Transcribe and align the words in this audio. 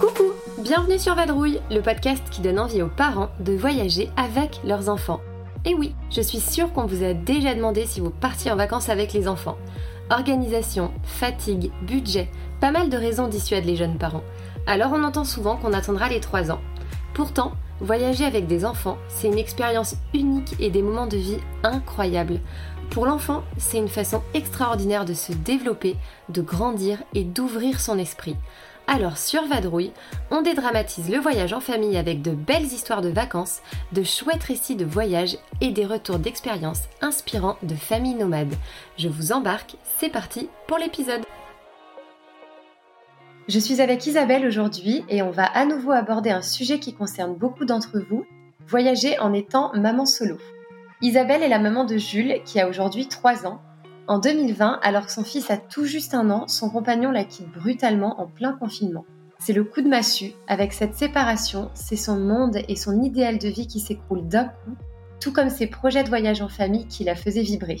Coucou, 0.00 0.32
bienvenue 0.58 0.98
sur 0.98 1.14
Vadrouille, 1.14 1.60
le 1.70 1.80
podcast 1.80 2.22
qui 2.28 2.40
donne 2.40 2.58
envie 2.58 2.82
aux 2.82 2.88
parents 2.88 3.30
de 3.38 3.52
voyager 3.52 4.10
avec 4.16 4.58
leurs 4.64 4.88
enfants. 4.88 5.20
Et 5.64 5.72
oui, 5.72 5.94
je 6.10 6.20
suis 6.20 6.40
sûre 6.40 6.72
qu'on 6.72 6.86
vous 6.86 7.04
a 7.04 7.14
déjà 7.14 7.54
demandé 7.54 7.86
si 7.86 8.00
vous 8.00 8.10
partiez 8.10 8.50
en 8.50 8.56
vacances 8.56 8.88
avec 8.88 9.12
les 9.12 9.28
enfants. 9.28 9.56
Organisation, 10.10 10.90
fatigue, 11.04 11.70
budget, 11.82 12.28
pas 12.60 12.72
mal 12.72 12.90
de 12.90 12.96
raisons 12.96 13.28
dissuadent 13.28 13.66
les 13.66 13.76
jeunes 13.76 13.96
parents. 13.96 14.24
Alors 14.66 14.90
on 14.92 15.04
entend 15.04 15.24
souvent 15.24 15.56
qu'on 15.56 15.72
attendra 15.72 16.08
les 16.08 16.20
3 16.20 16.50
ans. 16.50 16.60
Pourtant, 17.14 17.52
voyager 17.80 18.24
avec 18.24 18.48
des 18.48 18.64
enfants, 18.64 18.98
c'est 19.08 19.28
une 19.28 19.38
expérience 19.38 19.94
unique 20.12 20.56
et 20.58 20.70
des 20.70 20.82
moments 20.82 21.06
de 21.06 21.16
vie 21.16 21.38
incroyables. 21.62 22.40
Pour 22.90 23.06
l'enfant, 23.06 23.44
c'est 23.58 23.78
une 23.78 23.88
façon 23.88 24.22
extraordinaire 24.34 25.04
de 25.04 25.14
se 25.14 25.32
développer, 25.32 25.96
de 26.30 26.42
grandir 26.42 26.98
et 27.14 27.22
d'ouvrir 27.22 27.80
son 27.80 27.98
esprit. 27.98 28.36
Alors 28.86 29.16
sur 29.16 29.46
Vadrouille, 29.46 29.92
on 30.30 30.42
dédramatise 30.42 31.10
le 31.10 31.18
voyage 31.18 31.54
en 31.54 31.60
famille 31.60 31.96
avec 31.96 32.20
de 32.20 32.32
belles 32.32 32.64
histoires 32.64 33.00
de 33.00 33.08
vacances, 33.08 33.60
de 33.92 34.02
chouettes 34.02 34.44
récits 34.44 34.76
de 34.76 34.84
voyage 34.84 35.38
et 35.62 35.70
des 35.70 35.86
retours 35.86 36.18
d'expériences 36.18 36.82
inspirants 37.00 37.56
de 37.62 37.74
familles 37.74 38.14
nomades. 38.14 38.54
Je 38.98 39.08
vous 39.08 39.32
embarque, 39.32 39.76
c'est 39.98 40.10
parti 40.10 40.50
pour 40.68 40.76
l'épisode. 40.76 41.22
Je 43.48 43.58
suis 43.58 43.80
avec 43.80 44.06
Isabelle 44.06 44.46
aujourd'hui 44.46 45.04
et 45.08 45.22
on 45.22 45.30
va 45.30 45.44
à 45.44 45.64
nouveau 45.64 45.92
aborder 45.92 46.30
un 46.30 46.42
sujet 46.42 46.78
qui 46.78 46.94
concerne 46.94 47.34
beaucoup 47.34 47.64
d'entre 47.64 47.98
vous, 47.98 48.26
voyager 48.66 49.18
en 49.18 49.32
étant 49.32 49.72
maman 49.74 50.04
solo. 50.04 50.36
Isabelle 51.00 51.42
est 51.42 51.48
la 51.48 51.58
maman 51.58 51.84
de 51.84 51.96
Jules 51.96 52.42
qui 52.44 52.60
a 52.60 52.68
aujourd'hui 52.68 53.08
3 53.08 53.46
ans 53.46 53.60
en 54.06 54.18
2020, 54.18 54.80
alors 54.82 55.06
que 55.06 55.12
son 55.12 55.24
fils 55.24 55.50
a 55.50 55.56
tout 55.56 55.86
juste 55.86 56.12
un 56.12 56.28
an, 56.30 56.46
son 56.46 56.68
compagnon 56.68 57.10
la 57.10 57.24
quitte 57.24 57.50
brutalement 57.50 58.20
en 58.20 58.26
plein 58.26 58.52
confinement. 58.52 59.06
C'est 59.38 59.54
le 59.54 59.64
coup 59.64 59.80
de 59.80 59.88
massue. 59.88 60.32
Avec 60.46 60.74
cette 60.74 60.94
séparation, 60.94 61.70
c'est 61.72 61.96
son 61.96 62.18
monde 62.18 62.58
et 62.68 62.76
son 62.76 63.02
idéal 63.02 63.38
de 63.38 63.48
vie 63.48 63.66
qui 63.66 63.80
s'écroulent 63.80 64.28
d'un 64.28 64.44
coup, 64.44 64.76
tout 65.20 65.32
comme 65.32 65.48
ses 65.48 65.66
projets 65.66 66.04
de 66.04 66.10
voyage 66.10 66.42
en 66.42 66.48
famille 66.48 66.86
qui 66.86 67.04
la 67.04 67.14
faisaient 67.14 67.42
vibrer. 67.42 67.78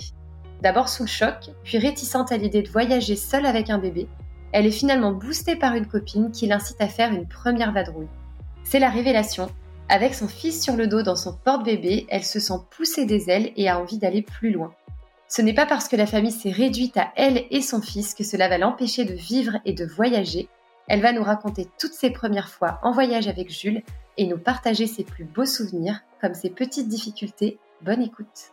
D'abord 0.62 0.88
sous 0.88 1.02
le 1.02 1.08
choc, 1.08 1.50
puis 1.62 1.76
réticente 1.76 2.32
à 2.32 2.38
l'idée 2.38 2.62
de 2.62 2.70
voyager 2.70 3.16
seule 3.16 3.44
avec 3.44 3.68
un 3.68 3.78
bébé, 3.78 4.08
elle 4.52 4.66
est 4.66 4.70
finalement 4.70 5.12
boostée 5.12 5.56
par 5.56 5.74
une 5.74 5.86
copine 5.86 6.30
qui 6.30 6.46
l'incite 6.46 6.80
à 6.80 6.88
faire 6.88 7.12
une 7.12 7.28
première 7.28 7.72
vadrouille. 7.72 8.08
C'est 8.62 8.78
la 8.78 8.88
révélation. 8.88 9.50
Avec 9.90 10.14
son 10.14 10.28
fils 10.28 10.62
sur 10.62 10.76
le 10.76 10.86
dos 10.86 11.02
dans 11.02 11.16
son 11.16 11.34
porte-bébé, 11.34 12.06
elle 12.08 12.24
se 12.24 12.40
sent 12.40 12.60
pousser 12.70 13.04
des 13.04 13.28
ailes 13.28 13.52
et 13.56 13.68
a 13.68 13.78
envie 13.78 13.98
d'aller 13.98 14.22
plus 14.22 14.52
loin. 14.52 14.72
Ce 15.34 15.42
n'est 15.42 15.52
pas 15.52 15.66
parce 15.66 15.88
que 15.88 15.96
la 15.96 16.06
famille 16.06 16.30
s'est 16.30 16.52
réduite 16.52 16.96
à 16.96 17.12
elle 17.16 17.46
et 17.50 17.60
son 17.60 17.82
fils 17.82 18.14
que 18.14 18.22
cela 18.22 18.48
va 18.48 18.56
l'empêcher 18.56 19.04
de 19.04 19.14
vivre 19.14 19.58
et 19.64 19.72
de 19.72 19.84
voyager. 19.84 20.48
Elle 20.86 21.00
va 21.00 21.10
nous 21.10 21.24
raconter 21.24 21.66
toutes 21.76 21.92
ses 21.92 22.10
premières 22.10 22.50
fois 22.50 22.78
en 22.84 22.92
voyage 22.92 23.26
avec 23.26 23.50
Jules 23.50 23.82
et 24.16 24.28
nous 24.28 24.38
partager 24.38 24.86
ses 24.86 25.02
plus 25.02 25.24
beaux 25.24 25.44
souvenirs 25.44 26.02
comme 26.20 26.34
ses 26.34 26.50
petites 26.50 26.86
difficultés. 26.86 27.58
Bonne 27.82 28.02
écoute. 28.02 28.52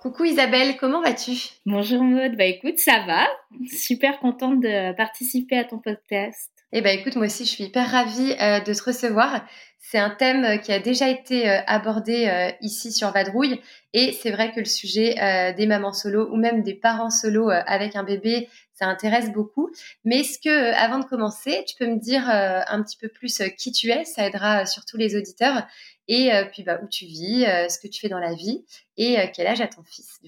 Coucou 0.00 0.24
Isabelle, 0.24 0.78
comment 0.78 1.02
vas-tu? 1.02 1.32
Bonjour 1.66 2.02
Maud, 2.02 2.34
bah 2.38 2.46
écoute, 2.46 2.78
ça 2.78 3.04
va. 3.06 3.26
Super 3.70 4.20
contente 4.20 4.60
de 4.60 4.96
participer 4.96 5.58
à 5.58 5.64
ton 5.64 5.80
podcast. 5.80 6.50
Eh 6.72 6.82
ben 6.82 6.96
écoute, 6.96 7.16
moi 7.16 7.26
aussi 7.26 7.44
je 7.44 7.50
suis 7.50 7.64
hyper 7.64 7.90
ravie 7.90 8.36
euh, 8.40 8.60
de 8.60 8.72
te 8.72 8.82
recevoir. 8.84 9.44
C'est 9.80 9.98
un 9.98 10.10
thème 10.10 10.44
euh, 10.44 10.56
qui 10.56 10.70
a 10.70 10.78
déjà 10.78 11.08
été 11.08 11.50
euh, 11.50 11.58
abordé 11.66 12.52
ici 12.60 12.92
sur 12.92 13.10
Vadrouille 13.10 13.60
et 13.92 14.12
c'est 14.12 14.30
vrai 14.30 14.52
que 14.52 14.60
le 14.60 14.66
sujet 14.66 15.16
des 15.56 15.66
mamans 15.66 15.92
solo 15.92 16.28
ou 16.30 16.36
même 16.36 16.62
des 16.62 16.74
parents 16.74 17.10
solo 17.10 17.50
avec 17.50 17.96
un 17.96 18.04
bébé, 18.04 18.48
ça 18.72 18.86
intéresse 18.86 19.32
beaucoup. 19.32 19.70
Mais 20.04 20.20
est-ce 20.20 20.38
que 20.38 20.72
avant 20.74 21.00
de 21.00 21.04
commencer, 21.06 21.64
tu 21.66 21.74
peux 21.76 21.88
me 21.88 21.98
dire 21.98 22.22
un 22.28 22.82
petit 22.84 22.96
peu 22.96 23.08
plus 23.08 23.42
qui 23.58 23.72
tu 23.72 23.90
es? 23.90 24.04
Ça 24.04 24.24
aidera 24.24 24.64
surtout 24.64 24.96
les 24.96 25.16
auditeurs 25.16 25.66
et 26.06 26.30
puis 26.52 26.62
bah, 26.62 26.78
où 26.84 26.86
tu 26.86 27.04
vis, 27.04 27.44
ce 27.68 27.80
que 27.80 27.88
tu 27.88 28.00
fais 28.00 28.08
dans 28.08 28.20
la 28.20 28.34
vie 28.34 28.64
et 28.96 29.16
quel 29.34 29.48
âge 29.48 29.60
a 29.60 29.66
ton 29.66 29.82
fils. 29.82 30.20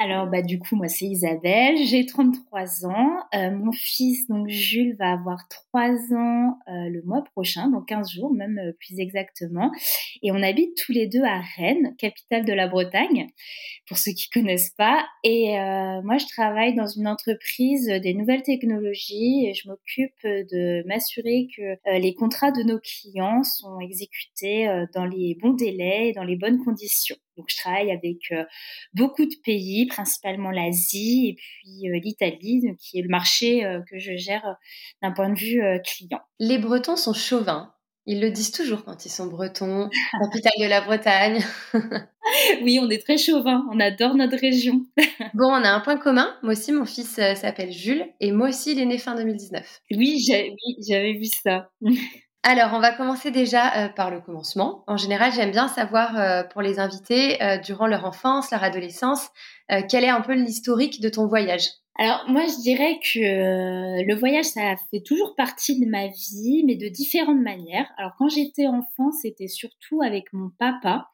Alors, 0.00 0.28
bah, 0.28 0.42
du 0.42 0.60
coup, 0.60 0.76
moi, 0.76 0.86
c'est 0.86 1.06
Isabelle, 1.06 1.76
j'ai 1.84 2.06
33 2.06 2.86
ans. 2.86 3.18
Euh, 3.34 3.50
mon 3.50 3.72
fils, 3.72 4.28
donc 4.28 4.46
Jules, 4.46 4.94
va 4.96 5.10
avoir 5.10 5.48
3 5.48 6.14
ans 6.14 6.56
euh, 6.68 6.88
le 6.88 7.02
mois 7.02 7.24
prochain, 7.24 7.68
donc 7.68 7.88
15 7.88 8.12
jours, 8.12 8.32
même 8.32 8.60
euh, 8.60 8.72
plus 8.78 9.00
exactement. 9.00 9.72
Et 10.22 10.30
on 10.30 10.40
habite 10.40 10.76
tous 10.76 10.92
les 10.92 11.08
deux 11.08 11.24
à 11.24 11.40
Rennes, 11.56 11.96
capitale 11.98 12.44
de 12.44 12.52
la 12.52 12.68
Bretagne, 12.68 13.26
pour 13.88 13.98
ceux 13.98 14.12
qui 14.12 14.30
connaissent 14.32 14.70
pas. 14.78 15.04
Et 15.24 15.56
moi, 16.04 16.16
je 16.18 16.26
travaille 16.26 16.74
dans 16.76 16.86
une 16.86 17.08
entreprise 17.08 17.86
des 17.86 18.14
nouvelles 18.14 18.42
technologies 18.42 19.46
et 19.46 19.54
je 19.54 19.68
m'occupe 19.68 20.22
de 20.24 20.86
m'assurer 20.86 21.48
que 21.56 21.98
les 21.98 22.14
contrats 22.14 22.52
de 22.52 22.62
nos 22.62 22.78
clients 22.78 23.42
sont 23.42 23.80
exécutés 23.80 24.68
dans 24.94 25.06
les 25.06 25.36
bons 25.42 25.54
délais 25.54 26.10
et 26.10 26.12
dans 26.12 26.24
les 26.24 26.36
bonnes 26.36 26.62
conditions. 26.64 27.16
Donc, 27.38 27.46
je 27.48 27.56
travaille 27.56 27.92
avec 27.92 28.32
euh, 28.32 28.44
beaucoup 28.94 29.24
de 29.24 29.34
pays, 29.44 29.86
principalement 29.86 30.50
l'Asie 30.50 31.28
et 31.28 31.34
puis 31.34 31.88
euh, 31.88 32.00
l'Italie, 32.02 32.64
qui 32.80 32.98
est 32.98 33.02
le 33.02 33.08
marché 33.08 33.64
euh, 33.64 33.80
que 33.88 33.98
je 33.98 34.16
gère 34.16 34.56
d'un 35.02 35.12
point 35.12 35.30
de 35.30 35.38
vue 35.38 35.62
client. 35.84 36.20
Les 36.40 36.58
Bretons 36.58 36.96
sont 36.96 37.14
chauvins. 37.14 37.72
Ils 38.06 38.20
le 38.20 38.30
disent 38.30 38.52
toujours 38.52 38.84
quand 38.84 39.04
ils 39.04 39.10
sont 39.10 39.26
bretons, 39.26 39.90
capitale 40.18 40.52
de 40.58 40.66
la 40.66 40.80
Bretagne. 40.80 41.44
oui, 42.62 42.80
on 42.82 42.88
est 42.88 43.04
très 43.04 43.18
chauvins. 43.18 43.66
On 43.70 43.78
adore 43.78 44.14
notre 44.14 44.38
région. 44.38 44.86
bon, 45.34 45.48
on 45.50 45.62
a 45.62 45.70
un 45.70 45.80
point 45.80 45.98
commun. 45.98 46.34
Moi 46.42 46.52
aussi, 46.52 46.72
mon 46.72 46.86
fils 46.86 47.10
s'appelle 47.10 47.70
Jules 47.70 48.06
et 48.20 48.32
moi 48.32 48.48
aussi, 48.48 48.72
il 48.72 48.80
est 48.80 48.86
né 48.86 48.96
fin 48.96 49.14
2019. 49.14 49.82
Oui, 49.92 50.24
j'avais 50.88 51.12
vu 51.12 51.26
ça. 51.26 51.70
Alors, 52.44 52.70
on 52.72 52.80
va 52.80 52.92
commencer 52.92 53.30
déjà 53.30 53.74
euh, 53.76 53.88
par 53.88 54.10
le 54.10 54.20
commencement. 54.20 54.84
En 54.86 54.96
général, 54.96 55.32
j'aime 55.32 55.50
bien 55.50 55.68
savoir 55.68 56.16
euh, 56.18 56.44
pour 56.44 56.62
les 56.62 56.78
invités, 56.78 57.42
euh, 57.42 57.58
durant 57.58 57.86
leur 57.86 58.04
enfance, 58.04 58.50
leur 58.52 58.62
adolescence, 58.62 59.28
quel 59.90 60.02
est 60.02 60.08
un 60.08 60.22
peu 60.22 60.32
l'historique 60.32 61.02
de 61.02 61.10
ton 61.10 61.26
voyage? 61.26 61.68
Alors 62.00 62.24
moi 62.28 62.46
je 62.46 62.62
dirais 62.62 63.00
que 63.02 63.18
euh, 63.18 64.04
le 64.06 64.14
voyage 64.14 64.44
ça 64.44 64.76
fait 64.88 65.00
toujours 65.00 65.34
partie 65.34 65.80
de 65.80 65.84
ma 65.84 66.06
vie 66.06 66.62
mais 66.64 66.76
de 66.76 66.86
différentes 66.86 67.42
manières. 67.42 67.90
Alors 67.96 68.12
quand 68.16 68.28
j'étais 68.28 68.68
enfant 68.68 69.10
c'était 69.10 69.48
surtout 69.48 70.00
avec 70.00 70.32
mon 70.32 70.50
papa 70.60 71.08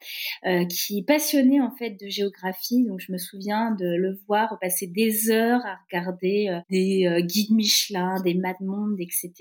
euh, 0.44 0.67
qui 0.67 1.03
passionnait 1.03 1.62
en 1.62 1.71
fait 1.71 1.93
de 1.99 2.06
géographie 2.09 2.84
donc 2.84 3.00
je 3.00 3.12
me 3.12 3.17
souviens 3.17 3.71
de 3.71 3.87
le 3.97 4.19
voir 4.28 4.59
passer 4.61 4.87
des 4.87 5.31
heures 5.31 5.65
à 5.65 5.78
regarder 5.89 6.49
euh, 6.50 6.61
des 6.69 7.23
guides 7.23 7.53
Michelin, 7.53 8.21
des 8.23 8.34
map 8.34 8.55
monde 8.61 8.97
etc. 9.00 9.33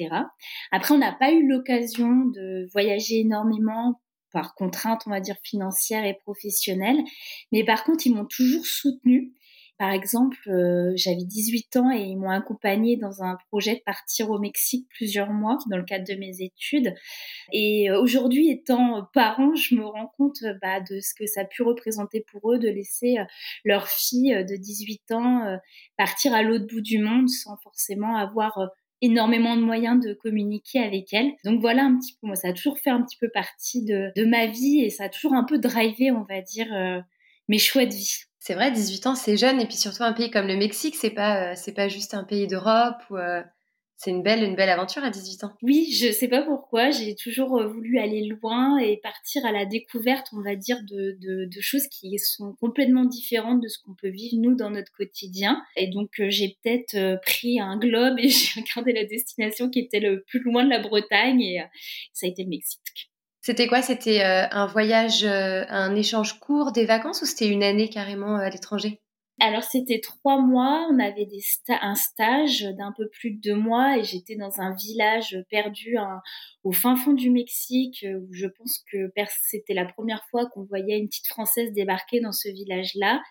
Après 0.71 0.93
on 0.93 0.97
n'a 0.97 1.11
pas 1.11 1.33
eu 1.33 1.45
l'occasion 1.45 2.25
de 2.25 2.69
voyager 2.71 3.19
énormément 3.19 3.99
par 4.31 4.55
contrainte, 4.55 5.03
on 5.05 5.11
va 5.11 5.19
dire, 5.19 5.37
financière 5.43 6.03
et 6.05 6.15
professionnelle. 6.15 6.97
Mais 7.51 7.63
par 7.63 7.83
contre, 7.83 8.07
ils 8.07 8.15
m'ont 8.15 8.25
toujours 8.25 8.65
soutenue 8.65 9.31
par 9.83 9.91
exemple, 9.91 10.37
euh, 10.47 10.93
j'avais 10.95 11.25
18 11.25 11.75
ans 11.75 11.91
et 11.91 12.03
ils 12.03 12.15
m'ont 12.15 12.29
accompagnée 12.29 12.95
dans 12.95 13.21
un 13.21 13.35
projet 13.49 13.75
de 13.75 13.81
partir 13.81 14.29
au 14.29 14.39
Mexique 14.39 14.87
plusieurs 14.87 15.31
mois 15.31 15.57
dans 15.69 15.75
le 15.75 15.83
cadre 15.83 16.07
de 16.07 16.17
mes 16.17 16.41
études. 16.41 16.93
Et 17.51 17.91
euh, 17.91 17.99
aujourd'hui, 17.99 18.49
étant 18.49 19.09
parent, 19.13 19.53
je 19.55 19.75
me 19.75 19.85
rends 19.85 20.09
compte 20.17 20.37
bah, 20.61 20.79
de 20.79 21.01
ce 21.01 21.13
que 21.13 21.25
ça 21.25 21.41
a 21.41 21.43
pu 21.43 21.63
représenter 21.63 22.23
pour 22.31 22.53
eux 22.53 22.59
de 22.59 22.69
laisser 22.69 23.17
euh, 23.17 23.25
leur 23.65 23.89
fille 23.89 24.33
de 24.33 24.55
18 24.55 25.11
ans 25.11 25.59
partir 25.97 26.33
à 26.33 26.43
l'autre 26.43 26.65
bout 26.65 26.79
du 26.79 26.99
monde 26.99 27.27
sans 27.27 27.57
forcément 27.57 28.15
avoir 28.15 28.57
énormément 29.01 29.57
de 29.57 29.63
moyens 29.63 30.01
de 30.01 30.13
communiquer 30.13 30.79
avec 30.79 31.13
elle. 31.13 31.33
Donc 31.43 31.59
voilà 31.59 31.83
un 31.83 31.97
petit 31.97 32.13
peu, 32.21 32.27
moi 32.27 32.37
ça 32.37 32.47
a 32.47 32.53
toujours 32.53 32.77
fait 32.77 32.89
un 32.89 33.01
petit 33.01 33.17
peu 33.17 33.27
partie 33.27 33.83
de 33.83 34.23
ma 34.23 34.45
vie 34.45 34.79
et 34.79 34.89
ça 34.89 35.03
a 35.03 35.09
toujours 35.09 35.33
un 35.33 35.43
peu 35.43 35.59
drivé, 35.59 36.09
on 36.11 36.23
va 36.23 36.39
dire, 36.39 36.67
mes 37.49 37.59
choix 37.59 37.85
de 37.85 37.93
vie. 37.93 38.23
C'est 38.45 38.55
vrai, 38.55 38.71
18 38.71 39.07
ans, 39.07 39.15
c'est 39.15 39.37
jeune, 39.37 39.61
et 39.61 39.65
puis 39.65 39.77
surtout 39.77 40.03
un 40.03 40.11
pays 40.11 40.29
comme 40.29 40.47
le 40.47 40.57
Mexique, 40.57 40.97
c'est 40.97 41.11
pas, 41.11 41.53
euh, 41.53 41.71
pas 41.73 41.87
juste 41.87 42.13
un 42.13 42.25
pays 42.25 42.45
d'Europe 42.45 43.01
euh, 43.11 43.41
c'est 43.95 44.09
une 44.09 44.21
belle, 44.21 44.43
une 44.43 44.55
belle 44.55 44.69
aventure 44.69 45.01
à 45.01 45.09
18 45.09 45.45
ans. 45.45 45.53
Oui, 45.61 45.93
je 45.93 46.11
sais 46.11 46.27
pas 46.27 46.41
pourquoi, 46.41 46.91
j'ai 46.91 47.15
toujours 47.15 47.57
euh, 47.57 47.67
voulu 47.67 47.99
aller 47.99 48.27
loin 48.27 48.79
et 48.79 48.97
partir 48.97 49.45
à 49.45 49.53
la 49.53 49.65
découverte, 49.65 50.27
on 50.33 50.41
va 50.41 50.57
dire, 50.57 50.83
de, 50.83 51.17
de, 51.21 51.45
de 51.45 51.61
choses 51.61 51.87
qui 51.87 52.19
sont 52.19 52.53
complètement 52.59 53.05
différentes 53.05 53.61
de 53.61 53.69
ce 53.69 53.79
qu'on 53.79 53.95
peut 53.95 54.09
vivre 54.09 54.35
nous 54.37 54.55
dans 54.55 54.71
notre 54.71 54.91
quotidien. 54.91 55.63
Et 55.77 55.87
donc 55.87 56.09
j'ai 56.27 56.57
peut-être 56.61 57.21
pris 57.21 57.61
un 57.61 57.77
globe 57.77 58.19
et 58.19 58.27
j'ai 58.27 58.59
regardé 58.59 58.91
la 58.91 59.05
destination 59.05 59.69
qui 59.69 59.79
était 59.79 60.01
le 60.01 60.21
plus 60.21 60.41
loin 60.41 60.65
de 60.65 60.69
la 60.69 60.79
Bretagne 60.79 61.41
et 61.41 61.63
ça 62.11 62.25
a 62.25 62.29
été 62.29 62.43
le 62.43 62.49
Mexique. 62.49 63.12
C'était 63.45 63.67
quoi? 63.67 63.81
C'était 63.81 64.23
euh, 64.23 64.47
un 64.51 64.67
voyage, 64.67 65.25
euh, 65.25 65.65
un 65.67 65.95
échange 65.95 66.39
court, 66.39 66.71
des 66.71 66.85
vacances 66.85 67.21
ou 67.21 67.25
c'était 67.25 67.49
une 67.49 67.61
année 67.61 67.89
carrément 67.89 68.37
euh, 68.37 68.45
à 68.45 68.49
l'étranger? 68.49 69.01
Alors 69.41 69.63
c'était 69.63 69.99
trois 69.99 70.39
mois, 70.39 70.87
on 70.89 70.99
avait 70.99 71.27
un 71.81 71.95
stage 71.95 72.61
d'un 72.77 72.93
peu 72.95 73.09
plus 73.09 73.31
de 73.31 73.41
deux 73.41 73.55
mois 73.55 73.97
et 73.97 74.03
j'étais 74.05 74.37
dans 74.37 74.61
un 74.61 74.73
village 74.73 75.37
perdu 75.49 75.97
au 76.63 76.71
fin 76.71 76.95
fond 76.95 77.13
du 77.13 77.29
Mexique 77.29 78.05
où 78.05 78.33
je 78.33 78.47
pense 78.47 78.83
que 78.91 79.11
c'était 79.49 79.73
la 79.73 79.85
première 79.85 80.23
fois 80.29 80.45
qu'on 80.47 80.63
voyait 80.63 80.97
une 80.97 81.07
petite 81.07 81.27
Française 81.27 81.71
débarquer 81.73 82.21
dans 82.21 82.31
ce 82.31 82.49
village-là. 82.49 83.21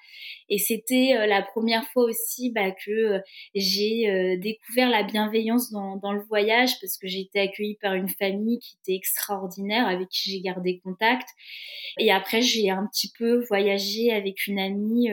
Et 0.49 0.59
c'était 0.59 1.15
euh, 1.17 1.27
la 1.27 1.43
première 1.43 1.85
fois 1.89 2.05
aussi 2.05 2.51
bah, 2.51 2.71
que 2.73 2.91
euh, 2.91 3.19
j'ai 3.55 4.09
euh, 4.09 4.37
découvert 4.39 4.91
la 4.91 5.03
bienveillance 5.03 5.71
dans, 5.71 6.13
le 6.13 6.23
voyage 6.29 6.79
parce 6.81 6.99
que 6.99 7.09
j'ai 7.09 7.21
été 7.21 7.41
accueillie 7.41 7.79
par 7.81 7.95
une 7.95 8.09
famille 8.09 8.59
qui 8.59 8.77
était 8.83 8.97
extraordinaire 8.97 9.87
avec 9.87 10.09
qui 10.09 10.31
j'ai 10.31 10.41
gardé 10.41 10.81
contact. 10.81 11.27
Et 11.99 12.13
après 12.13 12.43
j'ai 12.43 12.69
un 12.71 12.87
petit 12.87 13.11
peu 13.17 13.45
voyagé 13.49 14.13
avec 14.13 14.47
une 14.47 14.59
amie 14.59 15.09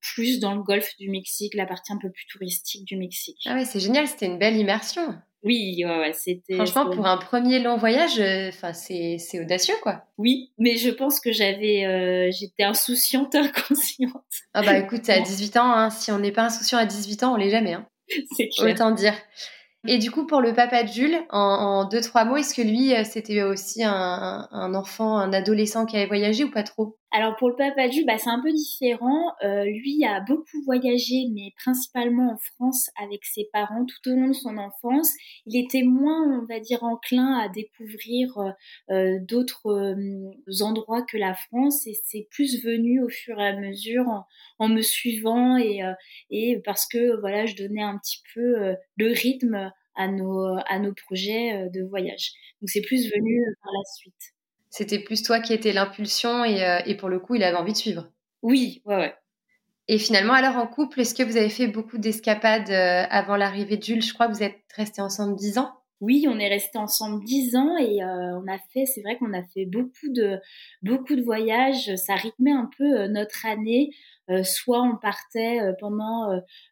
plus 0.00 0.38
dans 0.38 0.54
le 0.54 0.62
golfe 0.62 0.96
du 0.98 1.08
Mexique, 1.08 1.54
la 1.54 1.66
partie 1.66 1.92
un 1.92 1.98
peu 1.98 2.10
plus 2.10 2.26
touristique 2.26 2.84
du 2.84 2.96
Mexique. 2.96 3.38
Ah 3.46 3.54
ouais, 3.54 3.64
c'est 3.64 3.80
génial, 3.80 4.06
c'était 4.06 4.26
une 4.26 4.38
belle 4.38 4.56
immersion. 4.56 5.14
Oui, 5.44 5.84
ouais, 5.84 5.98
ouais 5.98 6.12
c'était. 6.14 6.54
Franchement, 6.54 6.88
pour 6.90 7.06
un 7.06 7.18
premier 7.18 7.58
long 7.58 7.76
voyage, 7.76 8.18
euh, 8.18 8.48
enfin, 8.48 8.72
c'est, 8.72 9.18
c'est 9.18 9.40
audacieux, 9.40 9.74
quoi. 9.82 10.04
Oui, 10.16 10.52
mais 10.58 10.76
je 10.76 10.88
pense 10.88 11.20
que 11.20 11.32
j'avais, 11.32 11.84
euh, 11.84 12.30
j'étais 12.32 12.62
insouciante, 12.62 13.34
inconsciente. 13.34 14.24
Ah 14.54 14.62
bah 14.62 14.78
écoute, 14.78 15.08
à 15.10 15.20
18 15.20 15.56
ans, 15.58 15.70
hein, 15.70 15.90
si 15.90 16.10
on 16.10 16.18
n'est 16.18 16.32
pas 16.32 16.44
insouciant 16.44 16.78
à 16.78 16.86
18 16.86 17.24
ans, 17.24 17.34
on 17.34 17.36
l'est 17.36 17.50
jamais. 17.50 17.74
Hein. 17.74 17.86
C'est 18.36 18.48
clair. 18.48 18.74
Autant 18.74 18.90
dire. 18.90 19.14
Et 19.86 19.98
du 19.98 20.10
coup, 20.10 20.26
pour 20.26 20.40
le 20.40 20.54
papa 20.54 20.82
de 20.82 20.88
Jules, 20.88 21.18
en, 21.28 21.86
deux, 21.86 22.00
trois 22.00 22.24
mots, 22.24 22.38
est-ce 22.38 22.54
que 22.54 22.62
lui, 22.62 22.94
euh, 22.94 23.04
c'était 23.04 23.42
aussi 23.42 23.84
un, 23.84 24.48
un, 24.50 24.74
enfant, 24.74 25.18
un 25.18 25.32
adolescent 25.34 25.84
qui 25.84 25.96
avait 25.96 26.06
voyagé 26.06 26.44
ou 26.44 26.50
pas 26.50 26.62
trop? 26.62 26.96
Alors 27.16 27.36
pour 27.36 27.48
le 27.48 27.54
papa 27.54 27.88
Jules, 27.88 28.06
bah, 28.06 28.18
c'est 28.18 28.28
un 28.28 28.42
peu 28.42 28.52
différent. 28.52 29.32
Euh, 29.44 29.64
lui 29.64 30.04
a 30.04 30.20
beaucoup 30.20 30.60
voyagé, 30.64 31.28
mais 31.32 31.52
principalement 31.56 32.32
en 32.32 32.36
France 32.38 32.90
avec 33.00 33.24
ses 33.24 33.48
parents 33.52 33.86
tout 33.86 34.10
au 34.10 34.14
long 34.16 34.28
de 34.28 34.32
son 34.32 34.56
enfance. 34.58 35.12
Il 35.46 35.56
était 35.56 35.82
moins, 35.84 36.40
on 36.40 36.44
va 36.46 36.58
dire, 36.58 36.82
enclin 36.82 37.38
à 37.38 37.48
découvrir 37.48 38.36
euh, 38.90 39.18
d'autres 39.22 39.68
euh, 39.70 40.64
endroits 40.64 41.02
que 41.02 41.16
la 41.16 41.34
France, 41.34 41.86
et 41.86 41.94
c'est 42.04 42.26
plus 42.32 42.62
venu 42.64 43.00
au 43.02 43.08
fur 43.08 43.40
et 43.40 43.46
à 43.46 43.56
mesure 43.60 44.08
en, 44.08 44.26
en 44.58 44.68
me 44.68 44.82
suivant 44.82 45.56
et, 45.56 45.82
et 46.30 46.60
parce 46.64 46.86
que 46.86 47.18
voilà, 47.20 47.46
je 47.46 47.54
donnais 47.54 47.82
un 47.82 47.96
petit 47.98 48.22
peu 48.34 48.74
le 48.96 49.12
rythme 49.12 49.70
à 49.96 50.08
nos, 50.08 50.56
à 50.68 50.78
nos 50.80 50.92
projets 50.94 51.52
euh, 51.54 51.68
de 51.70 51.82
voyage. 51.82 52.32
Donc 52.60 52.68
c'est 52.70 52.82
plus 52.82 53.08
venu 53.12 53.40
euh, 53.40 53.54
par 53.62 53.72
la 53.72 53.84
suite. 53.96 54.33
C'était 54.76 54.98
plus 54.98 55.22
toi 55.22 55.38
qui 55.38 55.52
étais 55.52 55.72
l'impulsion 55.72 56.44
et, 56.44 56.64
euh, 56.64 56.80
et, 56.84 56.96
pour 56.96 57.08
le 57.08 57.20
coup, 57.20 57.36
il 57.36 57.44
avait 57.44 57.56
envie 57.56 57.74
de 57.74 57.78
suivre. 57.78 58.08
Oui, 58.42 58.82
ouais, 58.86 58.96
ouais. 58.96 59.14
Et 59.86 59.98
finalement, 59.98 60.32
alors 60.32 60.56
en 60.56 60.66
couple, 60.66 61.00
est-ce 61.00 61.14
que 61.14 61.22
vous 61.22 61.36
avez 61.36 61.48
fait 61.48 61.68
beaucoup 61.68 61.96
d'escapades 61.96 62.70
avant 62.70 63.36
l'arrivée 63.36 63.76
de 63.76 63.84
Jules? 63.84 64.02
Je 64.02 64.12
crois 64.12 64.26
que 64.26 64.32
vous 64.32 64.42
êtes 64.42 64.64
restés 64.74 65.00
ensemble 65.00 65.36
dix 65.36 65.58
ans. 65.58 65.70
Oui, 66.04 66.26
on 66.28 66.38
est 66.38 66.48
restés 66.48 66.78
ensemble 66.78 67.24
dix 67.24 67.56
ans 67.56 67.78
et 67.78 68.04
on 68.04 68.46
a 68.46 68.58
fait, 68.72 68.84
c'est 68.84 69.00
vrai 69.00 69.16
qu'on 69.16 69.32
a 69.32 69.42
fait 69.42 69.64
beaucoup 69.64 70.08
de 70.10 70.38
beaucoup 70.82 71.16
de 71.16 71.22
voyages. 71.22 71.94
Ça 71.96 72.14
rythmait 72.14 72.52
un 72.52 72.68
peu 72.76 73.06
notre 73.06 73.46
année. 73.46 73.90
Euh, 74.30 74.42
soit 74.42 74.82
on 74.82 74.96
partait 74.96 75.60
euh, 75.60 75.72
pendant, 75.78 76.30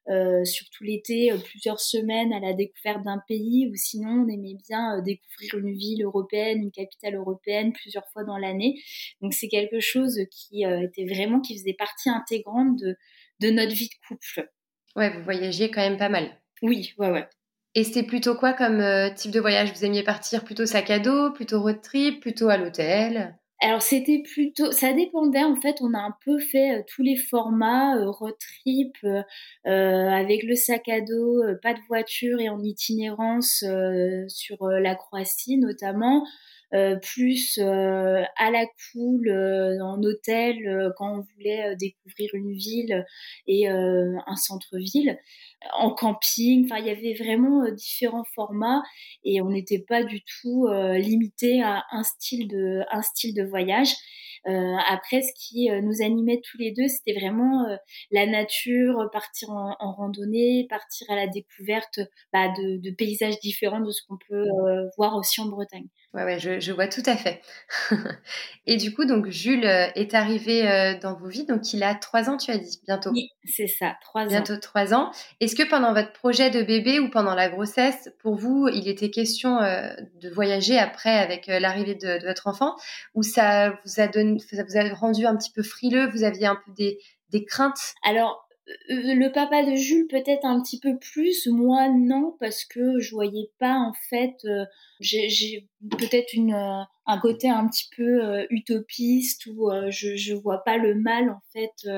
euh, 0.09 0.45
surtout 0.45 0.85
l'été, 0.85 1.31
plusieurs 1.45 1.81
semaines 1.81 2.33
à 2.33 2.41
la 2.41 2.55
découverte 2.55 3.03
d'un 3.03 3.23
pays, 3.29 3.69
ou 3.71 3.75
sinon 3.75 4.25
on 4.25 4.29
aimait 4.29 4.57
bien 4.69 5.01
découvrir 5.03 5.59
une 5.59 5.77
ville 5.77 6.03
européenne, 6.03 6.63
une 6.63 6.71
capitale 6.71 7.15
européenne 7.15 7.73
plusieurs 7.73 8.09
fois 8.13 8.25
dans 8.25 8.39
l'année. 8.39 8.81
Donc 9.21 9.35
c'est 9.35 9.49
quelque 9.49 9.81
chose 9.81 10.19
qui 10.31 10.63
était 10.65 11.07
vraiment, 11.07 11.41
qui 11.41 11.59
faisait 11.59 11.75
partie 11.75 12.09
intégrante 12.09 12.79
de, 12.79 12.97
de 13.41 13.51
notre 13.51 13.75
vie 13.75 13.89
de 13.89 14.07
couple. 14.09 14.51
Ouais, 14.97 15.11
vous 15.11 15.25
voyagiez 15.25 15.71
quand 15.71 15.81
même 15.81 15.99
pas 15.99 16.09
mal. 16.09 16.31
Oui, 16.63 16.95
ouais, 16.99 17.11
ouais. 17.11 17.27
Et 17.75 17.85
c'était 17.85 18.03
plutôt 18.03 18.35
quoi 18.35 18.53
comme 18.53 18.83
type 19.15 19.31
de 19.31 19.41
voyage? 19.41 19.73
Vous 19.73 19.85
aimiez 19.85 20.03
partir 20.03 20.45
plutôt 20.45 20.67
sac 20.67 20.91
à 20.91 20.99
dos, 20.99 21.31
plutôt 21.33 21.61
road 21.61 21.81
trip, 21.83 22.21
plutôt 22.21 22.49
à 22.49 22.57
l'hôtel? 22.57 23.35
Alors 23.63 23.81
c'était 23.81 24.25
plutôt, 24.25 24.73
ça 24.73 24.93
dépendait 24.93 25.45
en 25.45 25.55
fait. 25.55 25.77
On 25.81 25.95
a 25.95 25.99
un 25.99 26.17
peu 26.25 26.41
fait 26.41 26.81
euh, 26.81 26.83
tous 26.93 27.03
les 27.03 27.15
formats 27.15 27.97
euh, 27.97 28.11
road 28.11 28.35
trip 28.41 28.97
euh, 29.05 29.23
avec 29.65 30.43
le 30.43 30.57
sac 30.57 30.89
à 30.89 31.01
dos, 31.01 31.41
pas 31.63 31.73
de 31.73 31.79
voiture 31.87 32.41
et 32.41 32.49
en 32.49 32.61
itinérance 32.61 33.65
sur 34.27 34.67
la 34.69 34.95
Croatie 34.97 35.59
notamment. 35.59 36.27
Plus 37.03 37.59
à 37.59 38.51
la 38.51 38.67
cool 38.93 39.31
en 39.83 40.03
hôtel 40.03 40.93
quand 40.97 41.19
on 41.19 41.25
voulait 41.35 41.77
découvrir 41.77 42.31
une 42.35 42.53
ville 42.53 43.05
et 43.47 43.69
un 43.69 44.37
centre-ville 44.37 45.19
en 45.75 45.91
camping. 45.91 46.65
Enfin, 46.65 46.79
il 46.79 46.87
y 46.87 46.91
avait 46.91 47.15
vraiment 47.15 47.71
différents 47.73 48.25
formats 48.35 48.83
et 49.25 49.41
on 49.41 49.51
n'était 49.51 49.85
pas 49.87 50.03
du 50.03 50.23
tout 50.41 50.69
limité 50.95 51.63
à 51.63 51.85
un 51.91 52.03
style 52.03 52.49
de 52.49 52.81
un 52.91 53.03
style 53.03 53.35
de 53.35 53.43
voyage. 53.43 53.95
Euh, 54.49 54.77
après, 54.89 55.23
ce 55.23 55.33
qui 55.37 55.71
euh, 55.71 55.81
nous 55.81 56.03
animait 56.03 56.41
tous 56.43 56.59
les 56.59 56.73
deux, 56.73 56.89
c'était 56.89 57.13
vraiment 57.19 57.69
euh, 57.69 57.77
la 58.11 58.27
nature, 58.27 59.09
partir 59.13 59.51
en, 59.51 59.77
en, 59.79 59.93
randonnée, 59.93 60.67
partir 60.69 61.09
à 61.11 61.17
la 61.17 61.29
découverte 61.29 62.01
bah, 62.33 62.49
de, 62.49 62.79
de, 62.79 62.91
paysages 62.91 63.39
différents 63.41 63.81
de 63.81 63.91
ce 63.91 64.03
qu'on 64.09 64.19
peut 64.29 64.47
voir 64.97 65.17
aussi 65.17 65.41
en 65.41 65.47
Bretagne. 65.47 65.87
Ouais, 66.15 66.25
ouais, 66.25 66.39
je, 66.39 66.61
je 66.61 66.73
vois 66.73 66.89
tout 66.89 67.03
à 67.07 67.17
fait. 67.17 67.41
et 68.67 68.77
du 68.77 68.93
coup, 68.93 69.05
donc 69.07 69.29
Jules 69.29 69.65
est 69.65 70.13
arrivé 70.15 70.99
dans 71.01 71.15
vos 71.15 71.29
vies, 71.29 71.47
donc 71.47 71.73
il 71.73 71.83
a 71.83 71.95
trois 71.95 72.29
ans, 72.29 72.37
tu 72.37 72.51
as 72.51 72.59
dit, 72.59 72.81
bientôt. 72.87 73.11
Oui, 73.13 73.31
c'est 73.45 73.67
ça, 73.67 73.97
trois 74.03 74.25
ans. 74.25 74.29
Bientôt 74.29 74.57
trois 74.59 74.93
ans. 74.93 75.11
Est-ce 75.41 75.57
que 75.57 75.69
pendant 75.69 75.95
votre 75.95 76.13
projet 76.13 76.51
de 76.51 76.63
bébé 76.63 77.01
ou 77.01 77.09
pendant 77.09 77.35
la 77.35 77.49
grossesse, 77.49 78.11
pour 78.21 78.37
vous, 78.37 78.69
il 78.69 78.89
était 78.89 79.11
question 79.11 79.61
de 79.61 80.29
voyager 80.29 80.79
après 80.79 81.17
avec 81.19 81.47
l'arrivée 81.47 81.95
de, 81.95 82.21
de, 82.21 82.27
votre 82.27 82.47
enfant, 82.47 82.77
ou 83.15 83.23
ça 83.23 83.71
vous 83.71 84.01
a 84.01 84.07
donné 84.07 84.39
ça 84.39 84.65
vous 84.65 84.77
a 84.77 84.95
rendu 84.95 85.25
un 85.25 85.37
petit 85.37 85.51
peu 85.51 85.63
frileux? 85.63 86.11
Vous 86.11 86.25
aviez 86.25 86.47
un 86.47 86.57
peu 86.57 86.73
des, 86.73 86.99
des 87.31 87.45
craintes? 87.45 87.95
Alors, 88.05 88.47
euh, 88.51 88.52
le 88.89 89.29
papa 89.31 89.65
de 89.65 89.75
Jules 89.75 90.07
peut-être 90.09 90.45
un 90.45 90.61
petit 90.61 90.79
peu 90.81 90.99
plus, 90.99 91.47
moi 91.47 91.89
non, 91.89 92.37
parce 92.41 92.65
que 92.65 92.99
je 92.99 93.15
voyais 93.15 93.51
pas 93.59 93.75
en 93.75 93.93
fait, 94.09 94.37
euh, 94.45 94.65
j'ai 95.01 95.69
peut-être 95.99 96.37
euh, 96.37 96.85
un 97.07 97.19
côté 97.19 97.49
un 97.49 97.67
petit 97.69 97.89
peu 97.97 98.47
utopiste 98.51 99.47
où 99.47 99.71
je 99.89 100.17
je 100.17 100.35
vois 100.35 100.63
pas 100.65 100.77
le 100.77 100.95
mal 100.95 101.31
en 101.31 101.41
fait 101.53 101.91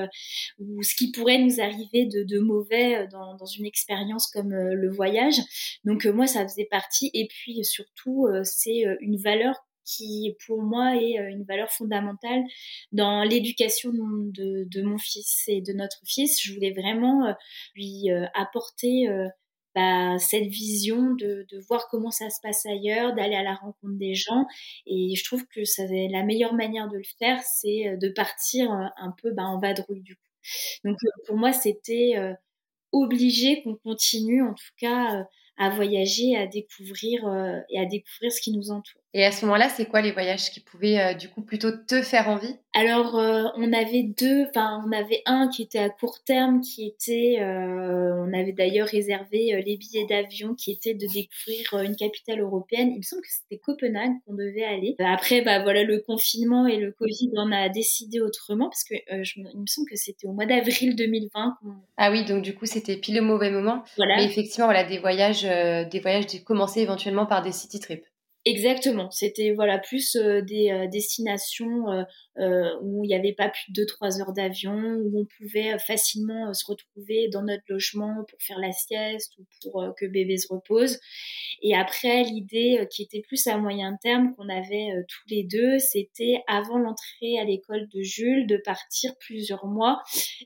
ou 0.59 0.81
ce 0.81 0.95
qui 0.95 1.11
pourrait 1.11 1.37
nous 1.37 1.61
arriver 1.61 2.05
de, 2.05 2.23
de 2.23 2.39
mauvais 2.39 3.07
dans, 3.11 3.35
dans 3.35 3.45
une 3.45 3.65
expérience 3.65 4.27
comme 4.27 4.51
le 4.51 4.89
voyage. 4.89 5.35
Donc 5.83 6.05
moi 6.05 6.25
ça 6.25 6.47
faisait 6.47 6.67
partie 6.69 7.11
et 7.13 7.27
puis 7.27 7.63
surtout 7.63 8.27
c'est 8.43 8.83
une 9.01 9.17
valeur 9.17 9.55
qui 9.85 10.35
pour 10.45 10.61
moi 10.61 10.95
est 10.95 11.19
euh, 11.19 11.29
une 11.29 11.43
valeur 11.43 11.69
fondamentale 11.71 12.43
dans 12.91 13.23
l'éducation 13.23 13.91
de, 13.93 14.81
mon 14.81 14.97
fils 14.97 15.43
et 15.47 15.61
de 15.61 15.73
notre 15.73 16.01
fils. 16.05 16.41
Je 16.41 16.53
voulais 16.53 16.73
vraiment 16.73 17.27
euh, 17.27 17.33
lui 17.75 18.11
euh, 18.11 18.25
apporter 18.33 19.07
bah, 19.75 20.17
cette 20.19 20.47
vision 20.47 21.13
de, 21.15 21.45
de, 21.49 21.59
voir 21.67 21.87
comment 21.89 22.11
ça 22.11 22.29
se 22.29 22.39
passe 22.41 22.65
ailleurs, 22.65 23.13
d'aller 23.13 23.35
à 23.35 23.43
la 23.43 23.55
rencontre 23.55 23.97
des 23.97 24.15
gens. 24.15 24.45
Et 24.85 25.15
je 25.15 25.23
trouve 25.23 25.45
que 25.47 25.63
ça, 25.65 25.83
la 25.85 26.23
meilleure 26.23 26.53
manière 26.53 26.89
de 26.89 26.97
le 26.97 27.03
faire, 27.19 27.41
c'est 27.43 27.97
de 27.97 28.09
partir 28.09 28.71
un 28.71 29.13
peu 29.21 29.31
bah, 29.31 29.43
en 29.43 29.59
vadrouille 29.59 30.01
du 30.01 30.15
coup. 30.15 30.21
Donc 30.83 30.97
pour 31.27 31.37
moi, 31.37 31.53
c'était 31.53 32.13
obligé 32.91 33.63
qu'on 33.63 33.75
continue 33.75 34.43
en 34.43 34.53
tout 34.53 34.73
cas 34.79 35.25
à 35.57 35.69
voyager, 35.69 36.35
à 36.37 36.47
découvrir 36.47 37.25
et 37.69 37.79
à 37.79 37.85
découvrir 37.85 38.31
ce 38.31 38.41
qui 38.41 38.51
nous 38.51 38.71
entoure. 38.71 39.04
Et 39.17 39.23
à 39.23 39.31
ce 39.31 39.45
moment-là, 39.45 39.69
c'est 39.69 39.85
quoi 39.85 40.01
les 40.01 40.11
voyages 40.11 40.51
qui 40.51 40.59
pouvaient 40.59 40.99
euh, 40.99 41.13
du 41.13 41.29
coup 41.29 41.41
plutôt 41.41 41.71
te 41.71 42.01
faire 42.01 42.27
envie? 42.27 42.53
Alors, 42.73 43.17
euh, 43.17 43.45
on 43.55 43.71
avait 43.71 44.03
deux, 44.03 44.43
enfin, 44.49 44.83
on 44.85 44.91
avait 44.91 45.21
un 45.25 45.47
qui 45.47 45.61
était 45.61 45.79
à 45.79 45.89
court 45.89 46.21
terme, 46.25 46.59
qui 46.59 46.85
était, 46.85 47.37
euh, 47.39 48.25
on 48.27 48.33
avait 48.37 48.51
d'ailleurs 48.51 48.89
réservé 48.89 49.63
les 49.65 49.77
billets 49.77 50.05
d'avion, 50.05 50.53
qui 50.53 50.73
était 50.73 50.93
de 50.93 51.07
découvrir 51.07 51.81
une 51.81 51.95
capitale 51.95 52.41
européenne. 52.41 52.89
Il 52.91 52.97
me 52.97 53.03
semble 53.03 53.21
que 53.21 53.29
c'était 53.29 53.57
Copenhague 53.57 54.11
qu'on 54.27 54.33
devait 54.33 54.65
aller. 54.65 54.97
Après, 54.99 55.41
bah 55.41 55.63
voilà, 55.63 55.85
le 55.85 56.01
confinement 56.01 56.67
et 56.67 56.75
le 56.75 56.91
Covid, 56.91 57.31
on 57.37 57.53
a 57.53 57.69
décidé 57.69 58.19
autrement 58.19 58.67
parce 58.67 58.83
que 58.83 58.95
je, 59.23 59.33
il 59.37 59.61
me 59.61 59.65
semble 59.65 59.87
que 59.87 59.95
c'était 59.95 60.27
au 60.27 60.33
mois 60.33 60.45
d'avril 60.45 60.93
2020. 60.93 61.55
Ah 61.95 62.11
oui, 62.11 62.25
donc 62.25 62.43
du 62.43 62.53
coup, 62.53 62.65
c'était 62.65 62.97
pile 62.97 63.21
au 63.21 63.23
mauvais 63.23 63.49
moment. 63.49 63.81
Voilà. 63.95 64.17
Mais 64.17 64.25
effectivement, 64.25 64.65
voilà, 64.65 64.83
des 64.83 64.97
voyages, 64.97 65.43
des 65.43 65.99
voyages 66.01 66.43
commencés 66.43 66.81
éventuellement 66.81 67.25
par 67.25 67.41
des 67.41 67.53
city 67.53 67.79
trips. 67.79 68.05
Exactement. 68.47 69.09
C'était 69.09 69.53
voilà 69.53 69.79
plus 69.79 70.15
euh, 70.15 70.41
des 70.41 70.69
euh, 70.69 70.87
destinations 70.87 72.05
euh, 72.37 72.75
où 72.83 73.03
il 73.03 73.07
n'y 73.07 73.15
avait 73.15 73.33
pas 73.33 73.49
plus 73.49 73.71
de 73.73 73.83
2-3 73.83 74.21
heures 74.21 74.33
d'avion, 74.33 74.75
où 74.75 75.21
on 75.21 75.25
pouvait 75.25 75.79
facilement 75.79 76.53
se 76.53 76.63
retrouver 76.67 77.27
dans 77.29 77.41
notre 77.41 77.63
logement 77.69 78.23
pour 78.29 78.39
faire 78.39 78.59
la 78.59 78.71
sieste 78.71 79.33
ou 79.39 79.45
pour 79.63 79.95
que 79.99 80.05
bébé 80.05 80.37
se 80.37 80.53
repose. 80.53 80.99
Et 81.63 81.75
après, 81.75 82.21
l'idée 82.23 82.87
qui 82.91 83.01
était 83.01 83.21
plus 83.21 83.47
à 83.47 83.57
moyen 83.57 83.97
terme 83.99 84.35
qu'on 84.35 84.49
avait 84.49 84.89
tous 85.07 85.23
les 85.33 85.43
deux, 85.43 85.79
c'était 85.79 86.43
avant 86.47 86.77
l'entrée 86.77 87.39
à 87.39 87.45
l'école 87.45 87.87
de 87.87 88.01
Jules 88.03 88.45
de 88.45 88.57
partir 88.57 89.13
plusieurs 89.19 89.65
mois 89.65 90.03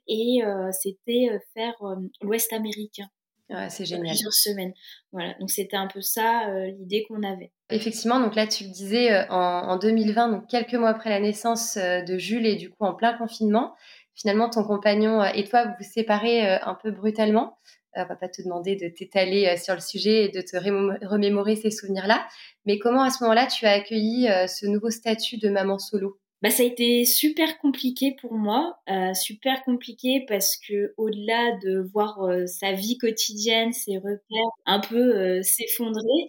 et 0.07 0.39
c'était 0.71 1.29
faire 1.53 1.75
l'Ouest 2.21 2.53
américain. 2.53 3.09
Ouais, 3.49 3.69
c'est 3.69 3.85
génial. 3.85 4.09
Plusieurs 4.09 4.33
semaines. 4.33 4.73
Voilà, 5.11 5.33
donc 5.39 5.49
c'était 5.49 5.77
un 5.77 5.87
peu 5.87 6.01
ça 6.01 6.47
l'idée 6.67 7.05
qu'on 7.07 7.23
avait. 7.23 7.51
Effectivement, 7.71 8.19
donc 8.19 8.33
là 8.33 8.47
tu 8.47 8.63
le 8.63 8.71
disais 8.71 9.13
euh, 9.13 9.27
en, 9.29 9.77
2020, 9.77 10.29
donc 10.29 10.47
quelques 10.47 10.73
mois 10.73 10.89
après 10.89 11.11
la 11.11 11.19
naissance 11.19 11.77
euh, 11.77 12.01
de 12.01 12.17
Jules 12.17 12.47
et 12.47 12.55
du 12.55 12.71
coup 12.71 12.83
en 12.83 12.95
plein 12.95 13.13
confinement, 13.13 13.75
finalement 14.15 14.49
ton 14.49 14.63
compagnon 14.63 15.21
euh, 15.21 15.29
et 15.35 15.43
toi 15.43 15.65
vous 15.65 15.73
vous 15.79 15.87
séparez 15.87 16.47
un 16.47 16.75
peu 16.81 16.89
brutalement. 16.89 17.57
On 17.95 18.05
va 18.05 18.15
pas 18.15 18.29
te 18.29 18.41
demander 18.41 18.75
de 18.75 18.87
t'étaler 18.87 19.57
sur 19.57 19.73
le 19.73 19.81
sujet 19.81 20.25
et 20.25 20.29
de 20.29 20.41
te 20.41 20.57
remémorer 20.57 21.55
ces 21.55 21.71
souvenirs-là, 21.71 22.25
mais 22.65 22.77
comment 22.77 23.01
à 23.01 23.09
ce 23.09 23.23
moment-là 23.23 23.47
tu 23.47 23.65
as 23.65 23.71
accueilli 23.71 24.27
ce 24.47 24.67
nouveau 24.67 24.91
statut 24.91 25.37
de 25.37 25.49
maman 25.49 25.79
solo? 25.79 26.19
Bah, 26.41 26.49
ça 26.49 26.63
a 26.63 26.65
été 26.65 27.03
super 27.03 27.59
compliqué 27.59 28.15
pour 28.21 28.33
moi, 28.33 28.79
euh, 28.89 29.13
super 29.13 29.61
compliqué 29.63 30.23
parce 30.25 30.55
que 30.55 30.93
au-delà 30.95 31.57
de 31.61 31.79
voir 31.91 32.23
euh, 32.23 32.45
sa 32.45 32.71
vie 32.71 32.97
quotidienne, 32.97 33.73
ses 33.73 33.97
repères 33.97 34.53
un 34.65 34.79
peu 34.79 35.17
euh, 35.17 35.41
s'effondrer, 35.43 36.27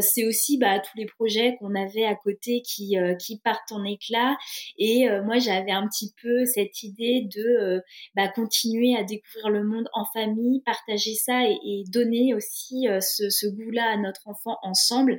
c'est 0.00 0.26
aussi 0.26 0.58
bah, 0.58 0.80
tous 0.80 0.98
les 0.98 1.06
projets 1.06 1.56
qu'on 1.58 1.74
avait 1.74 2.04
à 2.04 2.14
côté 2.14 2.60
qui 2.62 2.96
qui 3.20 3.38
partent 3.38 3.72
en 3.72 3.84
éclat. 3.84 4.36
Et 4.78 5.06
moi, 5.24 5.38
j'avais 5.38 5.70
un 5.70 5.86
petit 5.86 6.12
peu 6.20 6.44
cette 6.44 6.82
idée 6.82 7.26
de 7.34 7.80
bah, 8.14 8.28
continuer 8.28 8.96
à 8.96 9.04
découvrir 9.04 9.50
le 9.50 9.62
monde 9.64 9.88
en 9.94 10.04
famille, 10.12 10.60
partager 10.62 11.14
ça 11.14 11.48
et, 11.48 11.58
et 11.64 11.84
donner 11.88 12.34
aussi 12.34 12.86
ce, 13.00 13.30
ce 13.30 13.46
goût-là 13.46 13.92
à 13.92 13.96
notre 13.96 14.28
enfant 14.28 14.58
ensemble. 14.62 15.18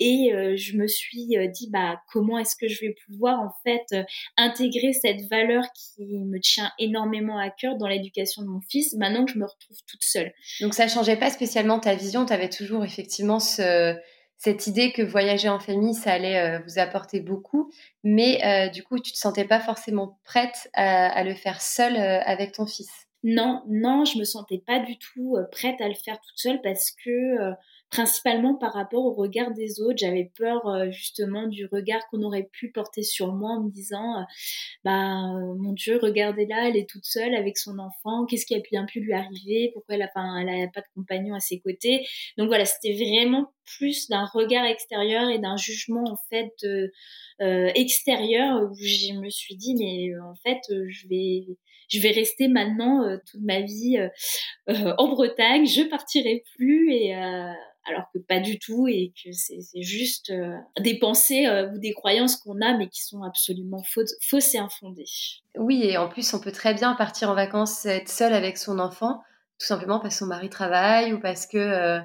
Et 0.00 0.30
je 0.56 0.76
me 0.76 0.86
suis 0.86 1.26
dit 1.52 1.68
bah 1.70 2.00
comment 2.12 2.38
est-ce 2.38 2.56
que 2.56 2.68
je 2.68 2.80
vais 2.80 2.94
pouvoir 3.06 3.40
en 3.40 3.52
fait 3.64 3.75
euh, 3.92 4.02
intégrer 4.36 4.92
cette 4.92 5.22
valeur 5.28 5.64
qui 5.74 6.18
me 6.18 6.38
tient 6.40 6.70
énormément 6.78 7.38
à 7.38 7.50
cœur 7.50 7.76
dans 7.76 7.86
l'éducation 7.86 8.42
de 8.42 8.48
mon 8.48 8.60
fils, 8.68 8.94
maintenant 8.94 9.24
que 9.24 9.32
je 9.32 9.38
me 9.38 9.44
retrouve 9.44 9.76
toute 9.86 10.02
seule. 10.02 10.32
Donc 10.60 10.74
ça 10.74 10.88
changeait 10.88 11.16
pas 11.16 11.30
spécialement 11.30 11.78
ta 11.78 11.94
vision, 11.94 12.26
tu 12.26 12.32
avais 12.32 12.48
toujours 12.48 12.84
effectivement 12.84 13.38
cette 13.38 14.66
idée 14.66 14.92
que 14.92 15.02
voyager 15.02 15.48
en 15.48 15.58
famille, 15.58 15.94
ça 15.94 16.12
allait 16.12 16.38
euh, 16.38 16.58
vous 16.66 16.78
apporter 16.78 17.20
beaucoup, 17.20 17.70
mais 18.04 18.44
euh, 18.44 18.68
du 18.68 18.82
coup, 18.82 18.98
tu 18.98 19.12
te 19.12 19.18
sentais 19.18 19.44
pas 19.44 19.60
forcément 19.60 20.18
prête 20.24 20.70
à, 20.74 21.24
le 21.24 21.34
faire 21.34 21.60
seule 21.60 21.96
avec 21.96 22.52
ton 22.52 22.66
fils? 22.66 22.90
Non, 23.22 23.62
non, 23.68 24.04
je 24.04 24.18
me 24.18 24.24
sentais 24.24 24.62
pas 24.64 24.78
du 24.78 24.98
tout 24.98 25.36
prête 25.50 25.80
à 25.80 25.88
le 25.88 25.94
faire 25.94 26.20
toute 26.20 26.38
seule 26.38 26.60
parce 26.62 26.92
que 27.04 27.54
principalement 27.90 28.54
par 28.54 28.72
rapport 28.72 29.04
au 29.04 29.12
regard 29.12 29.52
des 29.52 29.80
autres. 29.80 29.98
J'avais 29.98 30.30
peur 30.36 30.66
euh, 30.66 30.90
justement 30.90 31.46
du 31.46 31.66
regard 31.66 32.06
qu'on 32.08 32.22
aurait 32.22 32.48
pu 32.52 32.70
porter 32.70 33.02
sur 33.02 33.32
moi 33.32 33.52
en 33.52 33.64
me 33.64 33.70
disant, 33.70 34.20
euh, 34.20 34.24
bah 34.84 35.22
mon 35.58 35.72
Dieu, 35.72 35.98
regardez-la, 36.02 36.68
elle 36.68 36.76
est 36.76 36.88
toute 36.88 37.04
seule 37.04 37.34
avec 37.34 37.58
son 37.58 37.78
enfant. 37.78 38.26
Qu'est-ce 38.26 38.46
qui 38.46 38.54
a 38.54 38.60
bien 38.70 38.86
pu 38.86 39.00
lui 39.00 39.12
arriver? 39.12 39.70
Pourquoi 39.72 39.94
elle 39.94 40.02
a, 40.02 40.10
elle 40.40 40.64
a 40.64 40.68
pas 40.68 40.80
de 40.80 40.86
compagnon 40.94 41.34
à 41.34 41.40
ses 41.40 41.60
côtés? 41.60 42.06
Donc 42.38 42.48
voilà, 42.48 42.64
c'était 42.64 42.94
vraiment 42.94 43.52
plus 43.78 44.08
d'un 44.08 44.26
regard 44.26 44.64
extérieur 44.64 45.28
et 45.30 45.38
d'un 45.38 45.56
jugement 45.56 46.04
en 46.06 46.16
fait 46.30 46.54
euh, 46.64 47.70
extérieur 47.74 48.62
où 48.62 48.74
je 48.74 49.12
me 49.14 49.28
suis 49.28 49.56
dit 49.56 49.74
mais 49.74 50.16
en 50.20 50.34
fait 50.36 50.60
je 50.68 51.08
vais 51.08 51.46
je 51.88 52.00
vais 52.00 52.12
rester 52.12 52.46
maintenant 52.46 53.18
toute 53.26 53.42
ma 53.42 53.60
vie 53.62 53.98
en 54.68 55.08
Bretagne, 55.08 55.66
je 55.66 55.82
partirai 55.82 56.44
plus 56.56 56.92
et 56.92 57.12
alors 57.88 58.04
que 58.12 58.18
pas 58.18 58.40
du 58.40 58.58
tout 58.58 58.86
et 58.88 59.12
que 59.22 59.30
c'est 59.32 59.82
juste 59.82 60.30
euh, 60.30 60.56
des 60.80 60.98
pensées 60.98 61.46
euh, 61.46 61.70
ou 61.70 61.78
des 61.78 61.92
croyances 61.92 62.36
qu'on 62.36 62.60
a 62.60 62.76
mais 62.76 62.88
qui 62.88 63.02
sont 63.02 63.22
absolument 63.22 63.82
fausses, 63.84 64.54
et 64.54 64.58
infondées. 64.58 65.04
Oui, 65.56 65.82
et 65.84 65.96
en 65.96 66.08
plus 66.08 66.34
on 66.34 66.40
peut 66.40 66.52
très 66.52 66.74
bien 66.74 66.94
partir 66.94 67.30
en 67.30 67.34
vacances, 67.34 67.86
être 67.86 68.08
seul 68.08 68.32
avec 68.32 68.58
son 68.58 68.78
enfant, 68.78 69.20
tout 69.58 69.66
simplement 69.66 70.00
parce 70.00 70.14
que 70.14 70.18
son 70.20 70.26
mari 70.26 70.50
travaille 70.50 71.12
ou 71.12 71.20
parce 71.20 71.46
que 71.46 71.58
euh, 71.58 72.00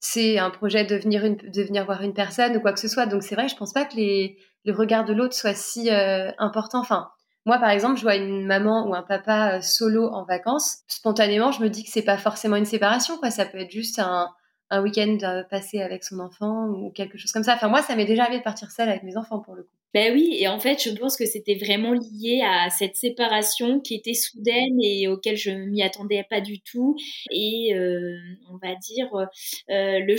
c'est 0.00 0.38
un 0.38 0.50
projet 0.50 0.84
de 0.84 0.96
venir, 0.96 1.22
de 1.22 1.62
venir 1.62 1.84
voir 1.84 2.02
une 2.02 2.14
personne 2.14 2.56
ou 2.56 2.60
quoi 2.60 2.72
que 2.72 2.80
ce 2.80 2.88
soit. 2.88 3.06
Donc 3.06 3.22
c'est 3.22 3.34
vrai, 3.34 3.48
je 3.48 3.56
pense 3.56 3.72
pas 3.72 3.84
que 3.84 3.96
les, 3.96 4.36
le 4.64 4.72
regard 4.72 5.04
de 5.04 5.12
l'autre 5.12 5.34
soit 5.34 5.54
si 5.54 5.90
important. 6.38 6.80
Enfin, 6.80 7.08
moi, 7.46 7.58
par 7.58 7.70
exemple, 7.70 7.96
je 7.96 8.02
vois 8.02 8.16
une 8.16 8.46
maman 8.46 8.88
ou 8.88 8.94
un 8.94 9.02
papa 9.02 9.62
solo 9.62 10.08
en 10.08 10.24
vacances. 10.24 10.78
Spontanément, 10.88 11.52
je 11.52 11.60
me 11.62 11.68
dis 11.68 11.84
que 11.84 11.90
c'est 11.90 12.02
pas 12.02 12.16
forcément 12.16 12.56
une 12.56 12.64
séparation, 12.64 13.16
quoi. 13.18 13.30
Ça 13.30 13.46
peut 13.46 13.58
être 13.58 13.70
juste 13.70 14.00
un, 14.00 14.28
un 14.72 14.82
week-end 14.82 15.18
passé 15.50 15.80
avec 15.80 16.02
son 16.02 16.18
enfant 16.18 16.66
ou 16.68 16.90
quelque 16.90 17.18
chose 17.18 17.30
comme 17.30 17.42
ça. 17.42 17.54
Enfin, 17.54 17.68
moi, 17.68 17.82
ça 17.82 17.94
m'est 17.94 18.06
déjà 18.06 18.22
arrivé 18.22 18.38
de 18.38 18.42
partir 18.42 18.70
seule 18.70 18.88
avec 18.88 19.02
mes 19.02 19.18
enfants 19.18 19.40
pour 19.40 19.54
le 19.54 19.64
coup. 19.64 19.76
Ben 19.92 20.14
oui, 20.14 20.38
et 20.38 20.48
en 20.48 20.58
fait, 20.58 20.82
je 20.82 20.90
pense 20.96 21.18
que 21.18 21.26
c'était 21.26 21.56
vraiment 21.56 21.92
lié 21.92 22.42
à 22.46 22.70
cette 22.70 22.96
séparation 22.96 23.78
qui 23.80 23.94
était 23.94 24.14
soudaine 24.14 24.80
et 24.82 25.06
auquel 25.06 25.36
je 25.36 25.50
m'y 25.50 25.82
attendais 25.82 26.24
pas 26.30 26.40
du 26.40 26.62
tout. 26.62 26.96
Et 27.30 27.74
euh, 27.74 28.16
on 28.50 28.56
va 28.56 28.74
dire, 28.76 29.14
euh, 29.14 29.98
le 29.98 30.16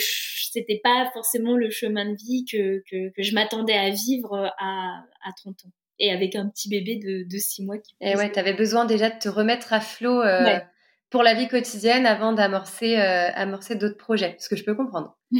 c'était 0.51 0.79
pas 0.83 1.09
forcément 1.13 1.57
le 1.57 1.71
chemin 1.71 2.05
de 2.05 2.15
vie 2.15 2.45
que, 2.45 2.83
que, 2.87 3.09
que 3.09 3.23
je 3.23 3.33
m'attendais 3.33 3.73
à 3.73 3.89
vivre 3.89 4.53
à, 4.59 5.03
à 5.25 5.31
30 5.37 5.65
ans. 5.65 5.71
Et 5.97 6.11
avec 6.11 6.35
un 6.35 6.47
petit 6.49 6.69
bébé 6.69 6.97
de, 6.97 7.27
de 7.27 7.37
6 7.39 7.63
mois 7.63 7.79
qui. 7.79 7.95
Et 8.01 8.15
ouais, 8.15 8.31
tu 8.31 8.37
avais 8.37 8.53
besoin 8.53 8.85
déjà 8.85 9.09
de 9.09 9.17
te 9.17 9.29
remettre 9.29 9.73
à 9.73 9.79
flot. 9.79 10.21
Euh, 10.21 10.59
pour 11.13 11.21
la 11.21 11.35
vie 11.35 11.47
quotidienne 11.47 12.07
avant 12.07 12.33
d'amorcer 12.33 12.99
euh, 12.99 13.29
amorcer 13.35 13.75
d'autres 13.75 13.97
projets, 13.97 14.35
ce 14.39 14.49
que 14.49 14.55
je 14.55 14.63
peux 14.63 14.73
comprendre. 14.73 15.15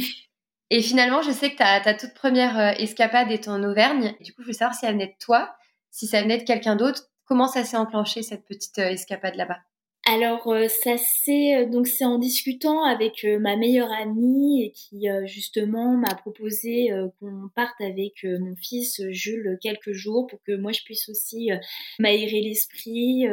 Et 0.70 0.80
finalement, 0.80 1.20
je 1.20 1.32
sais 1.32 1.50
que 1.50 1.56
ta, 1.56 1.80
ta 1.80 1.94
toute 1.94 2.14
première 2.14 2.56
euh, 2.56 2.70
escapade 2.78 3.32
est 3.32 3.48
en 3.48 3.60
Auvergne. 3.64 4.14
Du 4.20 4.32
coup, 4.32 4.42
je 4.42 4.46
veux 4.46 4.52
savoir 4.52 4.76
si 4.76 4.86
elle 4.86 4.92
venait 4.92 5.08
de 5.08 5.24
toi, 5.24 5.52
si 5.90 6.06
ça 6.06 6.22
venait 6.22 6.38
de 6.38 6.44
quelqu'un 6.44 6.76
d'autre. 6.76 7.08
Comment 7.24 7.48
ça 7.48 7.64
s'est 7.64 7.76
enclenché, 7.76 8.22
cette 8.22 8.46
petite 8.46 8.78
euh, 8.78 8.90
escapade 8.90 9.34
là-bas? 9.34 9.58
Alors 10.06 10.46
euh, 10.48 10.68
ça 10.68 10.98
c'est 10.98 11.56
euh, 11.56 11.66
donc 11.66 11.86
c'est 11.86 12.04
en 12.04 12.18
discutant 12.18 12.84
avec 12.84 13.24
euh, 13.24 13.38
ma 13.38 13.56
meilleure 13.56 13.90
amie 13.90 14.62
et 14.62 14.70
qui 14.72 15.06
justement 15.24 15.96
m'a 15.96 16.14
proposé 16.14 16.90
qu'on 17.18 17.48
parte 17.54 17.80
avec 17.80 18.24
mon 18.24 18.54
fils 18.56 19.00
Jules 19.10 19.58
quelques 19.62 19.92
jours 19.92 20.26
pour 20.26 20.42
que 20.42 20.54
moi 20.56 20.72
je 20.72 20.82
puisse 20.82 21.08
aussi 21.08 21.50
m'aérer 21.98 22.40
l'esprit, 22.40 23.24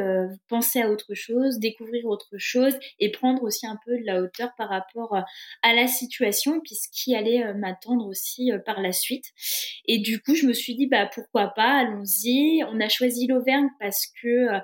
penser 0.48 0.80
à 0.80 0.90
autre 0.90 1.14
chose, 1.14 1.58
découvrir 1.58 2.06
autre 2.06 2.36
chose 2.38 2.74
et 2.98 3.10
prendre 3.10 3.42
aussi 3.42 3.66
un 3.66 3.78
peu 3.84 3.98
de 3.98 4.04
la 4.04 4.20
hauteur 4.20 4.50
par 4.56 4.68
rapport 4.68 5.16
à 5.62 5.74
la 5.74 5.86
situation 5.86 6.60
puisqu'il 6.60 7.14
allait 7.14 7.54
m'attendre 7.54 8.06
aussi 8.06 8.50
par 8.64 8.80
la 8.80 8.92
suite. 8.92 9.26
Et 9.86 9.98
du 9.98 10.20
coup 10.20 10.34
je 10.34 10.46
me 10.46 10.52
suis 10.52 10.74
dit 10.74 10.86
bah 10.86 11.08
pourquoi 11.12 11.48
pas, 11.48 11.80
allons-y. 11.80 12.62
On 12.64 12.80
a 12.80 12.88
choisi 12.88 13.26
l'Auvergne 13.26 13.68
parce 13.78 14.06
que 14.20 14.60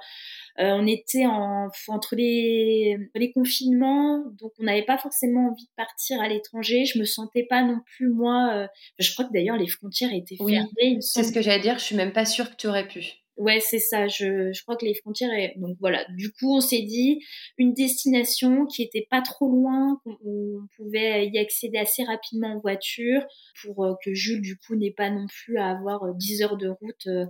euh, 0.61 0.73
on 0.73 0.87
était 0.87 1.27
en, 1.27 1.69
entre 1.89 2.17
les, 2.17 2.97
les 3.15 3.33
confinements, 3.33 4.25
donc 4.41 4.53
on 4.59 4.65
n'avait 4.65 4.85
pas 4.85 4.99
forcément 4.99 5.51
envie 5.51 5.65
de 5.65 5.75
partir 5.77 6.21
à 6.21 6.29
l'étranger. 6.29 6.85
Je 6.85 6.99
me 6.99 7.05
sentais 7.05 7.45
pas 7.45 7.63
non 7.63 7.81
plus 7.97 8.09
moi. 8.09 8.51
Euh, 8.55 8.67
je 8.99 9.13
crois 9.13 9.25
que 9.25 9.33
d'ailleurs 9.33 9.57
les 9.57 9.69
frontières 9.69 10.13
étaient 10.13 10.37
fermées. 10.37 10.69
Oui, 10.83 10.97
c'est 11.01 11.23
ce 11.23 11.33
que 11.33 11.43
j'allais 11.43 11.63
dire. 11.63 11.79
Je 11.79 11.85
suis 11.85 11.97
même 11.97 12.13
pas 12.13 12.25
sûre 12.25 12.51
que 12.51 12.57
tu 12.57 12.67
aurais 12.67 12.89
pu. 12.89 13.05
Ouais, 13.39 13.61
c'est 13.61 13.79
ça. 13.79 14.09
Je, 14.09 14.53
je 14.53 14.63
crois 14.63 14.77
que 14.77 14.85
les 14.85 14.95
frontières. 14.95 15.31
Donc 15.57 15.77
voilà. 15.79 16.05
Du 16.17 16.33
coup, 16.33 16.57
on 16.57 16.61
s'est 16.61 16.83
dit 16.83 17.21
une 17.57 17.73
destination 17.73 18.67
qui 18.67 18.83
était 18.83 19.07
pas 19.09 19.23
trop 19.23 19.49
loin, 19.49 20.01
qu'on 20.03 20.19
on 20.25 20.67
pouvait 20.77 21.29
y 21.29 21.39
accéder 21.39 21.79
assez 21.79 22.03
rapidement 22.03 22.49
en 22.49 22.59
voiture, 22.59 23.23
pour 23.63 23.85
euh, 23.85 23.95
que 24.05 24.13
Jules 24.13 24.43
du 24.43 24.59
coup 24.59 24.75
n'ait 24.75 24.91
pas 24.91 25.09
non 25.11 25.27
plus 25.29 25.57
à 25.57 25.71
avoir 25.71 26.13
10 26.17 26.43
heures 26.43 26.57
de 26.57 26.69
route 26.69 27.07
euh, 27.07 27.27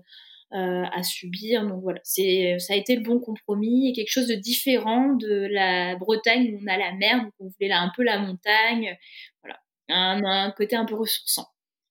à 0.50 1.02
subir. 1.02 1.66
Donc 1.66 1.82
voilà, 1.82 2.00
c'est 2.04 2.58
ça 2.58 2.74
a 2.74 2.76
été 2.76 2.96
le 2.96 3.02
bon 3.02 3.20
compromis 3.20 3.90
et 3.90 3.92
quelque 3.92 4.10
chose 4.10 4.28
de 4.28 4.34
différent 4.34 5.14
de 5.14 5.46
la 5.50 5.96
Bretagne 5.96 6.54
où 6.54 6.60
on 6.62 6.66
a 6.66 6.76
la 6.76 6.92
mer, 6.92 7.22
donc 7.22 7.32
on 7.38 7.48
voulait 7.48 7.68
là 7.68 7.80
un 7.80 7.92
peu 7.94 8.02
la 8.02 8.18
montagne. 8.18 8.96
Voilà, 9.42 9.58
un, 9.88 10.24
un 10.24 10.50
côté 10.52 10.76
un 10.76 10.84
peu 10.84 10.94
ressourçant. 10.94 11.46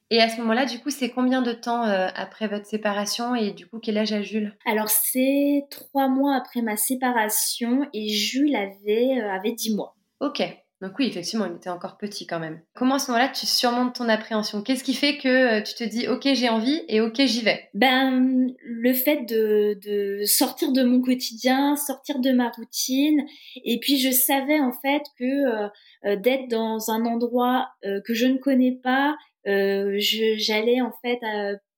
Et 0.10 0.22
à 0.22 0.30
ce 0.30 0.40
moment-là, 0.40 0.66
du 0.66 0.80
coup, 0.80 0.90
c'est 0.90 1.10
combien 1.10 1.42
de 1.42 1.52
temps 1.52 1.84
euh, 1.84 2.08
après 2.16 2.48
votre 2.48 2.66
séparation 2.66 3.36
et 3.36 3.52
du 3.52 3.68
coup, 3.68 3.80
quel 3.80 3.98
âge 3.98 4.14
a 4.14 4.22
Jules? 4.22 4.56
Alors, 4.66 4.88
c'est 4.88 5.66
trois 5.70 6.08
mois 6.08 6.36
après 6.36 6.62
ma 6.62 6.78
séparation 6.78 7.90
et 7.94 8.08
Jules 8.08 8.56
avait, 8.56 9.20
euh, 9.20 9.30
avait 9.30 9.52
dix 9.52 9.76
mois. 9.76 9.98
Ok. 10.22 10.42
Donc 10.80 10.92
oui, 11.00 11.08
effectivement, 11.08 11.48
il 11.48 11.56
était 11.56 11.72
encore 11.72 11.98
petit 11.98 12.28
quand 12.28 12.40
même. 12.40 12.62
Comment 12.76 12.96
à 12.96 13.00
ce 13.00 13.10
moment-là 13.10 13.30
tu 13.30 13.48
surmontes 13.48 13.96
ton 13.96 14.08
appréhension? 14.10 14.62
Qu'est-ce 14.62 14.84
qui 14.84 14.94
fait 14.94 15.18
que 15.18 15.28
euh, 15.28 15.62
tu 15.62 15.74
te 15.74 15.84
dis 15.84 16.08
ok 16.08 16.28
j'ai 16.34 16.50
envie 16.50 16.82
et 16.88 17.02
ok 17.02 17.16
j'y 17.26 17.42
vais? 17.42 17.68
Ben 17.74 18.48
le 18.64 18.94
fait 18.94 19.26
de, 19.26 19.80
de, 19.84 20.24
sortir 20.26 20.72
de 20.72 20.84
mon 20.84 21.02
quotidien, 21.02 21.76
sortir 21.76 22.20
de 22.20 22.32
ma 22.32 22.50
routine, 22.50 23.24
et 23.66 23.80
puis 23.80 23.98
je 23.98 24.12
savais 24.12 24.60
en 24.60 24.72
fait 24.72 25.02
que 25.18 25.24
euh, 25.24 25.68
euh, 26.06 26.16
d'être 26.16 26.48
dans 26.48 26.92
un 26.92 27.06
endroit 27.06 27.70
que 28.06 28.14
je 28.14 28.28
ne 28.28 28.38
connais 28.38 28.80
pas, 28.84 29.16
j'allais 29.46 30.82
en 30.82 30.92
fait 31.02 31.20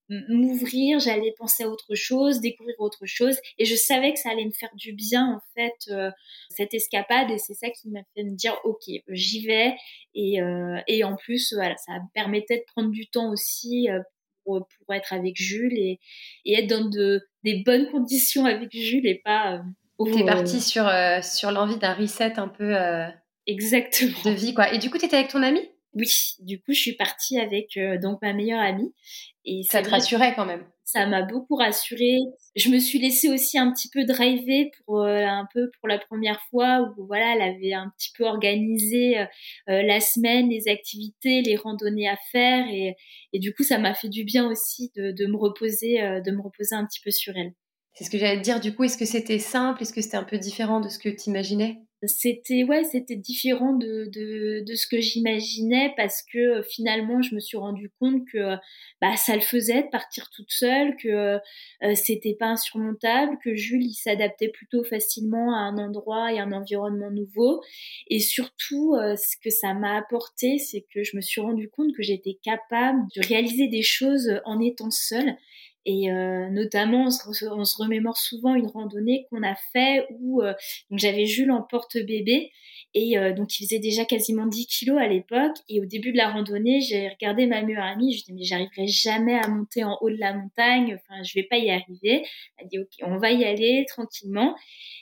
m'ouvrir, 0.09 0.99
j'allais 0.99 1.33
penser 1.37 1.63
à 1.63 1.69
autre 1.69 1.95
chose, 1.95 2.39
découvrir 2.39 2.75
autre 2.79 3.05
chose, 3.05 3.37
et 3.57 3.65
je 3.65 3.75
savais 3.75 4.13
que 4.13 4.19
ça 4.19 4.29
allait 4.31 4.45
me 4.45 4.51
faire 4.51 4.73
du 4.75 4.93
bien 4.93 5.35
en 5.35 5.41
fait 5.55 5.91
euh, 5.91 6.11
cette 6.49 6.73
escapade, 6.73 7.29
et 7.31 7.37
c'est 7.37 7.53
ça 7.53 7.69
qui 7.69 7.89
m'a 7.89 8.01
fait 8.15 8.23
me 8.23 8.35
dire 8.35 8.57
ok, 8.63 8.83
j'y 9.09 9.45
vais, 9.45 9.75
et, 10.15 10.41
euh, 10.41 10.79
et 10.87 11.03
en 11.03 11.15
plus 11.15 11.53
voilà, 11.53 11.75
ça 11.77 11.93
me 11.93 12.13
permettait 12.13 12.57
de 12.57 12.63
prendre 12.73 12.89
du 12.89 13.07
temps 13.07 13.31
aussi 13.31 13.89
euh, 13.89 14.01
pour, 14.43 14.67
pour, 14.67 14.95
être 14.95 15.13
avec 15.13 15.35
Jules 15.35 15.77
et, 15.77 15.99
et 16.45 16.59
être 16.59 16.67
dans 16.67 16.89
de, 16.89 17.21
des 17.43 17.61
bonnes 17.63 17.89
conditions 17.91 18.45
avec 18.45 18.71
Jules 18.71 19.07
et 19.07 19.21
pas. 19.23 19.61
T'es 20.13 20.25
partie 20.25 20.61
sur 20.61 20.89
sur 21.21 21.51
l'envie 21.51 21.77
d'un 21.77 21.93
reset 21.93 22.39
un 22.39 22.47
peu. 22.47 22.73
Exactement. 23.45 24.11
De 24.23 24.29
vie 24.29 24.53
quoi. 24.53 24.73
Et 24.73 24.77
du 24.77 24.89
coup, 24.89 24.97
t'étais 24.97 25.17
avec 25.17 25.29
ton 25.29 25.43
ami 25.43 25.59
oui, 25.93 26.07
du 26.39 26.61
coup, 26.61 26.73
je 26.73 26.79
suis 26.79 26.95
partie 26.95 27.39
avec 27.39 27.75
euh, 27.77 27.97
donc 27.97 28.21
ma 28.21 28.33
meilleure 28.33 28.59
amie. 28.59 28.93
Et 29.45 29.63
ça 29.63 29.81
te 29.81 29.89
rassurait 29.89 30.35
quand 30.35 30.45
même 30.45 30.63
Ça 30.85 31.07
m'a 31.07 31.23
beaucoup 31.23 31.55
rassurée. 31.55 32.17
Je 32.55 32.69
me 32.69 32.77
suis 32.77 32.99
laissée 32.99 33.29
aussi 33.29 33.57
un 33.57 33.71
petit 33.71 33.89
peu 33.89 34.05
driver 34.05 34.69
pour 34.85 35.01
euh, 35.01 35.25
un 35.25 35.47
peu 35.51 35.71
pour 35.79 35.87
la 35.87 35.97
première 35.97 36.39
fois 36.51 36.93
où 36.97 37.07
voilà, 37.07 37.33
elle 37.35 37.41
avait 37.41 37.73
un 37.73 37.91
petit 37.97 38.11
peu 38.15 38.25
organisé 38.25 39.19
euh, 39.19 39.25
la 39.67 39.99
semaine, 39.99 40.49
les 40.49 40.67
activités, 40.67 41.41
les 41.41 41.55
randonnées 41.55 42.07
à 42.07 42.17
faire 42.31 42.67
et, 42.69 42.95
et 43.33 43.39
du 43.39 43.53
coup, 43.53 43.63
ça 43.63 43.79
m'a 43.79 43.95
fait 43.95 44.09
du 44.09 44.23
bien 44.23 44.47
aussi 44.47 44.91
de, 44.95 45.11
de 45.11 45.25
me 45.25 45.37
reposer, 45.37 45.97
de 46.23 46.31
me 46.31 46.41
reposer 46.41 46.75
un 46.75 46.85
petit 46.85 47.01
peu 47.03 47.11
sur 47.11 47.35
elle. 47.35 47.53
C'est 47.93 48.03
ce 48.03 48.11
que 48.11 48.17
j'allais 48.17 48.37
te 48.37 48.43
dire. 48.43 48.59
Du 48.59 48.75
coup, 48.75 48.83
est-ce 48.83 48.97
que 48.97 49.05
c'était 49.05 49.39
simple? 49.39 49.81
Est-ce 49.81 49.93
que 49.93 50.01
c'était 50.01 50.17
un 50.17 50.23
peu 50.23 50.37
différent 50.37 50.79
de 50.79 50.89
ce 50.89 50.99
que 50.99 51.09
tu 51.09 51.29
imaginais 51.29 51.81
c'était 52.07 52.63
ouais 52.63 52.83
c'était 52.85 53.17
différent 53.17 53.73
de, 53.73 54.05
de, 54.05 54.63
de, 54.65 54.75
ce 54.75 54.87
que 54.87 55.01
j'imaginais 55.01 55.93
parce 55.97 56.23
que 56.23 56.59
euh, 56.59 56.63
finalement 56.63 57.21
je 57.21 57.35
me 57.35 57.41
suis 57.41 57.57
rendu 57.57 57.89
compte 57.99 58.25
que 58.31 58.55
bah 59.01 59.17
ça 59.17 59.35
le 59.35 59.41
faisait 59.41 59.83
de 59.83 59.89
partir 59.89 60.29
toute 60.29 60.49
seule 60.49 60.95
que 60.95 61.07
euh, 61.83 61.95
c'était 61.95 62.35
pas 62.39 62.47
insurmontable 62.47 63.37
que 63.43 63.53
Jules 63.53 63.85
il 63.85 63.93
s'adaptait 63.93 64.47
plutôt 64.47 64.83
facilement 64.83 65.53
à 65.53 65.59
un 65.59 65.77
endroit 65.77 66.31
et 66.31 66.39
un 66.39 66.53
environnement 66.53 67.11
nouveau. 67.11 67.61
Et 68.07 68.19
surtout 68.19 68.95
euh, 68.95 69.15
ce 69.17 69.35
que 69.43 69.49
ça 69.49 69.73
m'a 69.73 69.97
apporté 69.97 70.57
c'est 70.57 70.85
que 70.93 71.03
je 71.03 71.17
me 71.17 71.21
suis 71.21 71.41
rendu 71.41 71.69
compte 71.69 71.93
que 71.95 72.03
j'étais 72.03 72.37
capable 72.41 73.01
de 73.15 73.27
réaliser 73.27 73.67
des 73.67 73.81
choses 73.81 74.39
en 74.45 74.61
étant 74.61 74.91
seule 74.91 75.35
et 75.85 76.11
euh, 76.11 76.49
notamment, 76.49 77.05
on 77.05 77.09
se, 77.09 77.81
remémore 77.81 78.17
souvent 78.17 78.53
une 78.53 78.67
randonnée 78.67 79.25
qu'on 79.29 79.43
a 79.43 79.55
fait 79.71 80.05
où 80.19 80.41
euh, 80.41 80.53
j'avais 80.91 81.25
Jules 81.25 81.51
en 81.51 81.61
porte-bébé 81.61 82.51
et 82.93 83.17
euh, 83.17 83.33
donc 83.33 83.59
il 83.59 83.65
faisait 83.65 83.79
déjà 83.79 84.03
quasiment 84.03 84.45
10 84.45 84.67
kilos 84.67 84.99
à 84.99 85.07
l'époque. 85.07 85.55
Et 85.69 85.79
au 85.79 85.85
début 85.85 86.11
de 86.11 86.17
la 86.17 86.29
randonnée, 86.29 86.81
j'ai 86.81 87.07
regardé 87.07 87.45
ma 87.45 87.61
meilleure 87.61 87.85
amie. 87.85 88.13
Je 88.17 88.25
dit 88.25 88.33
mais 88.33 88.43
j'arriverai 88.43 88.87
jamais 88.87 89.35
à 89.35 89.47
monter 89.47 89.83
en 89.83 89.97
haut 90.01 90.09
de 90.09 90.17
la 90.17 90.33
montagne. 90.33 90.95
Enfin, 90.95 91.23
je 91.23 91.33
vais 91.35 91.47
pas 91.49 91.57
y 91.57 91.71
arriver. 91.71 92.25
Elle 92.57 92.65
a 92.65 92.67
dit 92.67 92.79
ok, 92.79 92.89
on 93.03 93.17
va 93.17 93.31
y 93.31 93.45
aller 93.45 93.85
tranquillement. 93.87 94.55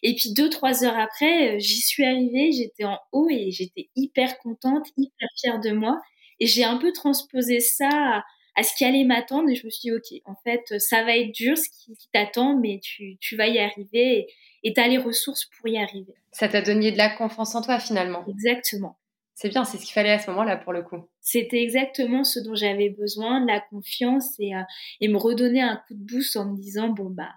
Et 0.04 0.16
puis 0.16 0.34
deux 0.34 0.50
trois 0.50 0.84
heures 0.84 0.98
après, 0.98 1.60
j'y 1.60 1.82
suis 1.82 2.06
arrivée. 2.06 2.52
J'étais 2.52 2.84
en 2.84 3.00
haut 3.12 3.30
et 3.32 3.52
j'étais 3.52 3.90
hyper 3.96 4.38
contente, 4.40 4.86
hyper 4.96 5.30
fière 5.42 5.60
de 5.60 5.72
moi. 5.72 6.00
Et 6.40 6.46
j'ai 6.46 6.64
un 6.64 6.78
peu 6.78 6.92
transposé 6.92 7.60
ça 7.62 7.90
à 7.90 8.24
ce 8.64 8.76
qui 8.76 8.86
allait 8.86 9.04
m'attendre 9.04 9.50
et 9.50 9.56
je 9.56 9.66
me 9.66 9.70
suis 9.70 9.90
dit, 9.90 9.92
ok, 9.92 10.22
en 10.26 10.36
fait, 10.44 10.80
ça 10.80 11.04
va 11.04 11.16
être 11.16 11.32
dur 11.32 11.58
ce 11.58 11.70
qui, 11.70 11.96
t'attend, 12.12 12.58
mais 12.58 12.80
tu, 12.82 13.18
tu, 13.20 13.36
vas 13.36 13.48
y 13.48 13.60
arriver 13.60 14.28
et 14.64 14.74
tu 14.74 14.82
as 14.82 14.88
les 14.88 14.98
ressources 14.98 15.46
pour 15.46 15.68
y 15.68 15.78
arriver. 15.78 16.16
Ça 16.32 16.48
t'a 16.48 16.62
donné 16.62 16.92
de 16.92 16.98
la 16.98 17.10
confiance 17.10 17.56
en 17.56 17.62
toi 17.62 17.80
finalement. 17.80 18.26
Exactement. 18.28 18.98
C'est 19.40 19.50
bien, 19.50 19.66
c'est 19.66 19.78
ce 19.78 19.84
qu'il 19.86 19.94
fallait 19.94 20.14
à 20.14 20.18
ce 20.18 20.32
moment-là 20.32 20.58
pour 20.58 20.74
le 20.74 20.82
coup. 20.82 20.98
C'était 21.22 21.62
exactement 21.62 22.24
ce 22.24 22.40
dont 22.40 22.56
j'avais 22.56 22.90
besoin, 22.90 23.40
de 23.40 23.46
la 23.46 23.60
confiance 23.60 24.34
et, 24.40 24.56
euh, 24.56 24.64
et 25.00 25.08
me 25.08 25.18
redonner 25.18 25.62
un 25.62 25.76
coup 25.76 25.94
de 25.94 26.04
boost 26.04 26.36
en 26.38 26.46
me 26.46 26.56
disant, 26.56 26.90
bon, 26.90 27.12
bah, 27.12 27.30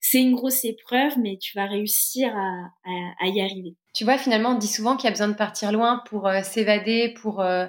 c'est 0.00 0.20
une 0.20 0.36
grosse 0.36 0.64
épreuve, 0.64 1.18
mais 1.18 1.38
tu 1.38 1.56
vas 1.56 1.66
réussir 1.66 2.32
à, 2.36 2.70
à, 3.20 3.26
y 3.26 3.40
arriver. 3.40 3.74
Tu 3.94 4.04
vois, 4.04 4.16
finalement, 4.16 4.50
on 4.50 4.58
dit 4.58 4.68
souvent 4.68 4.96
qu'il 4.96 5.06
y 5.06 5.08
a 5.08 5.10
besoin 5.10 5.26
de 5.26 5.34
partir 5.34 5.72
loin 5.72 6.04
pour 6.08 6.28
euh, 6.28 6.42
s'évader, 6.42 7.14
pour... 7.20 7.40
Euh, 7.40 7.66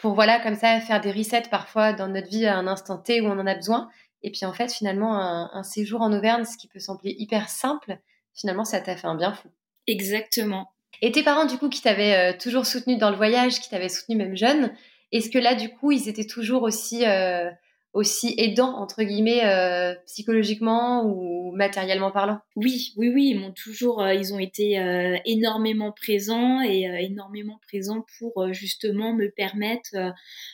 pour 0.00 0.14
voilà 0.14 0.40
comme 0.40 0.56
ça 0.56 0.80
faire 0.80 1.00
des 1.00 1.12
resets 1.12 1.48
parfois 1.50 1.92
dans 1.92 2.08
notre 2.08 2.28
vie 2.28 2.46
à 2.46 2.56
un 2.56 2.66
instant 2.66 2.98
T 2.98 3.20
où 3.20 3.26
on 3.26 3.38
en 3.38 3.46
a 3.46 3.54
besoin. 3.54 3.88
Et 4.22 4.30
puis 4.30 4.44
en 4.44 4.52
fait 4.52 4.72
finalement 4.72 5.18
un, 5.18 5.62
séjour 5.62 6.02
en 6.02 6.12
Auvergne, 6.12 6.44
ce 6.44 6.56
qui 6.56 6.68
peut 6.68 6.78
sembler 6.78 7.14
hyper 7.18 7.48
simple, 7.48 7.98
finalement 8.34 8.64
ça 8.64 8.80
t'a 8.80 8.96
fait 8.96 9.06
un 9.06 9.14
bien 9.14 9.32
fou. 9.32 9.48
Exactement. 9.86 10.72
Et 11.02 11.12
tes 11.12 11.22
parents 11.22 11.46
du 11.46 11.56
coup 11.56 11.68
qui 11.68 11.80
t'avaient 11.80 12.34
euh, 12.34 12.38
toujours 12.38 12.66
soutenu 12.66 12.98
dans 12.98 13.10
le 13.10 13.16
voyage, 13.16 13.60
qui 13.60 13.70
t'avaient 13.70 13.88
soutenu 13.88 14.16
même 14.16 14.36
jeune, 14.36 14.74
est-ce 15.12 15.30
que 15.30 15.38
là 15.38 15.54
du 15.54 15.70
coup 15.70 15.92
ils 15.92 16.08
étaient 16.08 16.26
toujours 16.26 16.62
aussi 16.62 17.06
euh, 17.06 17.50
aussi 17.92 18.34
aidant 18.38 18.76
entre 18.76 19.02
guillemets 19.02 19.44
euh, 19.44 19.94
psychologiquement 20.06 21.04
ou 21.04 21.52
matériellement 21.56 22.10
parlant 22.10 22.38
Oui, 22.54 22.92
oui, 22.96 23.10
oui, 23.12 23.28
ils 23.30 23.40
m'ont 23.40 23.52
toujours, 23.52 24.02
euh, 24.02 24.14
ils 24.14 24.32
ont 24.32 24.38
été 24.38 24.78
euh, 24.78 25.16
énormément 25.24 25.92
présents 25.92 26.62
et 26.62 26.82
énormément 27.00 27.58
présents 27.66 28.04
pour 28.18 28.52
justement 28.52 29.12
me 29.12 29.28
permettre 29.28 29.90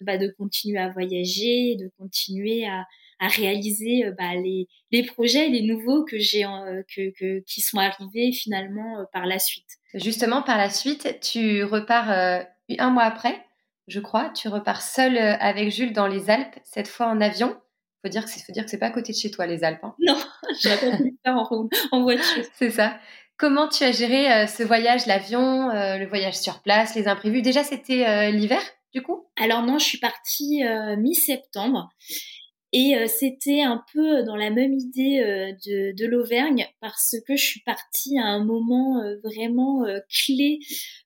bah, 0.00 0.16
de 0.16 0.28
continuer 0.28 0.78
à 0.78 0.88
voyager, 0.88 1.76
de 1.76 1.90
continuer 1.98 2.66
à, 2.66 2.86
à 3.18 3.28
réaliser 3.28 4.04
bah, 4.16 4.34
les, 4.34 4.68
les 4.90 5.02
projets, 5.02 5.48
les 5.48 5.62
nouveaux 5.62 6.04
que 6.04 6.18
j'ai, 6.18 6.42
que, 6.94 7.10
que, 7.18 7.40
qui 7.40 7.60
sont 7.60 7.78
arrivés 7.78 8.32
finalement 8.32 9.04
par 9.12 9.26
la 9.26 9.38
suite. 9.38 9.78
Justement, 9.94 10.42
par 10.42 10.58
la 10.58 10.70
suite, 10.70 11.18
tu 11.20 11.64
repars 11.64 12.10
un 12.10 12.90
mois 12.90 13.04
après 13.04 13.45
je 13.88 14.00
crois. 14.00 14.30
Tu 14.30 14.48
repars 14.48 14.82
seul 14.82 15.16
euh, 15.16 15.36
avec 15.38 15.70
Jules 15.70 15.92
dans 15.92 16.06
les 16.06 16.30
Alpes, 16.30 16.56
cette 16.64 16.88
fois 16.88 17.06
en 17.06 17.20
avion. 17.20 17.56
Faut 18.04 18.10
dire 18.10 18.24
que 18.24 18.30
c'est, 18.30 18.44
faut 18.44 18.52
dire 18.52 18.64
que 18.64 18.70
c'est 18.70 18.78
pas 18.78 18.86
à 18.86 18.90
côté 18.90 19.12
de 19.12 19.18
chez 19.18 19.30
toi 19.30 19.46
les 19.46 19.64
Alpes. 19.64 19.82
Hein. 19.82 19.94
Non, 20.00 20.18
j'aurais 20.60 20.90
pas 20.90 20.96
pu 20.96 21.16
faire 21.24 21.36
en, 21.36 21.68
en 21.92 22.02
voiture. 22.02 22.44
c'est 22.54 22.70
ça. 22.70 22.98
Comment 23.36 23.68
tu 23.68 23.84
as 23.84 23.92
géré 23.92 24.32
euh, 24.32 24.46
ce 24.46 24.62
voyage, 24.62 25.06
l'avion, 25.06 25.70
euh, 25.70 25.98
le 25.98 26.06
voyage 26.06 26.36
sur 26.36 26.62
place, 26.62 26.94
les 26.94 27.08
imprévus? 27.08 27.42
Déjà, 27.42 27.62
c'était 27.62 28.30
l'hiver, 28.32 28.60
du 28.94 29.02
coup? 29.02 29.26
Alors 29.38 29.62
non, 29.62 29.78
je 29.78 29.84
suis 29.84 29.98
partie 29.98 30.62
mi-septembre 30.96 31.90
et 32.72 32.96
euh, 32.96 33.06
c'était 33.06 33.62
un 33.62 33.82
peu 33.92 34.24
dans 34.24 34.34
la 34.36 34.50
même 34.50 34.74
idée 34.74 35.20
euh, 35.20 35.52
de, 35.66 35.96
de 35.96 36.06
l'Auvergne 36.06 36.66
parce 36.80 37.14
que 37.26 37.36
je 37.36 37.44
suis 37.44 37.60
partie 37.60 38.18
à 38.18 38.24
un 38.26 38.44
moment 38.44 39.00
euh, 39.02 39.16
vraiment 39.22 39.84
clé, 40.08 40.58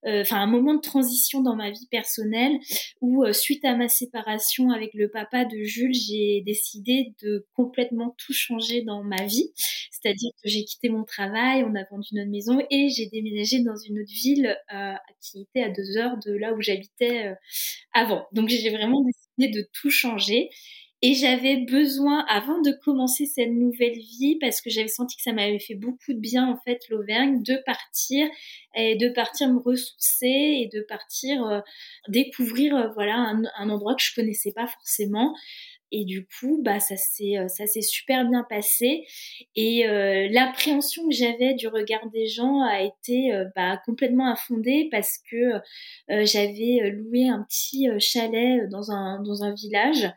enfin 0.05 0.41
un 0.41 0.47
moment 0.47 0.75
de 0.75 0.81
transition 0.81 1.43
dans 1.43 1.57
ma 1.57 1.71
vie 1.71 1.87
personnelle 1.91 2.59
où 3.01 3.25
suite 3.33 3.65
à 3.65 3.77
ma 3.77 3.89
séparation 3.89 4.71
avec 4.71 4.93
le 4.95 5.11
papa 5.11 5.45
de 5.45 5.63
Jules, 5.63 5.95
j'ai 5.95 6.43
décidé 6.47 7.15
de 7.23 7.47
complètement 7.55 8.15
tout 8.19 8.33
changer 8.33 8.83
dans 8.83 9.03
ma 9.03 9.25
vie. 9.25 9.53
C'est-à-dire 9.91 10.31
que 10.43 10.49
j'ai 10.49 10.65
quitté 10.65 10.89
mon 10.89 11.05
travail, 11.05 11.65
on 11.65 11.75
a 11.75 11.85
vendu 11.91 12.09
notre 12.15 12.31
maison 12.31 12.59
et 12.71 12.89
j'ai 12.89 13.07
déménagé 13.07 13.63
dans 13.63 13.77
une 13.77 14.01
autre 14.01 14.13
ville 14.13 14.57
qui 15.21 15.43
était 15.43 15.63
à 15.63 15.69
deux 15.69 15.97
heures 15.99 16.17
de 16.25 16.33
là 16.33 16.55
où 16.55 16.61
j'habitais 16.61 17.35
avant. 17.93 18.27
Donc 18.33 18.49
j'ai 18.49 18.71
vraiment 18.71 19.05
décidé 19.05 19.59
de 19.61 19.69
tout 19.73 19.91
changer. 19.91 20.49
Et 21.03 21.15
j'avais 21.15 21.57
besoin, 21.57 22.27
avant 22.29 22.61
de 22.61 22.73
commencer 22.73 23.25
cette 23.25 23.53
nouvelle 23.53 23.99
vie, 23.99 24.37
parce 24.39 24.61
que 24.61 24.69
j'avais 24.69 24.89
senti 24.89 25.17
que 25.17 25.23
ça 25.23 25.33
m'avait 25.33 25.59
fait 25.59 25.75
beaucoup 25.75 26.13
de 26.13 26.19
bien, 26.19 26.47
en 26.47 26.59
fait, 26.59 26.79
l'Auvergne, 26.91 27.43
de 27.43 27.57
partir 27.65 28.29
et 28.75 28.97
de 28.97 29.09
partir 29.09 29.49
me 29.51 29.59
ressourcer 29.59 30.27
et 30.27 30.71
de 30.71 30.83
partir 30.83 31.43
euh, 31.47 31.61
découvrir, 32.09 32.77
euh, 32.77 32.89
voilà, 32.95 33.15
un, 33.57 33.71
endroit 33.71 33.95
que 33.95 34.03
je 34.03 34.15
connaissais 34.15 34.53
pas 34.53 34.67
forcément. 34.67 35.35
Et 35.91 36.05
du 36.05 36.27
coup, 36.27 36.61
bah, 36.63 36.81
ça 36.81 36.99
s'est, 36.99 37.39
euh, 37.39 37.49
ça 37.49 37.67
s'est 37.67 37.81
super 37.81 38.29
bien 38.29 38.45
passé. 38.49 39.07
Et 39.57 39.85
l'appréhension 40.31 41.09
que 41.09 41.15
j'avais 41.15 41.55
du 41.55 41.67
regard 41.67 42.11
des 42.11 42.27
gens 42.27 42.61
a 42.61 42.83
été 42.83 43.33
bah, 43.57 43.81
complètement 43.87 44.27
infondée 44.31 44.89
parce 44.91 45.19
que 45.31 45.53
j'avais 46.09 46.91
loué 46.91 47.29
un 47.29 47.43
petit 47.49 47.89
chalet 47.99 48.69
dans 48.69 48.93
un, 48.93 49.23
dans 49.23 49.43
un 49.43 49.55
village 49.55 50.13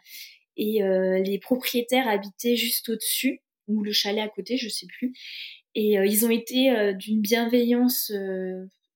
et 0.57 0.83
euh, 0.83 1.19
les 1.19 1.39
propriétaires 1.39 2.07
habitaient 2.07 2.55
juste 2.55 2.89
au-dessus 2.89 3.41
ou 3.67 3.83
le 3.83 3.91
chalet 3.91 4.23
à 4.23 4.29
côté, 4.29 4.57
je 4.57 4.69
sais 4.69 4.87
plus. 4.87 5.13
Et 5.75 5.97
euh, 5.97 6.05
ils 6.05 6.25
ont 6.25 6.29
été 6.29 6.71
euh, 6.71 6.93
d'une 6.93 7.21
bienveillance 7.21 8.11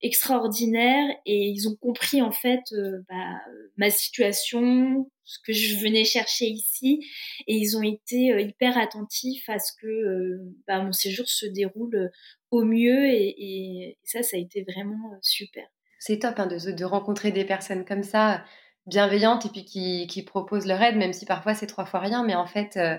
extraordinaire 0.02 1.10
et 1.26 1.48
ils 1.48 1.68
ont 1.68 1.76
compris 1.76 2.22
en 2.22 2.32
fait 2.32 2.62
bah, 3.10 3.34
ma 3.78 3.90
situation, 3.90 5.10
ce 5.24 5.40
que 5.44 5.54
je 5.54 5.80
venais 5.80 6.04
chercher 6.04 6.46
ici 6.46 7.00
et 7.48 7.56
ils 7.56 7.76
ont 7.78 7.82
été 7.82 8.28
hyper 8.40 8.78
attentifs 8.78 9.50
à 9.50 9.58
ce 9.58 9.72
que 9.82 10.38
bah, 10.68 10.84
mon 10.84 10.92
séjour 10.92 11.28
se 11.28 11.48
déroule 11.48 12.12
au 12.52 12.64
mieux 12.64 13.08
et, 13.08 13.36
et, 13.40 13.98
ça, 14.04 14.22
ça 14.22 14.38
a 14.38 14.40
été 14.40 14.64
vraiment 14.64 15.18
super. 15.22 15.66
C'est 16.00 16.20
top 16.20 16.36
hein, 16.38 16.46
de, 16.46 16.72
de, 16.72 16.86
rencontrer 16.86 17.32
des 17.32 17.44
personnes 17.44 17.84
comme 17.84 18.04
ça 18.04 18.46
bienveillantes 18.88 19.46
et 19.46 19.50
puis 19.50 19.66
qui, 19.66 20.08
qui, 20.08 20.24
proposent 20.24 20.66
leur 20.66 20.82
aide, 20.82 20.96
même 20.96 21.14
si 21.14 21.26
parfois 21.26 21.54
c'est 21.54 21.68
trois 21.68 21.86
fois 21.86 22.00
rien, 22.00 22.24
mais 22.24 22.36
en 22.36 22.48
fait, 22.48 22.78
euh, 22.78 22.98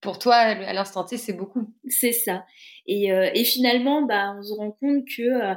pour 0.00 0.18
toi, 0.18 0.34
à 0.34 0.72
l'instant 0.72 1.04
T, 1.04 1.16
c'est 1.16 1.32
beaucoup. 1.32 1.72
C'est 1.88 2.12
ça. 2.12 2.44
Et, 2.86 3.12
euh, 3.12 3.30
et, 3.34 3.44
finalement, 3.44 4.02
bah, 4.02 4.34
on 4.38 4.42
se 4.42 4.52
rend 4.52 4.70
compte 4.72 5.04
que 5.04 5.22
euh, 5.22 5.54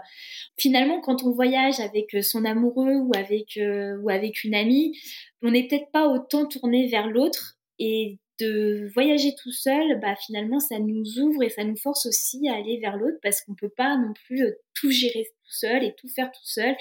finalement, 0.57 0.99
quand 1.01 1.23
on 1.23 1.31
voyage 1.31 1.79
avec 1.79 2.23
son 2.23 2.45
amoureux 2.45 2.95
ou 2.95 3.11
avec, 3.15 3.59
ou 4.01 4.09
avec 4.09 4.43
une 4.43 4.55
amie, 4.55 4.97
on 5.41 5.51
n'est 5.51 5.67
peut-être 5.67 5.91
pas 5.91 6.07
autant 6.07 6.45
tourné 6.45 6.87
vers 6.87 7.07
l'autre. 7.07 7.57
Et 7.79 8.19
de 8.39 8.89
voyager 8.93 9.35
tout 9.41 9.51
seul, 9.51 9.99
bah, 9.99 10.15
finalement, 10.15 10.59
ça 10.59 10.79
nous 10.79 11.19
ouvre 11.19 11.43
et 11.43 11.49
ça 11.49 11.63
nous 11.63 11.75
force 11.75 12.05
aussi 12.05 12.47
à 12.49 12.55
aller 12.55 12.79
vers 12.79 12.97
l'autre 12.97 13.17
parce 13.21 13.41
qu'on 13.41 13.55
peut 13.55 13.69
pas 13.69 13.95
non 13.97 14.13
plus 14.25 14.53
tout 14.73 14.91
gérer 14.91 15.25
tout 15.25 15.51
seul 15.51 15.83
et 15.83 15.93
tout 15.95 16.07
faire 16.07 16.31
tout 16.31 16.45
seul. 16.45 16.75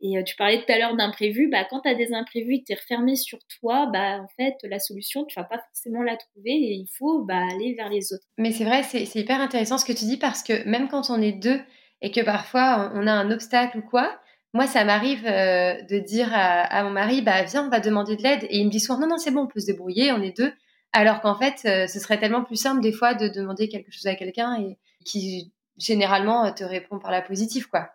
Et 0.00 0.18
euh, 0.18 0.22
tu 0.22 0.36
parlais 0.36 0.58
tout 0.58 0.72
à 0.72 0.78
l'heure 0.78 0.96
d'imprévus, 0.96 1.48
bah, 1.48 1.64
quand 1.68 1.80
tu 1.80 1.88
as 1.88 1.94
des 1.94 2.12
imprévus 2.12 2.54
et 2.54 2.60
que 2.60 2.66
tu 2.66 2.72
es 2.72 2.76
refermé 2.76 3.16
sur 3.16 3.38
toi, 3.60 3.88
bah, 3.92 4.20
en 4.20 4.28
fait, 4.36 4.54
la 4.64 4.78
solution, 4.78 5.24
tu 5.24 5.38
vas 5.38 5.44
pas 5.44 5.58
forcément 5.58 6.02
la 6.02 6.16
trouver 6.16 6.52
et 6.52 6.72
il 6.72 6.88
faut 6.98 7.22
bah, 7.24 7.42
aller 7.50 7.74
vers 7.74 7.88
les 7.88 8.12
autres. 8.12 8.24
Mais 8.38 8.52
c'est 8.52 8.64
vrai, 8.64 8.82
c'est 8.82 9.14
hyper 9.14 9.40
intéressant 9.40 9.78
ce 9.78 9.84
que 9.84 9.92
tu 9.92 10.04
dis 10.04 10.18
parce 10.18 10.42
que 10.42 10.66
même 10.68 10.88
quand 10.88 11.10
on 11.10 11.20
est 11.20 11.32
deux 11.32 11.60
et 12.02 12.10
que 12.10 12.20
parfois 12.20 12.92
on 12.94 13.06
a 13.06 13.12
un 13.12 13.30
obstacle 13.30 13.78
ou 13.78 13.82
quoi, 13.82 14.20
moi, 14.56 14.66
ça 14.66 14.86
m'arrive 14.86 15.26
euh, 15.26 15.82
de 15.82 15.98
dire 15.98 16.30
à, 16.32 16.82
mon 16.82 16.88
mari, 16.88 17.20
bah 17.20 17.42
viens, 17.42 17.66
on 17.66 17.68
va 17.68 17.78
demander 17.78 18.16
de 18.16 18.22
l'aide, 18.22 18.44
et 18.44 18.56
il 18.56 18.64
me 18.64 18.70
dit 18.70 18.80
souvent, 18.80 18.98
non, 18.98 19.06
non, 19.06 19.18
c'est 19.18 19.30
bon, 19.30 19.42
on 19.42 19.46
peut 19.46 19.60
se 19.60 19.66
débrouiller, 19.66 20.12
on 20.12 20.22
est 20.22 20.34
deux. 20.34 20.50
Alors 20.96 21.20
qu'en 21.20 21.38
fait, 21.38 21.60
euh, 21.66 21.86
ce 21.86 22.00
serait 22.00 22.18
tellement 22.18 22.42
plus 22.42 22.56
simple 22.56 22.80
des 22.80 22.90
fois 22.90 23.12
de 23.12 23.28
demander 23.28 23.68
quelque 23.68 23.92
chose 23.92 24.06
à 24.06 24.14
quelqu'un 24.14 24.58
et 24.58 24.78
qui 25.04 25.52
généralement 25.76 26.50
te 26.54 26.64
répond 26.64 26.98
par 26.98 27.10
la 27.10 27.20
positive, 27.20 27.68
quoi. 27.68 27.90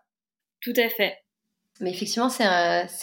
Tout 0.62 0.76
à 0.78 0.88
fait. 0.88 1.18
Mais 1.80 1.90
effectivement, 1.90 2.30
c'est 2.30 2.46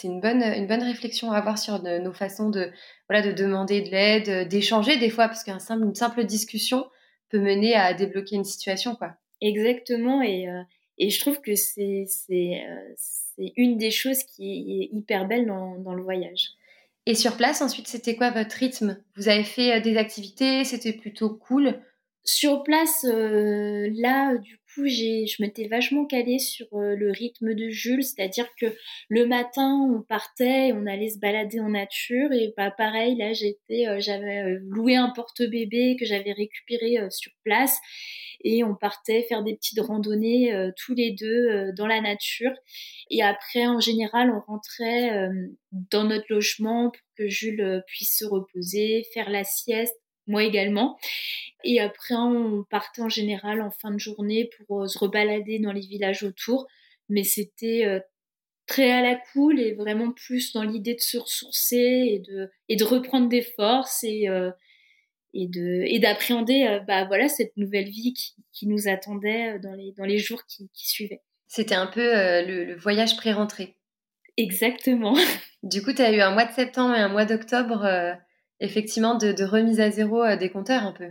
une, 0.05 0.21
bonne, 0.21 0.41
une 0.41 0.67
bonne 0.67 0.83
réflexion 0.83 1.33
à 1.33 1.37
avoir 1.37 1.57
sur 1.57 1.83
nos 1.83 2.13
façons 2.13 2.49
de, 2.49 2.71
voilà, 3.09 3.27
de 3.27 3.33
demander 3.33 3.81
de 3.81 3.89
l'aide, 3.89 4.47
d'échanger 4.47 4.95
des 4.95 5.09
fois, 5.09 5.27
parce 5.27 5.43
qu'une 5.43 5.59
simple, 5.59 5.93
simple 5.95 6.23
discussion 6.23 6.85
peut 7.27 7.39
mener 7.39 7.75
à 7.75 7.93
débloquer 7.93 8.37
une 8.37 8.45
situation. 8.45 8.95
Quoi. 8.95 9.15
Exactement, 9.41 10.21
et, 10.21 10.47
euh, 10.47 10.61
et 10.97 11.09
je 11.09 11.19
trouve 11.19 11.41
que 11.41 11.55
c'est 11.55 12.05
euh, 12.39 13.49
une 13.57 13.77
des 13.77 13.91
choses 13.91 14.23
qui 14.23 14.81
est 14.81 14.95
hyper 14.95 15.27
belle 15.27 15.45
dans, 15.45 15.75
dans 15.75 15.93
le 15.93 16.03
voyage. 16.03 16.51
Et 17.09 17.15
sur 17.15 17.37
place, 17.37 17.63
ensuite, 17.63 17.87
c'était 17.87 18.15
quoi 18.15 18.29
votre 18.29 18.55
rythme? 18.55 18.99
Vous 19.15 19.29
avez 19.29 19.43
fait 19.43 19.79
euh, 19.79 19.81
des 19.81 19.97
activités? 19.97 20.63
C'était 20.63 20.93
plutôt 20.93 21.31
cool? 21.31 21.81
Sur 22.23 22.61
place, 22.61 23.03
là, 23.03 24.37
du 24.37 24.58
coup, 24.73 24.87
je 24.87 25.41
m'étais 25.41 25.67
vachement 25.67 26.05
calée 26.05 26.39
sur 26.39 26.67
euh, 26.73 26.95
le 26.95 27.11
rythme 27.11 27.53
de 27.53 27.69
Jules, 27.69 28.03
c'est-à-dire 28.03 28.47
que 28.59 28.67
le 29.09 29.25
matin, 29.25 29.75
on 29.89 30.01
partait, 30.01 30.71
on 30.73 30.85
allait 30.85 31.09
se 31.09 31.19
balader 31.19 31.59
en 31.59 31.69
nature, 31.69 32.31
et 32.31 32.53
bah, 32.55 32.71
pareil, 32.71 33.15
là, 33.15 33.33
j'étais, 33.33 33.87
euh, 33.87 33.99
j'avais 33.99 34.43
euh, 34.43 34.59
loué 34.69 34.95
un 34.95 35.09
porte-bébé 35.09 35.97
que 35.99 36.05
j'avais 36.05 36.33
récupéré 36.33 36.97
sur 37.09 37.31
place, 37.43 37.77
et 38.43 38.63
on 38.63 38.75
partait 38.75 39.23
faire 39.23 39.43
des 39.43 39.55
petites 39.55 39.81
randonnées 39.81 40.53
tous 40.77 40.93
les 40.93 41.11
deux 41.11 41.73
dans 41.73 41.87
la 41.87 41.99
nature. 41.99 42.51
Et 43.09 43.21
après, 43.21 43.67
en 43.67 43.79
général, 43.79 44.31
on 44.31 44.39
rentrait 44.39 45.29
dans 45.91 46.05
notre 46.05 46.25
logement 46.29 46.89
pour 46.89 47.01
que 47.17 47.27
Jules 47.27 47.83
puisse 47.87 48.17
se 48.17 48.25
reposer, 48.25 49.05
faire 49.13 49.29
la 49.29 49.43
sieste 49.43 49.97
moi 50.29 50.43
également. 50.43 50.97
Et 51.63 51.81
après, 51.81 52.15
on 52.15 52.63
partait 52.63 53.01
en 53.01 53.09
général 53.09 53.61
en 53.61 53.71
fin 53.71 53.91
de 53.91 53.99
journée 53.99 54.49
pour 54.57 54.83
euh, 54.83 54.87
se 54.87 54.97
rebalader 54.97 55.59
dans 55.59 55.73
les 55.73 55.81
villages 55.81 56.23
autour. 56.23 56.67
Mais 57.09 57.23
c'était 57.23 57.85
euh, 57.85 57.99
très 58.65 58.91
à 58.91 59.01
la 59.01 59.15
cool 59.33 59.59
et 59.59 59.73
vraiment 59.73 60.11
plus 60.11 60.53
dans 60.53 60.63
l'idée 60.63 60.93
de 60.93 61.01
se 61.01 61.17
ressourcer 61.17 61.75
et 61.77 62.19
de, 62.19 62.49
et 62.69 62.75
de 62.75 62.83
reprendre 62.83 63.27
des 63.27 63.41
forces 63.41 64.03
et, 64.03 64.29
euh, 64.29 64.51
et 65.33 65.47
de 65.47 65.83
et 65.85 65.99
d'appréhender 65.99 66.79
bah 66.87 67.05
voilà 67.05 67.29
cette 67.29 67.55
nouvelle 67.57 67.89
vie 67.89 68.13
qui, 68.13 68.33
qui, 68.51 68.67
nous 68.67 68.87
attendait 68.87 69.59
dans 69.59 69.73
les 69.73 69.91
dans 69.91 70.05
les 70.05 70.17
jours 70.17 70.43
qui, 70.45 70.69
qui 70.73 70.87
suivaient. 70.87 71.21
C'était 71.47 71.75
un 71.75 71.87
peu 71.87 72.01
le, 72.01 72.75
voyage 72.75 73.15
pré-rentrée. 73.17 73.75
Exactement. 74.37 75.15
Du 75.61 75.83
coup, 75.83 75.91
tu 75.91 76.01
as 76.01 76.13
eu 76.13 76.21
un 76.21 76.31
mois 76.31 76.45
de 76.45 76.53
septembre 76.53 76.95
et 76.95 76.99
un 76.99 77.09
mois 77.09 77.25
d'octobre 77.25 77.85
effectivement 78.59 79.15
de, 79.15 79.31
de, 79.31 79.43
remise 79.43 79.79
à 79.79 79.89
zéro 79.91 80.23
des 80.35 80.49
compteurs 80.49 80.83
un 80.83 80.93
peu. 80.93 81.09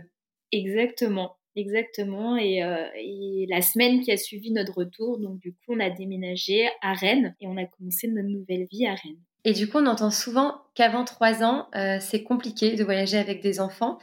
Exactement, 0.51 1.37
exactement. 1.55 2.37
Et, 2.37 2.63
euh, 2.63 2.85
et, 2.95 3.45
la 3.49 3.61
semaine 3.61 4.01
qui 4.01 4.11
a 4.11 4.17
suivi 4.17 4.51
notre 4.51 4.77
retour, 4.77 5.19
donc 5.19 5.39
du 5.39 5.53
coup, 5.53 5.73
on 5.73 5.79
a 5.79 5.89
déménagé 5.89 6.69
à 6.81 6.93
Rennes 6.93 7.35
et 7.39 7.47
on 7.47 7.57
a 7.57 7.65
commencé 7.65 8.07
notre 8.07 8.29
nouvelle 8.29 8.65
vie 8.71 8.87
à 8.87 8.95
Rennes. 8.95 9.21
Et 9.45 9.53
du 9.53 9.69
coup, 9.69 9.77
on 9.77 9.85
entend 9.85 10.11
souvent 10.11 10.61
qu'avant 10.75 11.05
trois 11.05 11.43
ans, 11.43 11.67
euh, 11.75 11.97
c'est 12.01 12.23
compliqué 12.23 12.75
de 12.75 12.83
voyager 12.83 13.17
avec 13.17 13.41
des 13.41 13.59
enfants. 13.59 13.99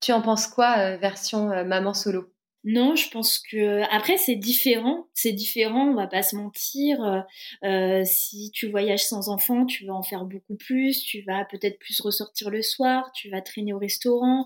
Tu 0.00 0.12
en 0.12 0.22
penses 0.22 0.46
quoi, 0.46 0.78
euh, 0.78 0.96
version 0.96 1.64
maman 1.64 1.94
solo? 1.94 2.32
Non, 2.64 2.94
je 2.94 3.08
pense 3.08 3.38
que 3.38 3.80
après 3.90 4.18
c'est 4.18 4.36
différent, 4.36 5.08
c'est 5.14 5.32
différent, 5.32 5.88
on 5.88 5.94
va 5.94 6.06
pas 6.06 6.22
se 6.22 6.36
mentir. 6.36 7.02
Euh, 7.02 7.20
euh, 7.64 8.02
si 8.04 8.50
tu 8.52 8.68
voyages 8.68 9.04
sans 9.04 9.30
enfant, 9.30 9.64
tu 9.64 9.86
vas 9.86 9.94
en 9.94 10.02
faire 10.02 10.26
beaucoup 10.26 10.56
plus, 10.56 11.02
tu 11.02 11.22
vas 11.22 11.46
peut-être 11.46 11.78
plus 11.78 11.98
ressortir 12.02 12.50
le 12.50 12.60
soir, 12.60 13.12
tu 13.14 13.30
vas 13.30 13.40
traîner 13.40 13.72
au 13.72 13.78
restaurant, 13.78 14.44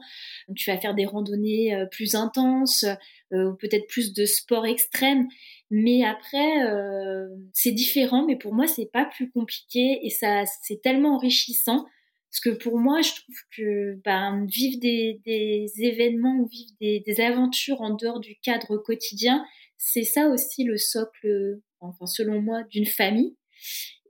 tu 0.55 0.71
vas 0.71 0.79
faire 0.79 0.95
des 0.95 1.07
randonnées 1.07 1.75
euh, 1.75 1.87
plus 1.87 2.15
intenses, 2.15 2.85
ou 3.33 3.55
peut-être 3.55 3.89
plus 3.89 4.13
de 4.13 4.27
sport 4.27 4.65
extrême. 4.65 5.27
Mais 5.69 6.05
après, 6.05 6.53
c'est 7.53 7.73
différent, 7.73 8.25
mais 8.25 8.37
pour 8.37 8.55
moi 8.55 8.69
c'est 8.69 8.89
pas 8.93 9.07
plus 9.07 9.29
compliqué 9.29 9.99
et 10.05 10.11
ça 10.11 10.45
c'est 10.63 10.81
tellement 10.81 11.17
enrichissant 11.17 11.85
parce 12.35 12.57
que 12.57 12.63
pour 12.65 12.81
moi, 12.81 13.01
je 13.01 13.11
trouve 13.11 13.37
que 13.57 13.95
ben, 14.05 14.45
vivre 14.47 14.81
des, 14.81 15.71
événements 15.79 16.37
ou 16.41 16.49
vivre 16.49 16.73
des, 16.81 17.21
aventures 17.21 17.81
en 17.81 17.95
dehors 17.95 18.19
du 18.19 18.37
cadre 18.43 18.77
quotidien, 18.77 19.45
c'est 19.79 20.03
ça 20.03 20.27
aussi 20.27 20.65
le 20.65 20.77
socle, 20.77 21.61
selon 22.07 22.43
moi, 22.43 22.65
d'une 22.65 22.87
famille. 22.87 23.37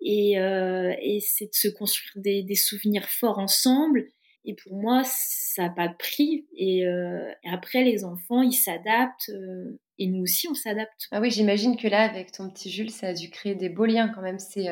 Et, 0.01 0.39
euh, 0.39 0.95
et 1.03 1.21
c'est 1.21 1.47
de 1.47 1.55
se 1.55 1.69
construire 1.69 2.23
des, 2.23 2.55
souvenirs 2.55 3.11
forts 3.11 3.39
ensemble. 3.39 4.07
Et 4.47 4.55
pour 4.55 4.75
moi, 4.75 5.03
ça 5.05 5.65
n'a 5.65 5.71
pas 5.71 5.89
de 5.89 5.97
prix. 5.99 6.47
Et, 6.57 6.87
euh, 6.87 7.31
après, 7.53 7.85
les 7.85 8.05
enfants, 8.05 8.41
ils 8.41 8.55
s'adaptent. 8.55 9.29
Euh, 9.29 9.79
et 9.99 10.07
nous 10.07 10.23
aussi, 10.23 10.49
on 10.49 10.55
s'adapte. 10.55 11.09
Ah 11.11 11.21
oui, 11.21 11.31
j'imagine 11.31 11.77
que 11.77 11.89
là, 11.89 12.01
avec 12.05 12.33
ton 12.33 12.49
petit 12.49 12.71
Jules, 12.71 12.91
ça 12.91 13.09
a 13.09 13.13
dû 13.13 13.29
créer 13.29 13.55
des 13.55 13.69
beaux 13.69 13.85
liens 13.85 14.09
quand 14.09 14.23
même. 14.23 14.39
C'est 14.39 14.67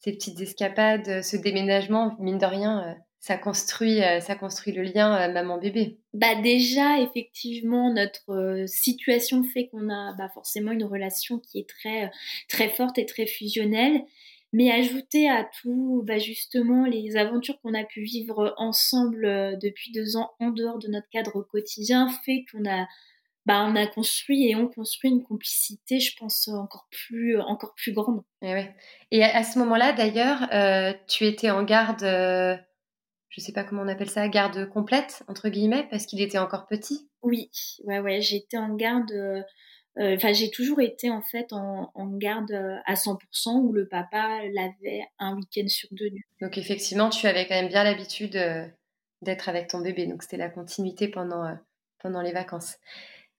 ces 0.00 0.12
petites 0.12 0.40
escapades, 0.40 1.08
euh, 1.08 1.22
ce 1.22 1.36
déménagement, 1.36 2.16
mine 2.20 2.38
de 2.38 2.46
rien, 2.46 2.88
euh, 2.88 2.94
ça 3.20 3.36
construit, 3.36 4.02
euh, 4.02 4.20
ça 4.20 4.36
construit 4.36 4.72
le 4.72 4.82
lien 4.82 5.28
maman-bébé. 5.28 5.98
Bah 6.14 6.40
déjà, 6.40 7.00
effectivement, 7.00 7.92
notre 7.92 8.64
situation 8.66 9.42
fait 9.42 9.68
qu'on 9.68 9.90
a 9.90 10.14
bah, 10.16 10.28
forcément 10.32 10.70
une 10.70 10.84
relation 10.84 11.38
qui 11.38 11.58
est 11.58 11.68
très, 11.68 12.10
très 12.48 12.68
forte 12.68 12.96
et 12.98 13.06
très 13.06 13.26
fusionnelle. 13.26 14.02
Mais 14.54 14.70
ajouter 14.70 15.28
à 15.28 15.46
tout, 15.60 16.02
bah 16.06 16.16
justement, 16.16 16.86
les 16.86 17.16
aventures 17.16 17.60
qu'on 17.60 17.74
a 17.74 17.84
pu 17.84 18.00
vivre 18.02 18.54
ensemble 18.56 19.58
depuis 19.60 19.92
deux 19.92 20.16
ans 20.16 20.30
en 20.40 20.48
dehors 20.48 20.78
de 20.78 20.88
notre 20.88 21.08
cadre 21.10 21.42
quotidien 21.42 22.08
fait 22.24 22.46
qu'on 22.50 22.66
a 22.66 22.86
bah, 23.48 23.64
on 23.66 23.74
a 23.76 23.86
construit 23.86 24.46
et 24.46 24.54
on 24.56 24.68
construit 24.68 25.10
une 25.10 25.22
complicité, 25.22 26.00
je 26.00 26.14
pense, 26.18 26.48
encore 26.48 26.86
plus, 26.90 27.40
encore 27.40 27.74
plus 27.74 27.94
grande. 27.94 28.22
Et, 28.42 28.52
eh 29.10 29.16
et 29.16 29.24
à, 29.24 29.42
ce 29.42 29.58
moment-là, 29.60 29.94
d'ailleurs, 29.94 30.52
euh, 30.52 30.92
tu 31.08 31.24
étais 31.24 31.48
en 31.48 31.62
garde, 31.62 32.02
euh, 32.02 32.54
je 33.30 33.40
ne 33.40 33.44
sais 33.46 33.52
pas 33.52 33.64
comment 33.64 33.80
on 33.80 33.88
appelle 33.88 34.10
ça, 34.10 34.28
garde 34.28 34.68
complète, 34.68 35.22
entre 35.28 35.48
guillemets, 35.48 35.88
parce 35.90 36.04
qu'il 36.04 36.20
était 36.20 36.36
encore 36.36 36.66
petit? 36.66 37.08
Oui, 37.22 37.50
ouais, 37.84 38.00
ouais, 38.00 38.20
j'étais 38.20 38.58
en 38.58 38.74
garde. 38.74 39.10
Euh, 39.12 39.42
enfin, 39.96 40.34
j'ai 40.34 40.50
toujours 40.50 40.82
été 40.82 41.08
en 41.08 41.22
fait 41.22 41.50
en, 41.54 41.90
garde 42.18 42.52
à 42.84 42.94
100% 42.96 43.62
où 43.62 43.72
le 43.72 43.88
papa 43.88 44.42
l'avait 44.52 45.06
un 45.18 45.34
week-end 45.36 45.66
sur 45.68 45.88
deux. 45.92 46.10
Donc 46.42 46.58
effectivement, 46.58 47.08
tu 47.08 47.26
avais 47.26 47.46
quand 47.48 47.54
même 47.54 47.68
bien 47.68 47.82
l'habitude 47.82 48.38
d'être 49.22 49.48
avec 49.48 49.68
ton 49.68 49.80
bébé, 49.80 50.06
donc 50.06 50.22
c'était 50.22 50.36
la 50.36 50.50
continuité 50.50 51.08
pendant, 51.08 51.56
pendant 51.98 52.20
les 52.20 52.32
vacances. 52.32 52.76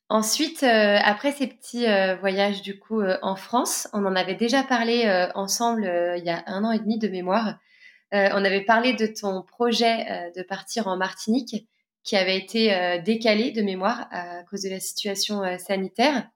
Ensuite, 0.09 0.63
euh, 0.63 0.97
après 1.03 1.31
ces 1.31 1.45
petits 1.45 1.85
euh, 1.85 2.15
voyages 2.15 2.63
du 2.63 2.79
coup 2.79 2.99
euh, 2.99 3.19
en 3.21 3.35
France, 3.35 3.87
on 3.93 4.05
en 4.05 4.15
avait 4.15 4.33
déjà 4.33 4.63
parlé 4.63 5.07
ensemble 5.35 5.83
il 6.17 6.23
y 6.23 6.31
a 6.31 6.43
un 6.47 6.63
an 6.63 6.71
et 6.71 6.79
demi 6.79 6.97
de 6.97 7.07
mémoire. 7.07 7.59
on 8.11 8.43
avait 8.43 8.65
parlé 8.65 8.93
de 8.93 9.05
ton 9.05 9.43
projet 9.43 10.31
de 10.35 10.41
partir 10.41 10.87
en 10.87 10.97
Martinique 10.97 11.67
qui 12.03 12.15
avait 12.15 12.37
été 12.37 12.99
décalé 13.05 13.51
de 13.51 13.61
mémoire 13.61 14.07
à 14.11 14.43
cause 14.49 14.63
de 14.63 14.69
la 14.69 14.79
situation 14.79 15.43
sanitaire. 15.59 16.27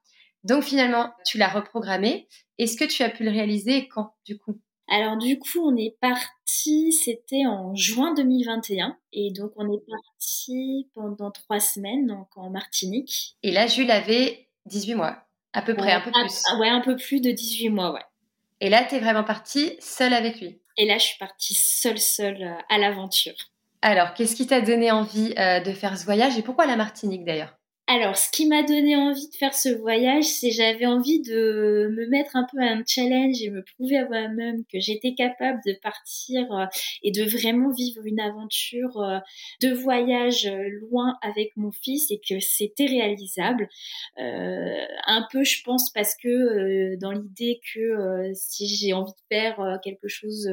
Donc 0.44 0.64
finalement, 0.64 1.14
tu 1.26 1.38
l'as 1.40 1.48
reprogrammé. 1.48 2.28
Est-ce 2.60 2.78
que 2.78 2.86
tu 2.86 3.02
as 3.02 3.10
pu 3.10 3.24
le 3.24 3.32
réaliser 3.32 3.88
quand 3.88 4.14
du 4.26 4.38
coup? 4.38 4.60
Alors 4.88 5.18
du 5.18 5.40
coup, 5.40 5.60
on 5.60 5.76
est 5.76 5.98
parti, 6.02 6.92
c'était 6.92 7.46
en 7.46 7.74
juin 7.76 8.14
2021, 8.14 8.98
et 9.14 9.32
donc 9.32 9.52
on 9.56 9.72
est 9.72 9.82
parti 9.90 10.90
pendant 10.94 11.32
trois 11.32 11.60
semaines, 11.60 12.08
donc 12.08 12.28
en 12.36 12.50
Martinique. 12.50 13.38
Et 13.44 13.52
là, 13.52 13.68
Jules 13.68 13.92
avait 13.92 14.50
18 14.66 14.96
mois, 14.96 15.26
à 15.54 15.62
peu 15.62 15.74
près, 15.74 15.94
un 15.94 16.02
peu 16.02 16.12
plus. 16.12 16.44
ouais, 16.60 16.70
un 16.70 16.82
peu 16.82 16.96
plus 16.96 17.22
de 17.22 17.32
18 17.32 17.70
mois, 17.70 17.94
ouais. 17.94 18.04
Et 18.60 18.70
là, 18.70 18.84
tu 18.84 18.96
es 18.96 19.00
vraiment 19.00 19.24
partie 19.24 19.76
seule 19.80 20.14
avec 20.14 20.40
lui 20.40 20.60
Et 20.78 20.86
là, 20.86 20.98
je 20.98 21.06
suis 21.06 21.18
partie 21.18 21.54
seule, 21.54 22.00
seule 22.00 22.42
euh, 22.42 22.56
à 22.70 22.78
l'aventure. 22.78 23.36
Alors, 23.82 24.14
qu'est-ce 24.14 24.36
qui 24.36 24.48
t'a 24.48 24.62
donné 24.62 24.92
envie 24.92 25.34
de 25.34 25.74
faire 25.74 25.98
ce 25.98 26.06
voyage 26.06 26.38
et 26.38 26.42
pourquoi 26.42 26.66
la 26.66 26.78
Martinique 26.78 27.26
d'ailleurs? 27.26 27.58
Alors, 27.94 28.18
ce 28.18 28.32
qui 28.32 28.48
m'a 28.48 28.64
donné 28.64 28.96
envie 28.96 29.30
de 29.30 29.36
faire 29.36 29.54
ce 29.54 29.70
voyage, 29.70 30.24
c'est 30.24 30.50
j'avais 30.50 30.88
envie 30.88 31.22
de 31.22 31.94
me 31.96 32.08
mettre 32.08 32.36
un 32.36 32.48
peu 32.52 32.60
à 32.60 32.72
un 32.72 32.82
challenge 32.88 33.40
et 33.44 33.52
me 33.52 33.62
prouver 33.62 33.98
à 33.98 34.08
moi-même 34.08 34.64
que 34.66 34.80
j'étais 34.80 35.14
capable 35.14 35.60
de 35.64 35.74
partir 35.74 36.52
euh, 36.54 36.66
et 37.04 37.12
de 37.12 37.24
vraiment 37.24 37.72
vivre 37.72 38.04
une 38.04 38.20
aventure 38.20 39.00
euh, 39.00 39.20
de 39.62 39.70
voyage 39.70 40.48
euh, 40.48 40.70
loin 40.82 41.20
avec 41.22 41.56
mon 41.56 41.72
fils 41.72 42.10
et 42.10 42.20
que 42.28 42.40
c'était 42.40 42.88
réalisable. 42.88 43.70
un 44.18 45.28
peu, 45.32 45.44
je 45.44 45.62
pense, 45.64 45.92
parce 45.92 46.16
que 46.16 46.96
dans 46.96 47.12
l'idée 47.12 47.60
que 47.76 48.32
si 48.34 48.68
j'ai 48.76 48.94
envie 48.94 49.12
de 49.12 49.36
faire 49.36 49.80
quelque 49.84 50.08
chose 50.08 50.50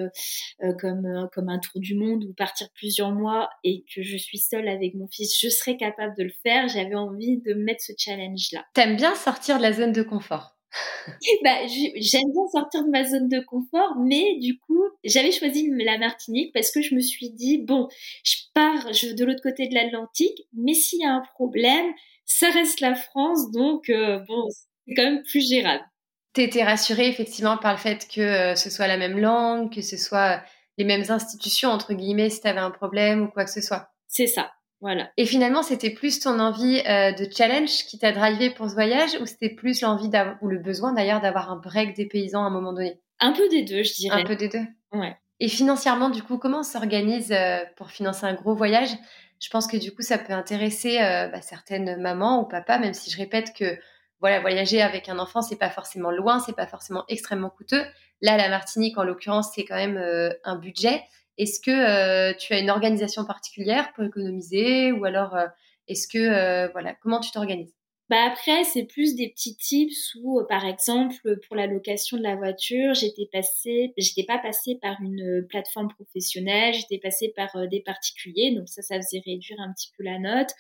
comme 0.79 1.29
comme 1.33 1.49
un 1.49 1.59
tour 1.59 1.81
du 1.81 1.95
monde 1.95 2.25
ou 2.25 2.35
partir 2.35 2.69
plusieurs 2.75 3.13
mois 3.13 3.49
et 3.65 3.85
que 3.95 4.03
je 4.03 4.17
suis 4.17 4.39
seule 4.39 4.69
avec 4.69 4.95
mon 4.95 5.09
fils, 5.09 5.39
je 5.41 5.49
serais 5.49 5.77
capable 5.77 6.15
de 6.17 6.25
le 6.25 6.33
faire. 6.43 6.69
J'avais 6.69 6.95
envie 6.95 7.30
de 7.39 7.55
mettre 7.55 7.83
ce 7.83 7.93
challenge-là. 7.97 8.65
T'aimes 8.75 8.97
bien 8.97 9.15
sortir 9.15 9.59
de 9.59 9.63
la 9.63 9.73
zone 9.73 9.93
de 9.93 10.03
confort 10.03 10.57
bah, 11.45 11.67
j'aime 11.67 12.31
bien 12.33 12.47
sortir 12.53 12.85
de 12.85 12.91
ma 12.91 13.05
zone 13.05 13.29
de 13.29 13.41
confort, 13.41 13.97
mais 13.99 14.39
du 14.39 14.59
coup, 14.59 14.85
j'avais 15.03 15.33
choisi 15.33 15.69
la 15.73 15.99
Martinique 15.99 16.53
parce 16.53 16.71
que 16.71 16.81
je 16.81 16.95
me 16.95 17.01
suis 17.01 17.31
dit, 17.31 17.59
bon, 17.59 17.89
je 18.25 18.37
pars 18.55 18.93
je, 18.93 19.13
de 19.13 19.25
l'autre 19.25 19.43
côté 19.43 19.67
de 19.67 19.75
l'Atlantique, 19.75 20.47
mais 20.55 20.75
s'il 20.75 21.01
y 21.01 21.05
a 21.05 21.13
un 21.13 21.23
problème, 21.35 21.87
ça 22.25 22.51
reste 22.51 22.81
la 22.81 22.95
France, 22.95 23.51
donc 23.51 23.91
euh, 23.91 24.21
bon, 24.29 24.47
c'est 24.51 24.95
quand 24.95 25.03
même 25.03 25.23
plus 25.25 25.47
gérable. 25.49 25.85
T'étais 26.33 26.63
rassurée 26.63 27.09
effectivement 27.09 27.57
par 27.57 27.73
le 27.73 27.79
fait 27.79 28.07
que 28.07 28.21
euh, 28.21 28.55
ce 28.55 28.71
soit 28.71 28.87
la 28.87 28.97
même 28.97 29.19
langue, 29.19 29.75
que 29.75 29.83
ce 29.83 29.97
soit 29.97 30.43
les 30.79 30.85
mêmes 30.85 31.05
institutions, 31.09 31.71
entre 31.71 31.95
guillemets, 31.95 32.31
si 32.31 32.41
t'avais 32.41 32.61
un 32.61 32.71
problème 32.71 33.23
ou 33.23 33.29
quoi 33.29 33.45
que 33.45 33.51
ce 33.51 33.61
soit. 33.61 33.89
C'est 34.07 34.29
ça. 34.29 34.53
Voilà. 34.81 35.11
Et 35.19 35.27
finalement, 35.27 35.63
c'était 35.63 35.91
plus 35.91 36.21
ton 36.21 36.39
envie 36.41 36.81
euh, 36.89 37.13
de 37.13 37.29
challenge 37.31 37.85
qui 37.87 37.99
t'a 37.99 38.13
drivé 38.13 38.51
pour 38.51 38.69
ce 38.69 38.75
voyage 38.75 39.11
ou 39.21 39.27
c'était 39.27 39.51
plus 39.51 39.83
l'envie 39.83 40.11
ou 40.41 40.49
le 40.49 40.59
besoin 40.59 40.93
d'ailleurs 40.93 41.21
d'avoir 41.21 41.51
un 41.51 41.57
break 41.57 41.95
des 41.95 42.07
paysans 42.07 42.45
à 42.45 42.47
un 42.47 42.51
moment 42.51 42.73
donné? 42.73 42.99
Un 43.19 43.33
peu 43.33 43.47
des 43.51 43.63
deux, 43.63 43.83
je 43.83 43.95
dirais. 43.95 44.23
Un 44.23 44.25
peu 44.25 44.37
des 44.37 44.49
deux. 44.49 44.65
Ouais. 44.93 45.17
Et 45.39 45.49
financièrement, 45.49 46.09
du 46.09 46.23
coup, 46.23 46.39
comment 46.39 46.61
on 46.61 46.63
s'organise 46.63 47.31
euh, 47.33 47.59
pour 47.77 47.91
financer 47.91 48.25
un 48.25 48.33
gros 48.33 48.55
voyage? 48.55 48.91
Je 49.39 49.51
pense 49.51 49.67
que 49.67 49.77
du 49.77 49.95
coup, 49.95 50.03
ça 50.03 50.17
peut 50.19 50.33
intéresser 50.33 50.99
euh, 50.99 51.29
bah, 51.29 51.43
certaines 51.43 52.01
mamans 52.01 52.41
ou 52.41 52.45
papas, 52.45 52.79
même 52.79 52.95
si 52.95 53.11
je 53.11 53.19
répète 53.19 53.53
que 53.55 53.79
voilà, 54.21 54.41
voyager 54.41 54.83
avec 54.83 55.09
un 55.09 55.19
enfant, 55.19 55.41
c'est 55.41 55.57
pas 55.59 55.71
forcément 55.71 56.11
loin, 56.11 56.41
c'est 56.41 56.57
pas 56.57 56.67
forcément 56.67 57.05
extrêmement 57.09 57.49
coûteux. 57.49 57.83
Là, 58.23 58.37
la 58.37 58.51
Martinique, 58.51 58.99
en 58.99 59.05
l'occurrence, 59.05 59.53
c'est 59.55 59.65
quand 59.65 59.77
même 59.77 59.99
un 60.45 60.57
budget. 60.57 61.03
Est-ce 61.41 61.59
que 61.59 61.71
euh, 61.71 62.35
tu 62.39 62.53
as 62.53 62.59
une 62.59 62.69
organisation 62.69 63.25
particulière 63.25 63.95
pour 63.95 64.05
économiser 64.05 64.93
ou 64.93 65.07
alors 65.07 65.35
euh, 65.35 65.47
est-ce 65.89 66.07
que 66.07 66.19
euh, 66.19 66.69
voilà 66.73 66.95
comment 67.01 67.19
tu 67.19 67.31
t'organises? 67.31 67.80
Bah 68.11 68.25
après, 68.27 68.65
c'est 68.65 68.85
plus 68.85 69.15
des 69.15 69.29
petits 69.29 69.57
tips 69.57 70.17
où, 70.21 70.43
par 70.49 70.67
exemple, 70.67 71.39
pour 71.47 71.57
la 71.57 71.67
location 71.69 72.17
de 72.17 72.23
la 72.23 72.35
voiture, 72.35 72.93
j'étais 72.93 73.29
passée, 73.33 73.95
j'étais 73.97 74.25
pas 74.25 74.39
passée 74.39 74.79
par 74.83 75.01
une 75.01 75.47
plateforme 75.49 75.89
professionnelle, 75.89 76.75
j'étais 76.75 76.99
passée 76.99 77.33
par 77.35 77.69
des 77.69 77.81
particuliers, 77.81 78.53
donc 78.55 78.69
ça, 78.69 78.83
ça 78.83 78.97
faisait 78.97 79.23
réduire 79.25 79.61
un 79.61 79.73
petit 79.73 79.93
peu 79.97 80.03
la 80.03 80.19
note. 80.19 80.51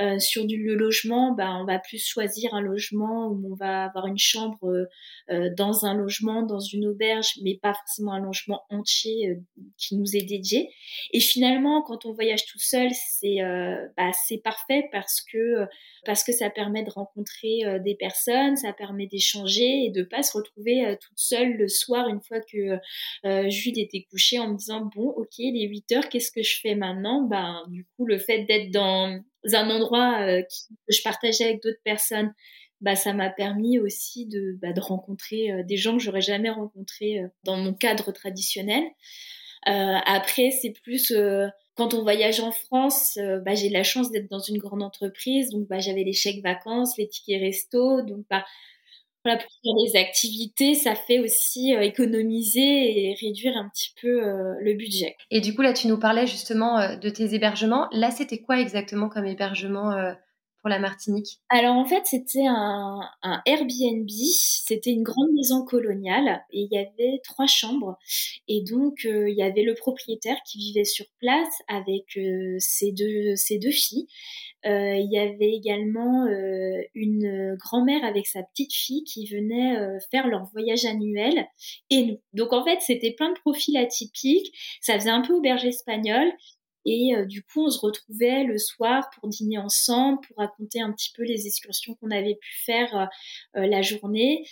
Euh, 0.00 0.18
sur 0.18 0.46
du 0.46 0.62
le 0.62 0.74
logement, 0.74 1.32
bah, 1.32 1.56
on 1.60 1.64
va 1.64 1.78
plus 1.78 2.04
choisir 2.04 2.54
un 2.54 2.60
logement 2.60 3.28
où 3.28 3.52
on 3.52 3.54
va 3.54 3.84
avoir 3.84 4.06
une 4.06 4.18
chambre 4.18 4.58
euh, 4.64 4.86
euh, 5.30 5.50
dans 5.56 5.84
un 5.84 5.94
logement, 5.94 6.42
dans 6.42 6.60
une 6.60 6.86
auberge, 6.86 7.38
mais 7.42 7.58
pas 7.60 7.74
forcément 7.74 8.12
un 8.12 8.20
logement 8.20 8.62
entier 8.70 9.38
qui 9.76 9.96
nous 9.96 10.16
est 10.16 10.22
dédié. 10.22 10.70
Et 11.12 11.20
finalement, 11.20 11.82
quand 11.82 12.06
on 12.06 12.12
voyage 12.12 12.46
tout 12.46 12.58
seul, 12.58 12.90
c'est 12.92 13.38
bah, 13.96 14.10
parfait 14.44 14.88
parce 14.92 15.20
que 15.20 15.66
parce 16.04 16.24
que 16.24 16.32
ça 16.32 16.50
permet 16.50 16.81
de 16.82 16.90
rencontrer 16.90 17.60
des 17.84 17.94
personnes, 17.94 18.56
ça 18.56 18.72
permet 18.72 19.06
d'échanger 19.06 19.84
et 19.84 19.90
de 19.90 20.02
pas 20.02 20.22
se 20.22 20.36
retrouver 20.36 20.96
toute 21.00 21.18
seule 21.18 21.52
le 21.54 21.68
soir 21.68 22.08
une 22.08 22.20
fois 22.20 22.40
que 22.40 22.78
Jude 23.50 23.78
était 23.78 24.06
couchée 24.10 24.38
en 24.38 24.48
me 24.48 24.56
disant 24.56 24.88
bon 24.94 25.08
ok 25.08 25.38
les 25.38 25.66
8 25.68 25.92
heures 25.92 26.08
qu'est-ce 26.08 26.30
que 26.30 26.42
je 26.42 26.60
fais 26.60 26.74
maintenant? 26.74 27.22
Ben 27.22 27.64
du 27.68 27.86
coup 27.96 28.06
le 28.06 28.18
fait 28.18 28.44
d'être 28.44 28.70
dans 28.70 29.20
un 29.52 29.70
endroit 29.70 30.20
euh, 30.20 30.42
que 30.42 30.94
je 30.94 31.02
partageais 31.02 31.44
avec 31.44 31.62
d'autres 31.62 31.82
personnes, 31.84 32.32
bah, 32.80 32.96
ça 32.96 33.12
m'a 33.12 33.30
permis 33.30 33.78
aussi 33.78 34.26
de, 34.26 34.58
bah, 34.60 34.72
de 34.72 34.80
rencontrer 34.80 35.52
euh, 35.52 35.62
des 35.62 35.76
gens 35.76 35.96
que 35.96 36.02
j'aurais 36.02 36.20
jamais 36.20 36.50
rencontrés 36.50 37.20
euh, 37.20 37.28
dans 37.44 37.56
mon 37.56 37.74
cadre 37.74 38.12
traditionnel. 38.12 38.84
après, 39.64 40.50
c'est 40.50 40.72
plus 40.82 41.12
quand 41.74 41.94
on 41.94 42.02
voyage 42.02 42.40
en 42.40 42.52
France, 42.52 43.18
bah, 43.44 43.54
j'ai 43.54 43.68
la 43.68 43.82
chance 43.82 44.10
d'être 44.10 44.30
dans 44.30 44.40
une 44.40 44.58
grande 44.58 44.82
entreprise, 44.82 45.50
donc 45.50 45.68
bah, 45.68 45.78
j'avais 45.78 46.04
les 46.04 46.12
chèques 46.12 46.42
vacances, 46.42 46.98
les 46.98 47.08
tickets 47.08 47.40
resto, 47.40 48.02
donc 48.02 48.24
bah, 48.28 48.44
voilà, 49.24 49.38
pour 49.38 49.50
faire 49.62 49.74
des 49.86 49.98
activités, 50.00 50.74
ça 50.74 50.96
fait 50.96 51.20
aussi 51.20 51.76
euh, 51.76 51.80
économiser 51.82 52.60
et 52.60 53.14
réduire 53.20 53.56
un 53.56 53.68
petit 53.68 53.94
peu 54.00 54.08
euh, 54.08 54.54
le 54.60 54.74
budget. 54.74 55.16
Et 55.30 55.40
du 55.40 55.54
coup, 55.54 55.62
là, 55.62 55.72
tu 55.72 55.86
nous 55.86 55.98
parlais 55.98 56.26
justement 56.26 56.80
euh, 56.80 56.96
de 56.96 57.08
tes 57.08 57.32
hébergements. 57.34 57.88
Là, 57.92 58.10
c'était 58.10 58.38
quoi 58.38 58.58
exactement 58.60 59.08
comme 59.08 59.24
hébergement 59.24 59.92
pour 60.62 60.70
la 60.70 60.78
Martinique 60.78 61.40
Alors 61.48 61.74
en 61.74 61.84
fait, 61.84 62.02
c'était 62.04 62.46
un, 62.46 63.00
Airbnb, 63.44 64.08
c'était 64.08 64.92
une 64.92 65.02
grande 65.02 65.32
maison 65.34 65.64
coloniale 65.64 66.42
et 66.50 66.60
il 66.60 66.68
y 66.70 66.78
avait 66.78 67.20
trois 67.24 67.46
chambres. 67.46 67.98
Et 68.48 68.62
donc, 68.62 69.04
il 69.04 69.34
y 69.36 69.42
avait 69.42 69.64
le 69.64 69.74
propriétaire 69.74 70.38
qui 70.46 70.58
vivait 70.58 70.84
sur 70.84 71.06
place 71.18 71.52
avec 71.68 72.18
ses, 72.58 72.92
deux, 72.92 73.34
ses 73.34 73.58
deux 73.58 73.72
filles. 73.72 74.06
Euh, 74.64 74.94
il 74.96 75.10
y 75.10 75.18
avait 75.18 75.52
également 75.52 76.26
euh, 76.26 76.82
une 76.94 77.56
grand-mère 77.56 78.04
avec 78.04 78.26
sa 78.26 78.42
petite 78.44 78.72
fille 78.72 79.02
qui 79.02 79.26
venait 79.26 79.76
euh, 79.76 79.98
faire 80.10 80.28
leur 80.28 80.44
voyage 80.52 80.84
annuel 80.84 81.48
et 81.90 82.04
nous. 82.04 82.20
Donc 82.32 82.52
en 82.52 82.64
fait, 82.64 82.78
c'était 82.80 83.10
plein 83.12 83.30
de 83.30 83.38
profils 83.40 83.76
atypiques. 83.76 84.54
Ça 84.80 84.94
faisait 84.94 85.10
un 85.10 85.22
peu 85.22 85.34
auberge 85.34 85.64
espagnole 85.64 86.32
et 86.84 87.14
euh, 87.14 87.24
du 87.24 87.42
coup, 87.42 87.66
on 87.66 87.70
se 87.70 87.78
retrouvait 87.78 88.44
le 88.44 88.58
soir 88.58 89.08
pour 89.14 89.28
dîner 89.28 89.58
ensemble, 89.58 90.18
pour 90.26 90.36
raconter 90.38 90.80
un 90.80 90.92
petit 90.92 91.12
peu 91.14 91.22
les 91.22 91.46
excursions 91.46 91.94
qu'on 91.94 92.10
avait 92.10 92.34
pu 92.34 92.52
faire 92.64 92.96
euh, 92.96 93.60
euh, 93.60 93.66
la 93.66 93.82
journée. 93.82 94.44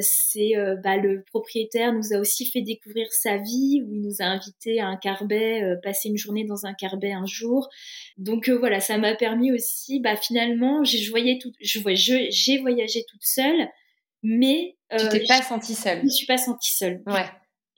c'est 0.00 0.52
bah, 0.82 0.96
le 0.96 1.24
propriétaire 1.24 1.92
nous 1.92 2.12
a 2.12 2.18
aussi 2.18 2.46
fait 2.50 2.62
découvrir 2.62 3.06
sa 3.10 3.36
vie, 3.38 3.82
où 3.84 3.92
il 3.94 4.00
nous 4.00 4.16
a 4.20 4.24
invité 4.24 4.80
à 4.80 4.86
un 4.86 4.96
carbet, 4.96 5.62
passer 5.82 6.08
une 6.08 6.16
journée 6.16 6.44
dans 6.44 6.66
un 6.66 6.74
carbet 6.74 7.12
un 7.12 7.26
jour. 7.26 7.68
Donc 8.16 8.48
voilà, 8.48 8.80
ça 8.80 8.98
m'a 8.98 9.14
permis 9.14 9.52
aussi, 9.52 10.00
bah, 10.00 10.16
finalement, 10.16 10.84
je 10.84 11.10
voyais 11.10 11.38
tout, 11.40 11.52
je 11.60 11.80
j'ai 12.30 12.58
voyagé 12.58 13.04
toute 13.08 13.24
seule, 13.24 13.68
mais 14.22 14.76
tu 14.96 15.08
t'es 15.08 15.24
pas 15.26 15.42
sentie 15.42 15.74
seule. 15.74 15.98
Je 15.98 16.04
me 16.04 16.10
suis 16.10 16.26
pas 16.26 16.38
sentie 16.38 16.74
seule. 16.76 17.02
Ouais. 17.06 17.26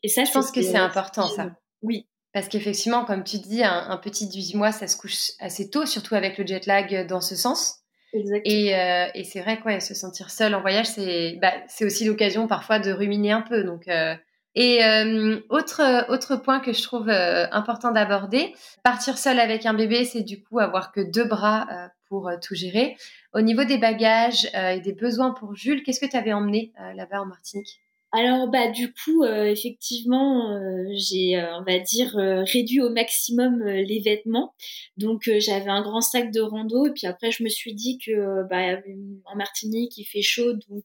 Et 0.02 0.08
ça, 0.08 0.24
je 0.24 0.32
pense 0.32 0.50
que 0.50 0.60
c'est 0.60 0.76
important, 0.76 1.26
ça. 1.28 1.56
Oui, 1.82 2.06
parce 2.34 2.48
qu'effectivement, 2.48 3.04
comme 3.04 3.22
tu 3.22 3.38
dis, 3.38 3.62
un, 3.62 3.96
petit 3.96 4.26
18 4.26 4.58
mois, 4.58 4.72
ça 4.72 4.88
se 4.88 4.96
couche 4.96 5.30
assez 5.38 5.70
tôt, 5.70 5.86
surtout 5.86 6.16
avec 6.16 6.36
le 6.36 6.44
jet 6.44 6.66
lag 6.66 7.06
dans 7.06 7.20
ce 7.20 7.36
sens. 7.36 7.76
Exactement. 8.12 8.42
Et, 8.44 8.74
euh, 8.74 9.06
et 9.14 9.22
c'est 9.22 9.40
vrai 9.40 9.60
que 9.60 9.80
se 9.80 9.94
sentir 9.94 10.30
seul 10.30 10.52
en 10.56 10.60
voyage, 10.60 10.86
c'est 10.86 11.38
bah, 11.40 11.52
aussi 11.80 12.04
l'occasion 12.04 12.48
parfois 12.48 12.80
de 12.80 12.90
ruminer 12.90 13.30
un 13.30 13.42
peu. 13.42 13.62
Donc, 13.62 13.86
euh, 13.86 14.16
Et 14.56 14.84
euh, 14.84 15.38
autre, 15.48 16.10
autre 16.10 16.34
point 16.34 16.58
que 16.58 16.72
je 16.72 16.82
trouve 16.82 17.08
important 17.08 17.92
d'aborder, 17.92 18.52
partir 18.82 19.16
seul 19.16 19.38
avec 19.38 19.64
un 19.64 19.74
bébé, 19.74 20.04
c'est 20.04 20.22
du 20.22 20.42
coup 20.42 20.58
avoir 20.58 20.90
que 20.90 21.00
deux 21.00 21.24
bras 21.24 21.68
pour 22.08 22.32
tout 22.42 22.56
gérer. 22.56 22.96
Au 23.32 23.42
niveau 23.42 23.62
des 23.62 23.78
bagages 23.78 24.48
et 24.54 24.80
des 24.80 24.92
besoins 24.92 25.30
pour 25.30 25.54
Jules, 25.54 25.84
qu'est-ce 25.84 26.00
que 26.00 26.10
tu 26.10 26.16
avais 26.16 26.32
emmené 26.32 26.72
là-bas 26.96 27.20
en 27.20 27.26
Martinique? 27.26 27.83
Alors 28.16 28.48
bah 28.48 28.70
du 28.70 28.92
coup 28.92 29.24
euh, 29.24 29.46
effectivement 29.46 30.53
euh, 30.53 30.85
j'ai 30.92 31.37
euh, 31.37 31.59
on 31.59 31.64
va 31.64 31.81
dire 31.81 32.12
réduit 32.14 32.81
au 32.81 32.88
maximum 32.88 33.64
les 33.64 34.00
vêtements. 34.00 34.55
Donc 34.96 35.29
j'avais 35.38 35.70
un 35.70 35.83
grand 35.83 36.00
sac 36.00 36.31
de 36.31 36.40
rando 36.40 36.87
et 36.87 36.92
puis 36.92 37.09
après 37.09 37.33
je 37.33 37.42
me 37.42 37.48
suis 37.48 37.74
dit 37.74 37.98
que 37.98 38.48
bah 38.48 38.81
en 39.24 39.37
Martinique 39.37 39.96
il 39.98 40.05
fait 40.05 40.22
chaud 40.22 40.53
donc 40.53 40.85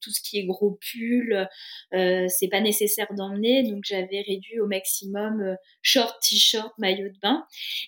tout 0.00 0.10
ce 0.10 0.20
qui 0.22 0.38
est 0.38 0.44
gros 0.44 0.78
pull 0.92 1.48
c'est 1.90 2.48
pas 2.48 2.60
nécessaire 2.60 3.12
d'emmener. 3.12 3.64
Donc 3.64 3.82
j'avais 3.84 4.20
réduit 4.20 4.60
au 4.60 4.68
maximum 4.68 5.56
short 5.82 6.14
t-shirt 6.22 6.72
maillot 6.78 7.08
de 7.08 7.18
bain. 7.20 7.44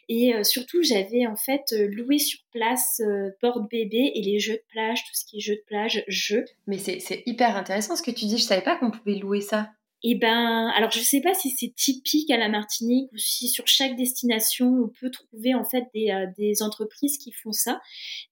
Et 0.08 0.32
surtout 0.42 0.82
j'avais 0.82 1.26
en 1.28 1.36
fait 1.36 1.62
loué 1.70 2.18
sur 2.18 2.40
place 2.52 3.00
porte-bébé 3.40 4.12
et 4.14 4.22
les 4.22 4.38
jeux 4.38 4.54
de 4.54 4.64
plage 4.70 5.04
tout 5.04 5.14
ce 5.14 5.24
qui 5.24 5.38
est 5.38 5.40
jeux 5.40 5.56
de 5.56 5.64
plage 5.66 6.04
jeux 6.08 6.44
mais 6.66 6.78
c'est 6.78 7.22
hyper 7.26 7.56
intéressant 7.56 7.96
ce 7.96 8.02
que 8.02 8.10
tu 8.10 8.26
dis 8.26 8.38
je 8.38 8.42
savais 8.42 8.62
pas 8.62 8.76
qu'on 8.76 8.90
pouvait 8.90 9.16
louer 9.16 9.40
ça 9.40 9.70
Eh 10.02 10.14
ben, 10.14 10.72
alors 10.74 10.90
je 10.90 11.00
sais 11.00 11.20
pas 11.20 11.34
si 11.34 11.50
c'est 11.50 11.74
typique 11.74 12.30
à 12.30 12.38
la 12.38 12.48
Martinique 12.48 13.12
ou 13.12 13.18
si 13.18 13.48
sur 13.48 13.66
chaque 13.66 13.96
destination 13.96 14.66
on 14.84 14.88
peut 14.88 15.10
trouver 15.10 15.54
en 15.54 15.64
fait 15.64 15.84
des, 15.94 16.10
euh, 16.10 16.26
des 16.38 16.62
entreprises 16.62 17.18
qui 17.18 17.32
font 17.32 17.52
ça. 17.52 17.82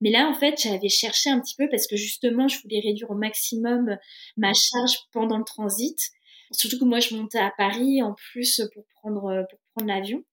Mais 0.00 0.10
là, 0.10 0.28
en 0.28 0.34
fait, 0.34 0.58
j'avais 0.58 0.88
cherché 0.88 1.28
un 1.28 1.40
petit 1.40 1.56
peu 1.56 1.68
parce 1.68 1.86
que 1.86 1.96
justement, 1.96 2.48
je 2.48 2.60
voulais 2.62 2.80
réduire 2.80 3.10
au 3.10 3.14
maximum 3.14 3.98
ma 4.38 4.52
charge 4.54 4.98
pendant 5.12 5.36
le 5.36 5.44
transit. 5.44 5.98
Surtout 6.52 6.78
que 6.78 6.86
moi, 6.86 7.00
je 7.00 7.14
montais 7.14 7.38
à 7.38 7.52
Paris 7.54 8.02
en 8.02 8.14
plus 8.14 8.62
pour 8.72 8.84
prendre 8.94 9.44
pour 9.50 9.58
prendre 9.74 9.88
l'avion. 9.88 10.24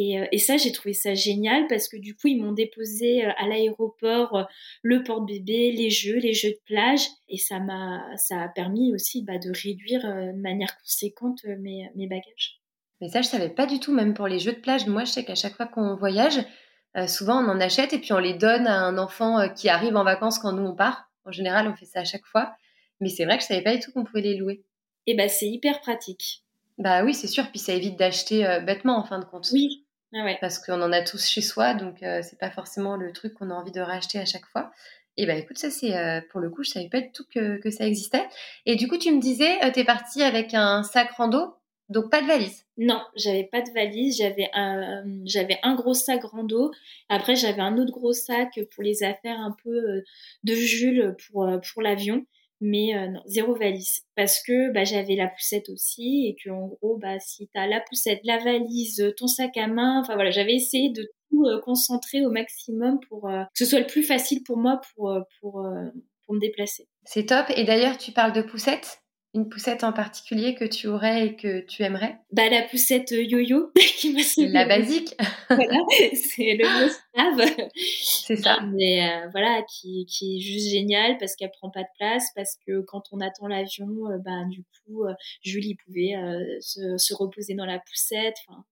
Et, 0.00 0.16
et 0.30 0.38
ça, 0.38 0.56
j'ai 0.56 0.70
trouvé 0.70 0.92
ça 0.94 1.14
génial 1.14 1.66
parce 1.66 1.88
que 1.88 1.96
du 1.96 2.14
coup, 2.14 2.28
ils 2.28 2.40
m'ont 2.40 2.52
déposé 2.52 3.24
à 3.24 3.48
l'aéroport 3.48 4.46
le 4.82 5.02
porte-bébé, 5.02 5.72
les 5.72 5.90
jeux, 5.90 6.18
les 6.18 6.34
jeux 6.34 6.50
de 6.50 6.60
plage. 6.66 7.00
Et 7.28 7.36
ça 7.36 7.58
m'a, 7.58 8.04
ça 8.16 8.42
a 8.42 8.48
permis 8.48 8.94
aussi 8.94 9.24
bah, 9.24 9.38
de 9.38 9.50
réduire 9.50 10.02
de 10.02 10.40
manière 10.40 10.78
conséquente 10.78 11.40
mes, 11.58 11.90
mes 11.96 12.06
bagages. 12.06 12.60
Mais 13.00 13.08
ça, 13.08 13.22
je 13.22 13.26
savais 13.26 13.48
pas 13.48 13.66
du 13.66 13.80
tout, 13.80 13.92
même 13.92 14.14
pour 14.14 14.28
les 14.28 14.38
jeux 14.38 14.52
de 14.52 14.60
plage. 14.60 14.86
Moi, 14.86 15.02
je 15.02 15.10
sais 15.10 15.24
qu'à 15.24 15.34
chaque 15.34 15.56
fois 15.56 15.66
qu'on 15.66 15.96
voyage, 15.96 16.44
souvent 17.08 17.42
on 17.42 17.48
en 17.48 17.60
achète 17.60 17.92
et 17.92 17.98
puis 17.98 18.12
on 18.12 18.18
les 18.18 18.34
donne 18.34 18.68
à 18.68 18.78
un 18.78 18.98
enfant 18.98 19.52
qui 19.52 19.68
arrive 19.68 19.96
en 19.96 20.04
vacances 20.04 20.38
quand 20.38 20.52
nous 20.52 20.64
on 20.64 20.76
part. 20.76 21.10
En 21.24 21.32
général, 21.32 21.66
on 21.66 21.74
fait 21.74 21.86
ça 21.86 22.00
à 22.00 22.04
chaque 22.04 22.26
fois. 22.26 22.54
Mais 23.00 23.08
c'est 23.08 23.24
vrai 23.24 23.36
que 23.36 23.42
je 23.42 23.48
savais 23.48 23.64
pas 23.64 23.74
du 23.74 23.80
tout 23.80 23.90
qu'on 23.90 24.04
pouvait 24.04 24.20
les 24.20 24.36
louer. 24.36 24.62
Et 25.08 25.16
bah, 25.16 25.28
c'est 25.28 25.48
hyper 25.48 25.80
pratique. 25.80 26.44
Bah 26.76 27.02
oui, 27.02 27.14
c'est 27.14 27.26
sûr. 27.26 27.50
Puis 27.50 27.58
ça 27.58 27.72
évite 27.72 27.98
d'acheter 27.98 28.60
bêtement 28.64 28.96
en 28.96 29.02
fin 29.02 29.18
de 29.18 29.24
compte. 29.24 29.48
Oui. 29.52 29.86
Ah 30.14 30.24
ouais. 30.24 30.38
Parce 30.40 30.58
qu'on 30.58 30.80
en 30.80 30.92
a 30.92 31.02
tous 31.02 31.26
chez 31.26 31.42
soi, 31.42 31.74
donc 31.74 31.98
c'est 32.00 32.38
pas 32.38 32.50
forcément 32.50 32.96
le 32.96 33.12
truc 33.12 33.34
qu'on 33.34 33.50
a 33.50 33.54
envie 33.54 33.72
de 33.72 33.80
racheter 33.80 34.18
à 34.18 34.24
chaque 34.24 34.46
fois. 34.46 34.70
Et 35.16 35.26
bah 35.26 35.34
écoute, 35.34 35.58
ça 35.58 35.70
c'est 35.70 35.92
pour 36.30 36.40
le 36.40 36.48
coup, 36.48 36.62
je 36.62 36.70
savais 36.70 36.88
pas 36.88 37.00
du 37.00 37.12
tout 37.12 37.24
que, 37.32 37.58
que, 37.58 37.70
ça 37.70 37.86
existait. 37.86 38.26
Et 38.64 38.76
du 38.76 38.88
coup, 38.88 38.96
tu 38.96 39.12
me 39.12 39.20
disais, 39.20 39.58
tu 39.72 39.80
es 39.80 39.84
partie 39.84 40.22
avec 40.22 40.54
un 40.54 40.82
sac 40.82 41.10
rando 41.12 41.58
donc 41.88 42.10
pas 42.10 42.20
de 42.20 42.26
valise. 42.26 42.66
Non, 42.76 43.00
j'avais 43.16 43.44
pas 43.44 43.62
de 43.62 43.70
valise. 43.70 44.18
J'avais 44.18 44.50
un, 44.52 45.04
j'avais 45.24 45.58
un 45.62 45.74
gros 45.74 45.94
sac 45.94 46.22
rando. 46.22 46.70
Après, 47.08 47.34
j'avais 47.34 47.62
un 47.62 47.78
autre 47.78 47.92
gros 47.92 48.12
sac 48.12 48.60
pour 48.74 48.82
les 48.82 49.02
affaires 49.02 49.40
un 49.40 49.54
peu 49.64 49.70
euh, 49.70 50.04
de 50.44 50.54
Jules 50.54 51.16
pour 51.26 51.44
euh, 51.44 51.58
pour 51.72 51.82
l'avion. 51.82 52.26
Mais 52.60 52.96
euh, 52.96 53.08
non, 53.08 53.22
zéro 53.26 53.54
valise. 53.54 54.02
Parce 54.16 54.42
que 54.42 54.72
bah, 54.72 54.84
j'avais 54.84 55.14
la 55.14 55.28
poussette 55.28 55.68
aussi 55.68 56.26
et 56.26 56.36
que 56.42 56.50
en 56.50 56.66
gros, 56.66 56.96
bah, 56.98 57.18
si 57.20 57.48
t'as 57.54 57.66
la 57.66 57.80
poussette, 57.80 58.20
la 58.24 58.38
valise, 58.38 59.12
ton 59.16 59.26
sac 59.26 59.56
à 59.56 59.68
main, 59.68 60.00
enfin 60.00 60.14
voilà, 60.14 60.30
j'avais 60.30 60.54
essayé 60.54 60.90
de 60.90 61.08
tout 61.30 61.44
concentrer 61.64 62.24
au 62.24 62.30
maximum 62.30 62.98
pour 63.08 63.22
que 63.22 63.58
ce 63.58 63.66
soit 63.66 63.80
le 63.80 63.86
plus 63.86 64.02
facile 64.02 64.42
pour 64.42 64.56
moi 64.56 64.80
pour 64.94 65.14
pour 65.40 65.62
pour 66.24 66.34
me 66.34 66.40
déplacer. 66.40 66.88
C'est 67.04 67.26
top. 67.26 67.46
Et 67.54 67.64
d'ailleurs, 67.64 67.98
tu 67.98 68.12
parles 68.12 68.32
de 68.32 68.42
poussette? 68.42 69.02
Une 69.34 69.48
poussette 69.48 69.84
en 69.84 69.92
particulier 69.92 70.54
que 70.54 70.64
tu 70.64 70.86
aurais 70.86 71.26
et 71.26 71.36
que 71.36 71.60
tu 71.60 71.82
aimerais? 71.82 72.18
Bah 72.32 72.48
la 72.48 72.62
poussette 72.62 73.12
euh, 73.12 73.22
yo-yo 73.22 73.70
qui 73.76 74.14
La 74.48 74.66
basique. 74.66 75.14
voilà, 75.48 75.78
c'est 76.14 76.56
le 76.56 76.86
mot 76.86 76.92
C'est 78.02 78.36
ça. 78.36 78.60
Mais 78.72 79.08
euh, 79.08 79.28
voilà, 79.32 79.62
qui, 79.68 80.06
qui, 80.06 80.36
est 80.36 80.40
juste 80.40 80.70
génial 80.70 81.18
parce 81.18 81.36
qu'elle 81.36 81.50
prend 81.50 81.70
pas 81.70 81.82
de 81.82 81.88
place, 81.98 82.24
parce 82.34 82.56
que 82.66 82.80
quand 82.80 83.02
on 83.12 83.20
attend 83.20 83.48
l'avion, 83.48 83.88
euh, 84.10 84.18
bah 84.18 84.44
du 84.48 84.62
coup, 84.62 85.04
Julie 85.42 85.76
pouvait 85.84 86.14
se, 86.60 86.96
se, 86.96 87.14
reposer 87.14 87.54
dans 87.54 87.66
la 87.66 87.78
poussette. 87.78 88.36
Enfin, 88.48 88.64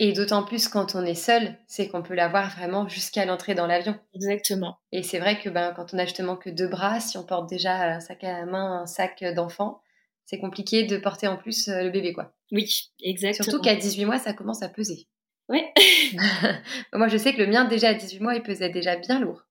et 0.00 0.12
d'autant 0.12 0.42
plus 0.42 0.68
quand 0.68 0.94
on 0.94 1.04
est 1.04 1.14
seul, 1.14 1.56
c'est 1.66 1.88
qu'on 1.88 2.02
peut 2.02 2.14
l'avoir 2.14 2.50
vraiment 2.50 2.88
jusqu'à 2.88 3.24
l'entrée 3.24 3.54
dans 3.54 3.66
l'avion. 3.66 3.98
Exactement. 4.14 4.78
Et 4.92 5.02
c'est 5.02 5.18
vrai 5.18 5.38
que 5.38 5.48
ben, 5.48 5.72
quand 5.74 5.94
on 5.94 5.98
a 5.98 6.04
justement 6.04 6.36
que 6.36 6.50
deux 6.50 6.68
bras, 6.68 7.00
si 7.00 7.16
on 7.18 7.24
porte 7.24 7.48
déjà 7.48 7.94
un 7.94 8.00
sac 8.00 8.24
à 8.24 8.44
main, 8.46 8.82
un 8.82 8.86
sac 8.86 9.24
d'enfant, 9.34 9.80
c'est 10.26 10.38
compliqué 10.38 10.84
de 10.84 10.96
porter 10.96 11.28
en 11.28 11.36
plus 11.36 11.68
euh, 11.68 11.82
le 11.82 11.90
bébé, 11.90 12.12
quoi. 12.12 12.32
Oui, 12.50 12.90
exactement. 13.02 13.44
Surtout 13.44 13.62
qu'à 13.62 13.76
18 13.76 14.04
mois, 14.06 14.18
ça 14.18 14.32
commence 14.32 14.62
à 14.62 14.68
peser. 14.68 15.06
Oui. 15.48 15.62
Moi, 16.92 17.08
je 17.08 17.18
sais 17.18 17.34
que 17.34 17.38
le 17.38 17.46
mien, 17.46 17.64
déjà 17.64 17.88
à 17.88 17.94
18 17.94 18.20
mois, 18.20 18.34
il 18.34 18.42
pesait 18.42 18.70
déjà 18.70 18.96
bien 18.96 19.20
lourd. 19.20 19.44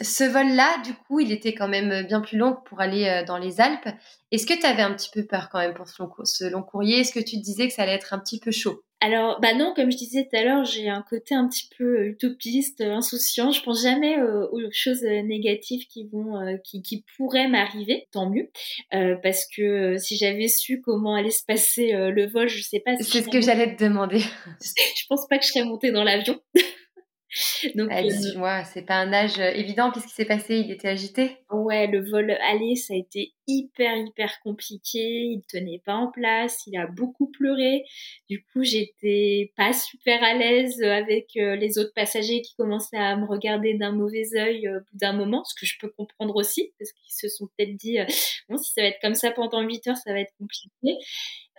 Ce 0.00 0.24
vol-là, 0.24 0.82
du 0.84 0.92
coup, 0.92 1.20
il 1.20 1.30
était 1.30 1.54
quand 1.54 1.68
même 1.68 2.04
bien 2.04 2.20
plus 2.20 2.36
long 2.36 2.56
pour 2.66 2.80
aller 2.80 3.06
euh, 3.06 3.24
dans 3.24 3.38
les 3.38 3.60
Alpes. 3.60 3.88
Est-ce 4.32 4.44
que 4.44 4.58
tu 4.58 4.66
avais 4.66 4.82
un 4.82 4.92
petit 4.92 5.10
peu 5.12 5.24
peur 5.24 5.48
quand 5.52 5.60
même 5.60 5.74
pour 5.74 5.86
ce 5.86 6.50
long 6.50 6.62
courrier? 6.62 6.98
Est-ce 6.98 7.12
que 7.12 7.20
tu 7.20 7.36
te 7.36 7.42
disais 7.42 7.68
que 7.68 7.74
ça 7.74 7.82
allait 7.82 7.94
être 7.94 8.12
un 8.12 8.18
petit 8.18 8.40
peu 8.40 8.50
chaud? 8.50 8.82
Alors, 9.00 9.38
bah 9.40 9.54
non, 9.54 9.72
comme 9.76 9.92
je 9.92 9.96
disais 9.96 10.24
tout 10.24 10.36
à 10.36 10.42
l'heure, 10.42 10.64
j'ai 10.64 10.88
un 10.88 11.02
côté 11.02 11.36
un 11.36 11.46
petit 11.46 11.68
peu 11.78 11.84
euh, 11.84 12.08
utopiste, 12.08 12.80
euh, 12.80 12.94
insouciant. 12.94 13.52
Je 13.52 13.62
pense 13.62 13.82
jamais 13.82 14.20
aux 14.20 14.60
choses 14.72 15.02
négatives 15.02 15.86
qui 15.86 16.08
vont, 16.08 16.58
qui, 16.64 16.82
qui, 16.82 17.04
pourraient 17.16 17.48
m'arriver. 17.48 18.08
Tant 18.10 18.28
mieux, 18.28 18.50
parce 18.90 19.46
que 19.56 19.96
si 19.98 20.16
j'avais 20.16 20.48
su 20.48 20.80
comment 20.80 21.14
allait 21.14 21.30
se 21.30 21.44
passer 21.44 21.92
le 21.92 22.26
vol, 22.26 22.48
je 22.48 22.62
sais 22.62 22.80
pas. 22.80 22.96
Si 22.96 23.04
C'est 23.04 23.22
ce 23.22 23.28
que 23.28 23.40
j'allais 23.40 23.76
te 23.76 23.84
demander. 23.84 24.18
je 24.60 25.06
pense 25.08 25.28
pas 25.28 25.38
que 25.38 25.44
je 25.44 25.50
serais 25.50 25.64
montée 25.64 25.92
dans 25.92 26.02
l'avion. 26.02 26.40
Donc, 27.74 27.90
18 27.90 28.36
mois, 28.36 28.64
c'est 28.64 28.82
pas 28.82 28.96
un 28.96 29.12
âge 29.12 29.38
euh, 29.38 29.50
évident. 29.50 29.90
Qu'est-ce 29.90 30.06
qui 30.06 30.14
s'est 30.14 30.24
passé 30.24 30.56
Il 30.56 30.70
était 30.70 30.88
agité 30.88 31.38
Ouais, 31.50 31.86
le 31.86 32.08
vol 32.08 32.30
aller, 32.30 32.76
ça 32.76 32.94
a 32.94 32.96
été 32.96 33.32
hyper, 33.46 33.96
hyper 33.96 34.40
compliqué. 34.40 35.00
Il 35.00 35.42
tenait 35.48 35.82
pas 35.84 35.94
en 35.94 36.10
place. 36.10 36.62
Il 36.66 36.76
a 36.76 36.86
beaucoup 36.86 37.30
pleuré. 37.30 37.84
Du 38.30 38.44
coup, 38.44 38.62
j'étais 38.62 39.52
pas 39.56 39.72
super 39.72 40.22
à 40.22 40.34
l'aise 40.34 40.80
avec 40.82 41.30
euh, 41.36 41.56
les 41.56 41.78
autres 41.78 41.92
passagers 41.94 42.40
qui 42.42 42.54
commençaient 42.54 42.96
à 42.96 43.16
me 43.16 43.26
regarder 43.26 43.74
d'un 43.74 43.92
mauvais 43.92 44.36
œil 44.36 44.68
euh, 44.68 44.78
au 44.78 44.80
bout 44.80 44.98
d'un 44.98 45.12
moment, 45.12 45.42
ce 45.44 45.54
que 45.54 45.66
je 45.66 45.76
peux 45.80 45.88
comprendre 45.88 46.36
aussi, 46.36 46.72
parce 46.78 46.92
qu'ils 46.92 47.14
se 47.14 47.28
sont 47.28 47.48
peut-être 47.56 47.76
dit, 47.76 47.98
bon, 48.48 48.56
si 48.58 48.72
ça 48.72 48.82
va 48.82 48.88
être 48.88 49.00
comme 49.02 49.14
ça 49.14 49.32
pendant 49.32 49.60
8 49.60 49.88
heures, 49.88 49.96
ça 49.96 50.12
va 50.12 50.20
être 50.20 50.32
compliqué. 50.38 50.70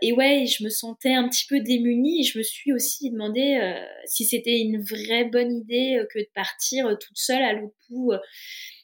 Et 0.02 0.12
ouais, 0.12 0.46
je 0.46 0.64
me 0.64 0.70
sentais 0.70 1.14
un 1.14 1.28
petit 1.30 1.46
peu 1.48 1.62
démunie 1.62 2.22
et 2.22 2.24
je 2.24 2.38
me 2.38 2.44
suis 2.44 2.74
aussi 2.74 3.10
demandé 3.12 3.60
euh, 3.62 3.74
si 4.06 4.26
c'était 4.26 4.60
une 4.60 4.82
vraie 4.82 5.26
bonne 5.26 5.54
idée 5.54 5.98
euh, 5.98 6.06
que 6.14 6.20
de 6.20 6.30
partir 6.34 6.88
euh, 6.88 6.96
toute 6.96 7.18
seule 7.18 7.44
à 7.44 7.54
l'autre 7.54 7.76
bout 7.90 8.12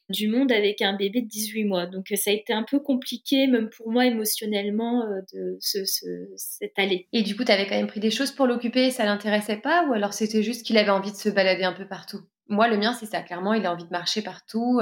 du 0.10 0.28
monde 0.28 0.52
avec 0.52 0.82
un 0.82 0.94
bébé 0.96 1.22
de 1.22 1.28
18 1.28 1.66
mois. 1.66 1.86
Donc 1.86 2.08
ça 2.16 2.32
a 2.32 2.34
été 2.34 2.54
un 2.54 2.64
peu 2.64 2.80
compliqué, 2.80 3.48
même 3.48 3.70
pour 3.70 3.92
moi 3.92 4.06
émotionnellement, 4.06 5.06
de 5.34 5.58
ce, 5.62 5.86
ce, 5.86 6.06
cette 6.36 6.78
allée. 6.78 7.08
Et 7.14 7.24
du 7.24 7.36
coup, 7.36 7.46
tu 7.46 7.52
avais 7.52 7.66
quand 7.66 7.78
même 7.78 7.88
pris 7.88 8.02
des 8.02 8.12
choses 8.12 8.32
pour 8.32 8.46
l'occuper, 8.46 8.92
ça 8.92 9.06
l'intéressait 9.06 9.58
pas 9.58 9.88
Ou 9.88 9.94
alors 9.94 10.12
c'était 10.14 10.44
juste 10.44 10.66
qu'il 10.66 10.78
avait 10.78 10.90
envie 10.90 11.12
de 11.12 11.18
se 11.18 11.30
balader 11.30 11.64
un 11.64 11.72
peu 11.72 11.88
partout? 11.88 12.20
Moi, 12.48 12.68
le 12.68 12.78
mien, 12.78 12.94
c'est 12.94 13.06
ça. 13.06 13.22
Clairement, 13.22 13.54
il 13.54 13.66
a 13.66 13.72
envie 13.72 13.86
de 13.86 13.90
marcher 13.90 14.22
partout 14.22 14.82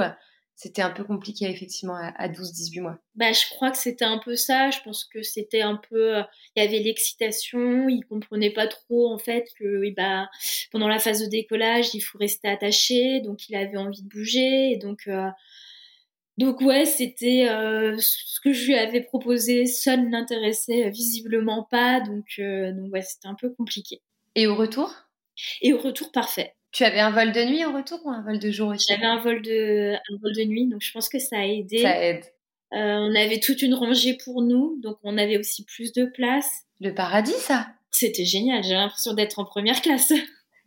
c'était 0.62 0.82
un 0.82 0.90
peu 0.90 1.04
compliqué 1.04 1.46
effectivement 1.46 1.94
à 1.94 2.28
12-18 2.28 2.82
mois. 2.82 2.98
Bah, 3.14 3.32
je 3.32 3.48
crois 3.48 3.70
que 3.70 3.78
c'était 3.78 4.04
un 4.04 4.18
peu 4.18 4.36
ça. 4.36 4.68
Je 4.68 4.78
pense 4.84 5.04
que 5.06 5.22
c'était 5.22 5.62
un 5.62 5.76
peu, 5.76 6.18
euh, 6.18 6.22
il 6.54 6.62
y 6.62 6.66
avait 6.66 6.80
l'excitation. 6.80 7.88
Il 7.88 8.02
comprenait 8.02 8.50
pas 8.50 8.66
trop 8.66 9.10
en 9.10 9.16
fait 9.16 9.46
que, 9.58 9.90
bah, 9.96 10.28
pendant 10.70 10.86
la 10.86 10.98
phase 10.98 11.22
de 11.22 11.30
décollage, 11.30 11.94
il 11.94 12.02
faut 12.02 12.18
rester 12.18 12.46
attaché. 12.46 13.20
Donc, 13.20 13.48
il 13.48 13.56
avait 13.56 13.78
envie 13.78 14.02
de 14.02 14.08
bouger. 14.08 14.72
Et 14.72 14.76
donc, 14.76 15.04
euh, 15.06 15.30
donc 16.36 16.60
ouais, 16.60 16.84
c'était 16.84 17.48
euh, 17.48 17.96
ce 17.98 18.38
que 18.44 18.52
je 18.52 18.66
lui 18.66 18.74
avais 18.74 19.00
proposé. 19.00 19.64
Ça 19.64 19.96
ne 19.96 20.10
l'intéressait 20.10 20.90
visiblement 20.90 21.66
pas. 21.70 22.00
Donc, 22.00 22.38
donc 22.38 22.92
ouais, 22.92 23.00
c'était 23.00 23.28
un 23.28 23.34
peu 23.34 23.48
compliqué. 23.48 24.02
Et 24.34 24.46
au 24.46 24.56
retour? 24.56 24.92
Et 25.62 25.72
au 25.72 25.78
retour, 25.78 26.12
parfait. 26.12 26.54
Tu 26.72 26.84
avais 26.84 27.00
un 27.00 27.10
vol 27.10 27.32
de 27.32 27.44
nuit 27.44 27.64
au 27.64 27.72
retour 27.72 28.00
ou 28.04 28.10
un 28.10 28.22
vol 28.22 28.38
de 28.38 28.50
jour 28.50 28.68
aussi? 28.68 28.86
J'avais 28.88 29.06
un 29.06 29.18
vol 29.18 29.42
de 29.42 29.94
un 29.94 30.16
vol 30.22 30.32
de 30.34 30.44
nuit, 30.44 30.68
donc 30.68 30.82
je 30.82 30.92
pense 30.92 31.08
que 31.08 31.18
ça 31.18 31.38
a 31.38 31.44
aidé. 31.44 31.78
Ça 31.78 32.00
aide. 32.02 32.24
Euh, 32.72 32.76
on 32.76 33.14
avait 33.16 33.40
toute 33.40 33.62
une 33.62 33.74
rangée 33.74 34.16
pour 34.24 34.42
nous, 34.42 34.78
donc 34.80 34.98
on 35.02 35.18
avait 35.18 35.38
aussi 35.38 35.64
plus 35.64 35.92
de 35.92 36.04
place. 36.04 36.48
Le 36.80 36.94
paradis, 36.94 37.32
ça? 37.32 37.66
C'était 37.90 38.24
génial, 38.24 38.62
j'ai 38.62 38.74
l'impression 38.74 39.14
d'être 39.14 39.40
en 39.40 39.44
première 39.44 39.80
classe. 39.82 40.12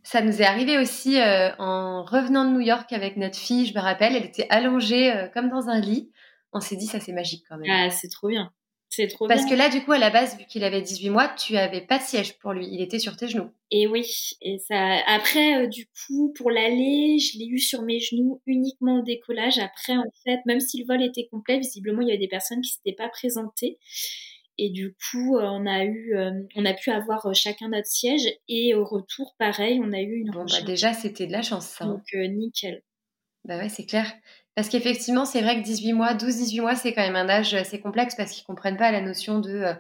Ça 0.05 0.21
nous 0.21 0.41
est 0.41 0.45
arrivé 0.45 0.77
aussi 0.77 1.17
euh, 1.17 1.55
en 1.59 2.03
revenant 2.03 2.43
de 2.43 2.49
New 2.49 2.59
York 2.59 2.91
avec 2.91 3.15
notre 3.15 3.37
fille, 3.37 3.65
je 3.65 3.73
me 3.73 3.79
rappelle, 3.79 4.17
elle 4.17 4.25
était 4.25 4.47
allongée 4.49 5.13
euh, 5.13 5.29
comme 5.29 5.49
dans 5.49 5.69
un 5.69 5.79
lit. 5.79 6.11
On 6.51 6.59
s'est 6.59 6.75
dit, 6.75 6.87
ça 6.87 6.99
c'est 6.99 7.13
magique 7.13 7.45
quand 7.47 7.57
même. 7.57 7.71
Ah, 7.71 7.89
c'est 7.89 8.09
trop 8.09 8.27
bien. 8.27 8.51
C'est 8.95 9.07
trop 9.07 9.27
Parce 9.27 9.47
que 9.47 9.55
là, 9.55 9.69
du 9.69 9.83
coup, 9.83 9.91
à 9.91 9.97
la 9.97 10.11
base, 10.11 10.37
vu 10.37 10.45
qu'il 10.45 10.63
avait 10.63 10.83
18 10.83 11.09
mois, 11.09 11.27
tu 11.29 11.57
avais 11.57 11.81
pas 11.81 11.97
de 11.97 12.03
siège 12.03 12.37
pour 12.37 12.53
lui. 12.53 12.67
Il 12.71 12.79
était 12.79 12.99
sur 12.99 13.17
tes 13.17 13.27
genoux. 13.27 13.49
Et 13.71 13.87
oui. 13.87 14.05
Et 14.39 14.59
ça. 14.59 14.99
Après, 15.07 15.63
euh, 15.63 15.67
du 15.67 15.87
coup, 15.87 16.31
pour 16.37 16.51
l'aller, 16.51 17.17
je 17.17 17.39
l'ai 17.39 17.47
eu 17.47 17.57
sur 17.57 17.81
mes 17.81 17.99
genoux 17.99 18.43
uniquement 18.45 18.99
au 18.99 19.01
décollage. 19.01 19.57
Après, 19.57 19.97
en 19.97 20.05
fait, 20.23 20.41
même 20.45 20.59
si 20.59 20.79
le 20.79 20.85
vol 20.85 21.01
était 21.01 21.25
complet, 21.25 21.57
visiblement, 21.57 22.03
il 22.03 22.09
y 22.09 22.11
avait 22.11 22.19
des 22.19 22.27
personnes 22.27 22.61
qui 22.61 22.69
s'étaient 22.69 22.93
pas 22.93 23.09
présentées. 23.09 23.79
Et 24.59 24.69
du 24.69 24.93
coup, 24.93 25.37
euh, 25.37 25.41
on 25.41 25.65
a 25.65 25.85
eu, 25.85 26.15
euh, 26.15 26.43
on 26.55 26.63
a 26.63 26.75
pu 26.75 26.91
avoir 26.91 27.33
chacun 27.33 27.69
notre 27.69 27.87
siège. 27.87 28.27
Et 28.47 28.75
au 28.75 28.85
retour, 28.85 29.33
pareil, 29.39 29.81
on 29.83 29.91
a 29.91 30.01
eu 30.01 30.17
une. 30.17 30.29
Bon, 30.29 30.45
bah 30.45 30.61
déjà, 30.61 30.93
c'était 30.93 31.25
de 31.25 31.31
la 31.31 31.41
chance, 31.41 31.65
ça. 31.65 31.85
Hein. 31.85 31.93
Donc, 31.93 32.13
nickel. 32.13 32.83
Bah 33.43 33.57
ouais, 33.57 33.69
c'est 33.69 33.87
clair. 33.87 34.13
Parce 34.55 34.69
qu'effectivement, 34.69 35.25
c'est 35.25 35.41
vrai 35.41 35.59
que 35.59 35.65
18 35.65 35.93
mois, 35.93 36.13
12-18 36.13 36.61
mois, 36.61 36.75
c'est 36.75 36.93
quand 36.93 37.01
même 37.01 37.15
un 37.15 37.29
âge 37.29 37.53
assez 37.53 37.79
complexe 37.79 38.15
parce 38.15 38.31
qu'ils 38.31 38.45
comprennent 38.45 38.77
pas 38.77 38.91
la 38.91 39.01
notion 39.01 39.39
de 39.39 39.49
euh, 39.49 39.73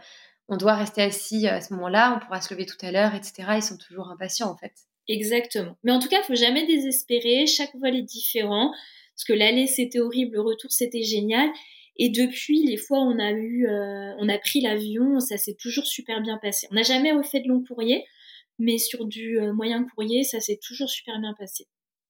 on 0.47 0.57
doit 0.57 0.75
rester 0.75 1.01
assis 1.01 1.47
à 1.47 1.61
ce 1.61 1.73
moment-là, 1.73 2.15
on 2.15 2.25
pourra 2.25 2.41
se 2.41 2.53
lever 2.53 2.65
tout 2.65 2.77
à 2.81 2.91
l'heure, 2.91 3.13
etc. 3.15 3.43
Ils 3.55 3.63
sont 3.63 3.77
toujours 3.77 4.09
impatients 4.09 4.49
en 4.49 4.57
fait. 4.57 4.73
Exactement. 5.07 5.77
Mais 5.83 5.91
en 5.91 5.99
tout 5.99 6.07
cas, 6.07 6.21
il 6.21 6.25
faut 6.25 6.35
jamais 6.35 6.65
désespérer. 6.65 7.45
Chaque 7.45 7.75
vol 7.75 7.95
est 7.95 8.01
différent. 8.01 8.71
Parce 9.15 9.25
que 9.25 9.33
l'aller 9.33 9.67
c'était 9.67 9.99
horrible, 9.99 10.35
le 10.35 10.41
retour 10.41 10.71
c'était 10.71 11.03
génial. 11.03 11.49
Et 11.97 12.09
depuis, 12.09 12.65
les 12.65 12.77
fois 12.77 12.99
où 12.99 13.11
on 13.11 13.19
a 13.19 13.31
eu, 13.31 13.67
euh, 13.67 14.13
on 14.17 14.27
a 14.27 14.37
pris 14.39 14.61
l'avion, 14.61 15.19
ça 15.19 15.37
s'est 15.37 15.55
toujours 15.59 15.85
super 15.85 16.21
bien 16.21 16.39
passé. 16.39 16.67
On 16.71 16.75
n'a 16.75 16.81
jamais 16.81 17.11
refait 17.11 17.39
de 17.39 17.47
long 17.47 17.63
courrier, 17.63 18.03
mais 18.57 18.79
sur 18.79 19.05
du 19.05 19.39
euh, 19.39 19.53
moyen 19.53 19.83
courrier, 19.83 20.23
ça 20.23 20.39
s'est 20.39 20.59
toujours 20.65 20.89
super 20.89 21.19
bien 21.19 21.35
passé. 21.37 21.67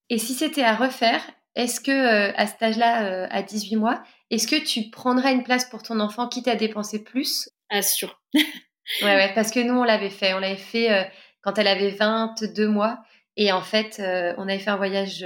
Et 0.09 0.17
si 0.17 0.33
c'était 0.33 0.63
à 0.63 0.75
refaire, 0.75 1.21
est-ce 1.55 1.79
que 1.79 1.91
euh, 1.91 2.33
à 2.35 2.47
cet 2.47 2.61
âge-là, 2.63 3.05
euh, 3.05 3.27
à 3.29 3.43
18 3.43 3.75
mois, 3.75 4.03
est-ce 4.31 4.47
que 4.47 4.63
tu 4.63 4.89
prendrais 4.89 5.33
une 5.33 5.43
place 5.43 5.65
pour 5.65 5.83
ton 5.83 5.99
enfant 5.99 6.27
quitte 6.27 6.47
à 6.47 6.55
dépenser 6.55 7.03
plus? 7.03 7.49
Assure. 7.69 8.21
ouais, 8.33 8.43
ouais, 9.01 9.31
parce 9.35 9.51
que 9.51 9.59
nous, 9.59 9.75
on 9.75 9.83
l'avait 9.83 10.09
fait. 10.09 10.33
On 10.33 10.39
l'avait 10.39 10.55
fait 10.55 10.91
euh, 10.91 11.03
quand 11.41 11.57
elle 11.57 11.67
avait 11.67 11.91
22 11.91 12.67
mois. 12.67 13.03
Et 13.35 13.51
en 13.51 13.61
fait, 13.61 13.99
on 14.37 14.43
avait 14.43 14.59
fait 14.59 14.69
un 14.69 14.77
voyage 14.77 15.25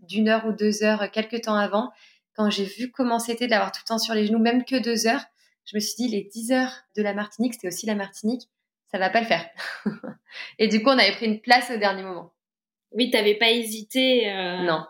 d'une 0.00 0.28
heure 0.28 0.44
ou 0.44 0.52
deux 0.52 0.82
heures 0.82 1.10
quelques 1.10 1.40
temps 1.40 1.56
avant. 1.56 1.90
Quand 2.36 2.50
j'ai 2.50 2.64
vu 2.64 2.90
comment 2.90 3.18
c'était 3.18 3.46
d'avoir 3.46 3.72
tout 3.72 3.80
le 3.82 3.88
temps 3.88 3.98
sur 3.98 4.14
les 4.14 4.26
genoux, 4.26 4.38
même 4.38 4.66
que 4.66 4.76
deux 4.76 5.06
heures, 5.06 5.24
je 5.64 5.74
me 5.74 5.80
suis 5.80 5.94
dit, 5.96 6.08
les 6.08 6.24
10 6.24 6.52
heures 6.52 6.74
de 6.94 7.02
la 7.02 7.14
Martinique, 7.14 7.54
c'était 7.54 7.68
aussi 7.68 7.86
la 7.86 7.94
Martinique, 7.94 8.50
ça 8.90 8.98
va 8.98 9.08
pas 9.08 9.20
le 9.20 9.26
faire. 9.26 9.48
et 10.58 10.68
du 10.68 10.82
coup, 10.82 10.90
on 10.90 10.98
avait 10.98 11.12
pris 11.12 11.24
une 11.24 11.40
place 11.40 11.70
au 11.74 11.78
dernier 11.78 12.02
moment. 12.02 12.34
Oui, 12.90 13.10
t'avais 13.10 13.36
pas 13.36 13.50
hésité. 13.50 14.26
Non. 14.64 14.84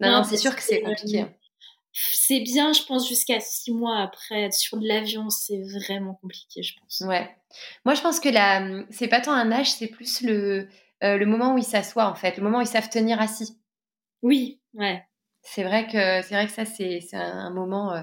Non, 0.00 0.10
non, 0.10 0.24
c'est 0.24 0.36
sûr 0.36 0.54
que 0.54 0.62
c'est 0.62 0.80
compliqué. 0.80 1.20
Hein 1.20 1.32
c'est 1.92 2.40
bien, 2.40 2.72
je 2.72 2.82
pense, 2.84 3.08
jusqu'à 3.08 3.40
six 3.40 3.72
mois 3.72 3.98
après. 3.98 4.50
Sur 4.50 4.78
de 4.78 4.86
l'avion, 4.86 5.30
c'est 5.30 5.60
vraiment 5.62 6.14
compliqué, 6.14 6.62
je 6.62 6.78
pense. 6.78 7.02
Ouais. 7.06 7.28
Moi, 7.84 7.94
je 7.94 8.02
pense 8.02 8.20
que 8.20 8.28
là, 8.28 8.84
c'est 8.90 9.08
pas 9.08 9.20
tant 9.20 9.32
un 9.32 9.50
âge, 9.50 9.72
c'est 9.72 9.88
plus 9.88 10.22
le, 10.22 10.68
euh, 11.02 11.16
le 11.16 11.26
moment 11.26 11.54
où 11.54 11.58
ils 11.58 11.64
s'assoient, 11.64 12.08
en 12.08 12.14
fait, 12.14 12.36
le 12.36 12.42
moment 12.42 12.58
où 12.58 12.62
ils 12.62 12.66
savent 12.66 12.88
tenir 12.88 13.20
assis. 13.20 13.58
Oui, 14.22 14.60
ouais. 14.74 15.04
C'est 15.42 15.62
vrai 15.62 15.86
que 15.86 16.22
c'est 16.22 16.34
vrai 16.34 16.46
que 16.46 16.52
ça, 16.52 16.64
c'est 16.64 17.14
un 17.14 17.50
moment 17.50 17.94
euh, 17.94 18.02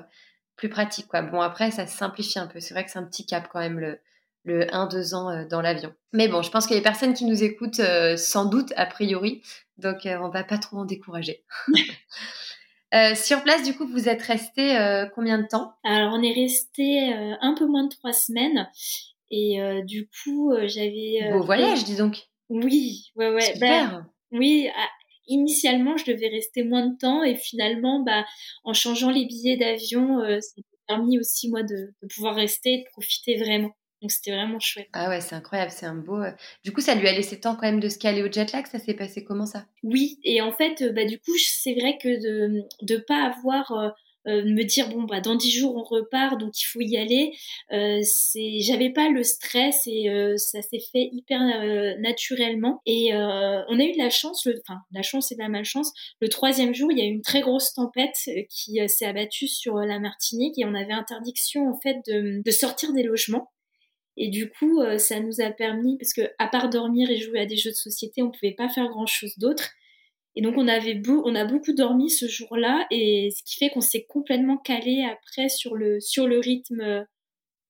plus 0.56 0.70
pratique, 0.70 1.08
quoi. 1.08 1.22
Bon, 1.22 1.42
après, 1.42 1.72
ça 1.72 1.86
se 1.86 1.96
simplifie 1.96 2.40
un 2.40 2.48
peu. 2.48 2.60
C'est 2.60 2.74
vrai 2.74 2.84
que 2.86 2.92
c'est 2.92 3.00
un 3.00 3.06
petit 3.06 3.26
cap 3.26 3.48
quand 3.52 3.60
même, 3.60 3.80
le, 3.80 4.00
le 4.46 4.66
1-2 4.66 5.14
ans 5.14 5.30
euh, 5.30 5.46
dans 5.46 5.62
l'avion. 5.62 5.94
Mais 6.14 6.28
bon, 6.28 6.42
je 6.42 6.50
pense 6.50 6.66
que 6.68 6.74
les 6.74 6.82
personnes 6.82 7.14
qui 7.14 7.26
nous 7.26 7.44
écoutent, 7.44 7.82
sans 8.16 8.46
doute, 8.46 8.72
a 8.78 8.86
priori, 8.86 9.42
donc 9.78 9.98
on 10.06 10.30
va 10.30 10.44
pas 10.44 10.58
trop 10.58 10.78
en 10.78 10.86
décourager. 10.86 11.44
Euh, 12.96 13.14
sur 13.14 13.44
place, 13.44 13.64
du 13.64 13.76
coup, 13.76 13.86
vous 13.88 14.08
êtes 14.08 14.22
resté 14.22 14.78
euh, 14.78 15.06
combien 15.14 15.38
de 15.38 15.48
temps? 15.48 15.74
Alors, 15.84 16.14
on 16.14 16.24
est 16.24 16.34
resté 16.34 17.14
euh, 17.14 17.36
un 17.42 17.54
peu 17.54 17.66
moins 17.66 17.84
de 17.84 17.90
trois 17.90 18.14
semaines. 18.14 18.70
Et 19.32 19.60
du 19.86 20.08
coup, 20.08 20.54
j'avais. 20.66 21.30
Beau 21.32 21.44
voyage, 21.44 21.84
dis 21.84 21.98
donc. 21.98 22.28
Oui, 22.48 23.12
ouais, 23.16 23.34
ouais. 23.34 23.42
Super. 23.42 23.92
Bah, 23.92 24.06
oui, 24.32 24.70
ah, 24.74 24.88
initialement, 25.28 25.98
je 25.98 26.06
devais 26.06 26.30
rester 26.30 26.64
moins 26.64 26.86
de 26.86 26.96
temps. 26.96 27.24
Et 27.24 27.36
finalement, 27.36 28.02
bah, 28.02 28.24
en 28.64 28.74
changeant 28.74 29.10
les 29.10 29.26
billets 29.26 29.58
d'avion, 29.58 30.20
ça 30.40 30.52
m'a 30.58 30.96
permis 30.96 31.20
aussi, 31.20 31.50
moi, 31.50 31.64
de, 31.64 31.94
de 32.02 32.08
pouvoir 32.08 32.36
rester 32.36 32.76
et 32.76 32.78
de 32.84 32.90
profiter 32.92 33.36
vraiment. 33.36 33.72
Donc 34.06 34.12
c'était 34.12 34.34
vraiment 34.34 34.60
chouette. 34.60 34.88
Ah 34.94 35.10
ouais, 35.10 35.20
c'est 35.20 35.34
incroyable, 35.34 35.72
c'est 35.72 35.88
un 35.88 35.96
beau. 35.96 36.22
Euh, 36.22 36.30
du 36.64 36.72
coup, 36.72 36.80
ça 36.80 36.94
lui 36.94 37.08
a 37.08 37.12
laissé 37.12 37.40
temps 37.40 37.56
quand 37.56 37.64
même 37.64 37.80
de 37.80 37.90
se 37.90 37.98
caler 37.98 38.22
au 38.22 38.32
jet 38.32 38.52
lag. 38.54 38.68
Ça 38.68 38.78
s'est 38.78 38.94
passé 38.94 39.24
comment 39.24 39.48
ça? 39.48 39.66
Oui, 39.82 40.20
et 40.24 40.42
en 40.42 40.52
fait, 40.52 40.84
euh, 40.84 40.92
bah 40.92 41.06
du 41.06 41.18
coup, 41.18 41.36
c'est 41.40 41.74
vrai 41.74 41.98
que 42.00 42.22
de 42.22 42.68
ne 42.88 42.98
pas 42.98 43.26
avoir 43.26 43.72
euh, 44.28 44.44
me 44.44 44.64
dire 44.64 44.90
bon 44.90 45.04
bah 45.04 45.22
dans 45.22 45.36
dix 45.36 45.52
jours 45.52 45.76
on 45.76 45.84
repart 45.84 46.40
donc 46.40 46.60
il 46.60 46.66
faut 46.66 46.82
y 46.82 46.98
aller 46.98 47.32
euh, 47.72 48.00
c'est 48.04 48.60
j'avais 48.60 48.90
pas 48.90 49.08
le 49.08 49.22
stress 49.22 49.84
et 49.86 50.10
ça 50.38 50.64
s'est 50.64 50.82
fait 50.92 51.10
hyper 51.12 51.40
naturellement 52.00 52.82
et 52.88 53.12
on 53.14 53.80
a 53.80 53.84
eu 53.84 53.92
de 53.92 54.00
la 54.00 54.10
chance 54.10 54.48
le 54.48 54.60
enfin 54.68 54.80
la 54.92 55.04
chance 55.04 55.32
et 55.32 55.36
la 55.36 55.48
malchance 55.48 55.94
le 56.22 56.28
troisième 56.28 56.74
jour 56.74 56.92
il 56.92 56.98
y 56.98 57.02
a 57.02 57.06
eu 57.06 57.10
une 57.10 57.22
très 57.22 57.42
grosse 57.42 57.74
tempête 57.74 58.16
qui 58.50 58.80
s'est 58.88 59.06
abattue 59.06 59.48
sur 59.48 59.76
la 59.76 60.00
Martinique 60.00 60.58
et 60.58 60.66
on 60.66 60.74
avait 60.74 60.94
interdiction 60.94 61.70
en 61.70 61.80
fait 61.80 61.98
de, 62.08 62.42
de 62.44 62.52
sortir 62.52 62.94
des 62.94 63.04
logements 63.04 63.52
et 64.18 64.30
du 64.30 64.50
coup, 64.50 64.82
euh, 64.82 64.98
ça 64.98 65.20
nous 65.20 65.42
a 65.42 65.52
permis, 65.52 65.98
parce 65.98 66.14
que 66.14 66.22
à 66.40 66.48
part 66.48 66.70
dormir 66.70 67.10
et 67.10 67.18
jouer 67.18 67.40
à 67.40 67.46
des 67.46 67.58
jeux 67.58 67.72
de 67.72 67.76
société, 67.76 68.22
on 68.22 68.32
pouvait 68.32 68.54
pas 68.54 68.70
faire 68.70 68.88
grand 68.88 69.06
chose 69.06 69.38
d'autre. 69.38 69.72
Et 70.38 70.42
donc 70.42 70.56
on 70.58 70.68
avait 70.68 70.96
beau, 70.96 71.22
on 71.26 71.36
a 71.36 71.46
beaucoup 71.46 71.74
dormi 71.74 72.10
ce 72.10 72.28
jour-là, 72.28 72.86
et 72.92 73.30
ce 73.36 73.44
qui 73.44 73.58
fait 73.58 73.70
qu'on 73.70 73.82
s'est 73.82 74.06
complètement 74.06 74.58
calé 74.58 75.06
après 75.06 75.50
sur 75.50 75.76
le 75.76 76.00
sur 76.00 76.28
le 76.28 76.40
rythme 76.40 76.82
euh, 76.82 77.04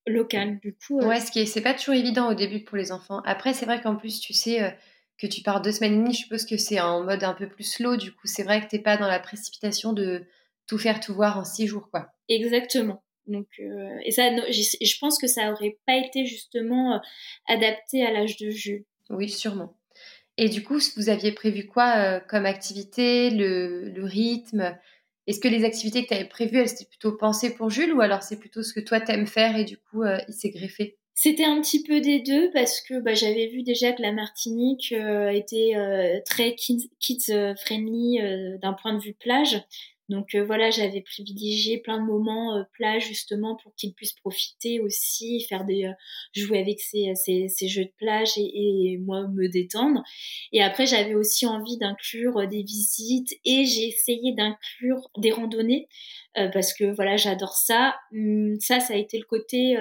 local. 0.07 0.59
Du 0.61 0.75
coup, 0.75 0.99
euh, 0.99 1.07
ouais, 1.07 1.19
ce 1.19 1.31
qui 1.31 1.39
est, 1.39 1.45
c'est 1.45 1.61
pas 1.61 1.73
toujours 1.73 1.95
évident 1.95 2.29
au 2.31 2.35
début 2.35 2.63
pour 2.63 2.77
les 2.77 2.91
enfants. 2.91 3.21
Après, 3.25 3.53
c'est 3.53 3.65
vrai 3.65 3.81
qu'en 3.81 3.95
plus, 3.95 4.19
tu 4.19 4.33
sais 4.33 4.75
que 5.17 5.27
tu 5.27 5.41
pars 5.41 5.61
deux 5.61 5.71
semaines 5.71 5.93
et 5.93 5.97
demie, 5.97 6.13
je 6.13 6.23
suppose 6.23 6.45
que 6.45 6.57
c'est 6.57 6.79
en 6.79 7.03
mode 7.03 7.23
un 7.23 7.33
peu 7.33 7.47
plus 7.47 7.63
slow. 7.63 7.97
Du 7.97 8.11
coup, 8.11 8.25
c'est 8.25 8.43
vrai 8.43 8.61
que 8.61 8.67
t'es 8.67 8.79
pas 8.79 8.97
dans 8.97 9.07
la 9.07 9.19
précipitation 9.19 9.93
de 9.93 10.25
tout 10.67 10.77
faire, 10.77 10.99
tout 10.99 11.13
voir 11.13 11.37
en 11.37 11.45
six 11.45 11.67
jours, 11.67 11.89
quoi. 11.91 12.07
Exactement. 12.27 13.04
Donc, 13.27 13.47
euh, 13.59 13.97
et 14.03 14.11
ça, 14.11 14.29
je 14.49 14.99
pense 14.99 15.17
que 15.17 15.27
ça 15.27 15.51
aurait 15.51 15.77
pas 15.87 15.97
été 15.97 16.25
justement 16.25 16.95
euh, 16.95 16.99
adapté 17.47 18.05
à 18.05 18.11
l'âge 18.11 18.37
de 18.37 18.49
Jules. 18.49 18.85
Oui, 19.09 19.29
sûrement. 19.29 19.75
Et 20.37 20.49
du 20.49 20.63
coup, 20.63 20.77
vous 20.95 21.09
aviez 21.09 21.31
prévu 21.31 21.65
quoi 21.65 21.95
euh, 21.97 22.19
comme 22.19 22.45
activité, 22.45 23.29
le, 23.29 23.89
le 23.89 24.03
rythme? 24.03 24.77
Est-ce 25.27 25.39
que 25.39 25.47
les 25.47 25.63
activités 25.63 26.03
que 26.03 26.09
tu 26.09 26.13
avais 26.13 26.27
prévues, 26.27 26.59
elles 26.59 26.71
étaient 26.71 26.85
plutôt 26.85 27.13
pensées 27.13 27.55
pour 27.55 27.69
Jules 27.69 27.93
ou 27.93 28.01
alors 28.01 28.21
c'est 28.21 28.39
plutôt 28.39 28.61
ce 28.61 28.73
que 28.73 28.79
toi 28.79 28.99
t'aimes 28.99 29.25
faire 29.25 29.57
et 29.57 29.63
du 29.63 29.77
coup, 29.77 30.03
il 30.03 30.33
s'est 30.33 30.51
greffé? 30.51 30.97
C'était 31.15 31.45
un 31.45 31.59
petit 31.61 31.81
peu 31.81 31.99
des 31.99 32.19
deux 32.19 32.51
parce 32.51 32.79
que 32.81 32.99
bah, 32.99 33.15
j'avais 33.15 33.47
vu 33.47 33.63
déjà 33.63 33.93
que 33.93 34.03
la 34.03 34.11
Martinique 34.11 34.91
était 34.91 35.73
très 36.25 36.53
kids, 36.53 36.91
friendly 37.57 38.19
d'un 38.61 38.73
point 38.73 38.93
de 38.93 39.01
vue 39.01 39.15
plage. 39.15 39.63
Donc 40.07 40.35
euh, 40.35 40.43
voilà, 40.43 40.69
j'avais 40.69 41.01
privilégié 41.01 41.79
plein 41.79 41.99
de 41.99 42.05
moments 42.05 42.55
euh, 42.55 42.63
plage 42.73 43.07
justement 43.07 43.55
pour 43.55 43.73
qu'il 43.75 43.93
puisse 43.93 44.13
profiter 44.13 44.79
aussi, 44.79 45.43
faire 45.49 45.65
des 45.65 45.85
euh, 45.85 45.93
jouer 46.33 46.59
avec 46.59 46.79
ses, 46.79 47.13
ses, 47.15 47.67
jeux 47.67 47.85
de 47.85 47.93
plage 47.97 48.37
et, 48.37 48.93
et, 48.93 48.97
moi 48.99 49.27
me 49.27 49.47
détendre. 49.47 50.03
Et 50.51 50.61
après 50.61 50.85
j'avais 50.85 51.15
aussi 51.15 51.47
envie 51.47 51.77
d'inclure 51.77 52.47
des 52.47 52.61
visites 52.61 53.33
et 53.45 53.65
j'ai 53.65 53.87
essayé 53.87 54.33
d'inclure 54.33 55.09
des 55.17 55.31
randonnées 55.31 55.87
parce 56.35 56.73
que 56.73 56.83
voilà 56.95 57.17
j'adore 57.17 57.55
ça. 57.55 57.95
Hum, 58.13 58.55
ça 58.59 58.79
ça 58.79 58.93
a 58.93 58.97
été 58.97 59.17
le 59.17 59.25
côté 59.25 59.75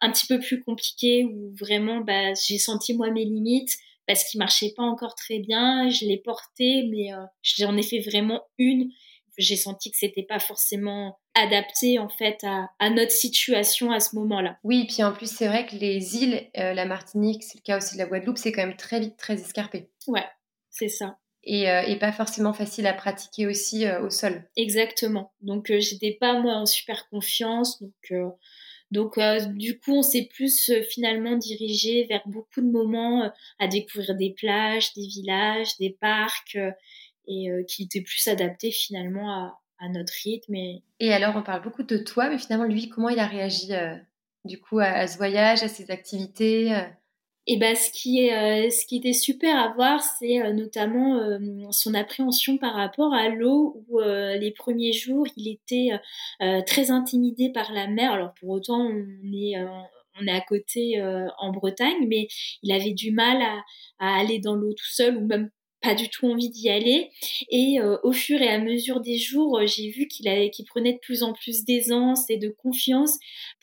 un 0.00 0.10
petit 0.10 0.26
peu 0.26 0.38
plus 0.40 0.62
compliqué 0.62 1.24
où 1.24 1.54
vraiment 1.58 2.00
bah, 2.00 2.34
j'ai 2.34 2.58
senti 2.58 2.94
moi 2.94 3.10
mes 3.10 3.24
limites 3.24 3.76
parce 4.06 4.24
qu'il 4.24 4.38
marchait 4.38 4.72
pas 4.76 4.82
encore 4.82 5.14
très 5.14 5.38
bien. 5.38 5.88
Je 5.88 6.04
l'ai 6.04 6.18
porté 6.18 6.86
mais 6.90 7.10
j'en 7.42 7.76
ai 7.76 7.82
fait 7.82 8.00
vraiment 8.00 8.42
une 8.58 8.90
j'ai 9.38 9.56
senti 9.56 9.90
que 9.90 9.96
c'était 9.96 10.22
pas 10.22 10.38
forcément 10.38 11.18
adapté 11.34 11.98
en 11.98 12.08
fait 12.08 12.38
à, 12.44 12.90
notre 12.90 13.12
situation 13.12 13.92
à 13.92 14.00
ce 14.00 14.16
moment-là. 14.16 14.58
Oui, 14.64 14.86
puis 14.86 15.02
en 15.02 15.12
plus 15.12 15.30
c'est 15.30 15.48
vrai 15.48 15.66
que 15.66 15.76
les 15.76 16.16
îles, 16.16 16.50
euh, 16.58 16.74
la 16.74 16.86
Martinique, 16.86 17.42
c'est 17.42 17.58
le 17.58 17.62
cas 17.62 17.78
aussi 17.78 17.94
de 17.94 18.00
la 18.00 18.06
Guadeloupe, 18.06 18.38
c'est 18.38 18.52
quand 18.52 18.66
même 18.66 18.76
très 18.76 19.00
vite 19.00 19.16
très 19.16 19.40
escarpé. 19.40 19.88
Ouais, 20.06 20.26
c'est 20.70 20.88
ça. 20.88 21.18
Et, 21.42 21.70
euh, 21.70 21.82
et, 21.86 21.96
pas 21.98 22.12
forcément 22.12 22.52
facile 22.52 22.86
à 22.86 22.92
pratiquer 22.92 23.46
aussi 23.46 23.86
euh, 23.86 24.02
au 24.02 24.10
sol. 24.10 24.44
Exactement. 24.56 25.32
Donc 25.40 25.72
j'étais 25.78 26.16
pas 26.20 26.38
moi 26.38 26.54
en 26.54 26.66
super 26.66 27.08
confiance, 27.08 27.80
donc. 27.82 28.12
Donc, 28.92 29.20
du 29.54 29.78
coup, 29.78 29.98
on 29.98 30.02
s'est 30.02 30.28
plus 30.34 30.72
finalement 30.90 31.36
dirigé 31.36 32.06
vers 32.08 32.22
beaucoup 32.26 32.60
de 32.60 32.66
moments 32.66 33.30
à 33.60 33.68
découvrir 33.68 34.16
des 34.16 34.34
plages, 34.36 34.92
des 34.94 35.06
villages, 35.06 35.78
des 35.78 35.90
parcs, 36.00 36.58
et 37.30 37.50
euh, 37.50 37.62
qui 37.62 37.84
était 37.84 38.02
plus 38.02 38.26
adapté 38.28 38.70
finalement 38.70 39.30
à, 39.30 39.88
notre 39.88 40.12
rythme. 40.24 40.54
Et... 40.54 40.82
et... 40.98 41.12
alors, 41.12 41.36
on 41.36 41.42
parle 41.42 41.62
beaucoup 41.62 41.84
de 41.84 41.96
toi, 41.96 42.28
mais 42.28 42.36
finalement, 42.36 42.66
lui, 42.66 42.90
comment 42.90 43.08
il 43.08 43.18
a 43.18 43.26
réagi 43.26 43.72
euh, 43.72 43.94
du 44.44 44.60
coup 44.60 44.78
à, 44.78 45.06
ce 45.06 45.16
voyage, 45.16 45.62
à 45.62 45.68
ces 45.68 45.90
activités 45.90 46.74
euh? 46.74 46.82
et 47.46 47.56
ben, 47.56 47.74
ce 47.74 47.90
qui 47.90 48.26
est, 48.26 48.68
ce 48.70 48.84
qui 48.84 48.98
était 48.98 49.14
super 49.14 49.56
à 49.56 49.72
voir, 49.72 50.02
c'est 50.02 50.52
notamment 50.52 51.18
son 51.70 51.94
appréhension 51.94 52.58
par 52.58 52.74
rapport 52.74 53.14
à 53.14 53.28
l'eau, 53.30 53.82
où 53.88 53.98
les 54.00 54.52
premiers 54.56 54.92
jours, 54.92 55.26
il 55.36 55.48
était 55.48 55.88
très 56.66 56.90
intimidé 56.90 57.50
par 57.50 57.72
la 57.72 57.88
mer. 57.88 58.12
Alors 58.12 58.34
pour 58.34 58.50
autant, 58.50 58.80
on 58.80 59.32
est 59.32 59.54
on 60.20 60.26
est 60.26 60.36
à 60.36 60.42
côté 60.42 61.02
en 61.38 61.50
Bretagne, 61.50 62.06
mais 62.06 62.28
il 62.62 62.72
avait 62.72 62.92
du 62.92 63.10
mal 63.10 63.40
à, 63.40 63.64
à 63.98 64.20
aller 64.20 64.38
dans 64.38 64.54
l'eau 64.54 64.74
tout 64.74 64.92
seul 64.92 65.16
ou 65.16 65.26
même 65.26 65.50
pas 65.80 65.94
du 65.94 66.08
tout 66.08 66.26
envie 66.26 66.50
d'y 66.50 66.68
aller. 66.68 67.10
Et 67.50 67.80
euh, 67.80 67.96
au 68.02 68.12
fur 68.12 68.40
et 68.40 68.48
à 68.48 68.58
mesure 68.58 69.00
des 69.00 69.18
jours, 69.18 69.58
euh, 69.58 69.66
j'ai 69.66 69.90
vu 69.90 70.06
qu'il 70.06 70.28
avait, 70.28 70.50
qu'il 70.50 70.66
prenait 70.66 70.94
de 70.94 70.98
plus 70.98 71.22
en 71.22 71.32
plus 71.32 71.64
d'aisance 71.64 72.28
et 72.30 72.36
de 72.36 72.48
confiance 72.48 73.18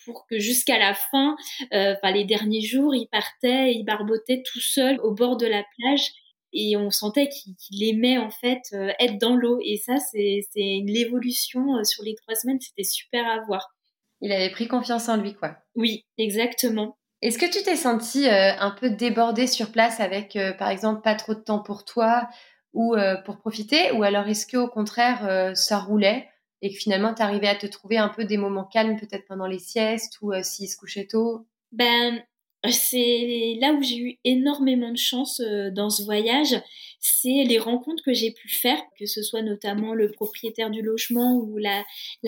pour 0.05 0.25
que 0.27 0.39
jusqu'à 0.39 0.79
la 0.79 0.93
fin, 0.93 1.35
euh, 1.73 1.95
enfin 1.95 2.13
les 2.13 2.25
derniers 2.25 2.61
jours, 2.61 2.95
il 2.95 3.07
partait, 3.07 3.73
il 3.73 3.83
barbotait 3.83 4.43
tout 4.43 4.61
seul 4.61 4.99
au 5.01 5.13
bord 5.13 5.37
de 5.37 5.45
la 5.45 5.63
plage. 5.77 6.11
Et 6.53 6.77
on 6.77 6.89
sentait 6.89 7.29
qu'il 7.29 7.83
aimait 7.83 8.17
en 8.17 8.29
fait 8.29 8.61
être 8.99 9.19
dans 9.19 9.35
l'eau. 9.35 9.59
Et 9.63 9.75
ça, 9.75 9.97
c'est 9.97 10.41
une 10.55 10.95
évolution 10.95 11.83
sur 11.83 12.03
les 12.03 12.15
trois 12.15 12.35
semaines. 12.35 12.59
C'était 12.61 12.85
super 12.85 13.27
à 13.27 13.43
voir. 13.45 13.75
Il 14.21 14.31
avait 14.31 14.49
pris 14.49 14.67
confiance 14.67 15.09
en 15.09 15.17
lui, 15.17 15.35
quoi. 15.35 15.57
Oui, 15.75 16.05
exactement. 16.17 16.97
Est-ce 17.21 17.39
que 17.39 17.51
tu 17.51 17.63
t'es 17.63 17.75
senti 17.75 18.27
euh, 18.27 18.51
un 18.59 18.71
peu 18.71 18.91
débordée 18.91 19.47
sur 19.47 19.71
place 19.71 19.99
avec, 19.99 20.35
euh, 20.35 20.53
par 20.53 20.69
exemple, 20.69 21.01
pas 21.01 21.15
trop 21.15 21.33
de 21.33 21.39
temps 21.39 21.63
pour 21.63 21.83
toi 21.83 22.29
ou 22.73 22.95
euh, 22.95 23.15
pour 23.25 23.39
profiter? 23.39 23.91
Ou 23.91 24.03
alors 24.03 24.27
est-ce 24.27 24.45
qu'au 24.45 24.67
contraire, 24.67 25.51
ça 25.55 25.79
roulait 25.79 26.29
et 26.61 26.71
que 26.71 26.77
finalement, 26.77 27.13
tu 27.13 27.23
arrivais 27.23 27.47
à 27.47 27.55
te 27.55 27.67
trouver 27.67 27.97
un 27.97 28.09
peu 28.09 28.25
des 28.25 28.37
moments 28.37 28.65
calmes, 28.65 28.99
peut-être 28.99 29.25
pendant 29.27 29.47
les 29.47 29.59
siestes 29.59 30.17
ou 30.21 30.31
s'il 30.43 30.69
se 30.69 30.77
couchait 30.77 31.07
tôt? 31.07 31.47
Ben, 31.71 32.23
c'est 32.69 33.57
là 33.61 33.73
où 33.73 33.81
j'ai 33.81 33.97
eu 33.97 34.19
énormément 34.23 34.91
de 34.91 34.97
chance 34.97 35.41
dans 35.71 35.89
ce 35.89 36.03
voyage, 36.03 36.55
c'est 36.99 37.43
les 37.45 37.59
rencontres 37.59 38.03
que 38.03 38.13
j'ai 38.13 38.31
pu 38.31 38.49
faire, 38.49 38.79
que 38.99 39.05
ce 39.05 39.21
soit 39.21 39.43
notamment 39.43 39.93
le 39.93 40.11
propriétaire 40.11 40.69
du 40.69 40.81
logement 40.81 41.35
ou 41.35 41.57
la, 41.57 41.83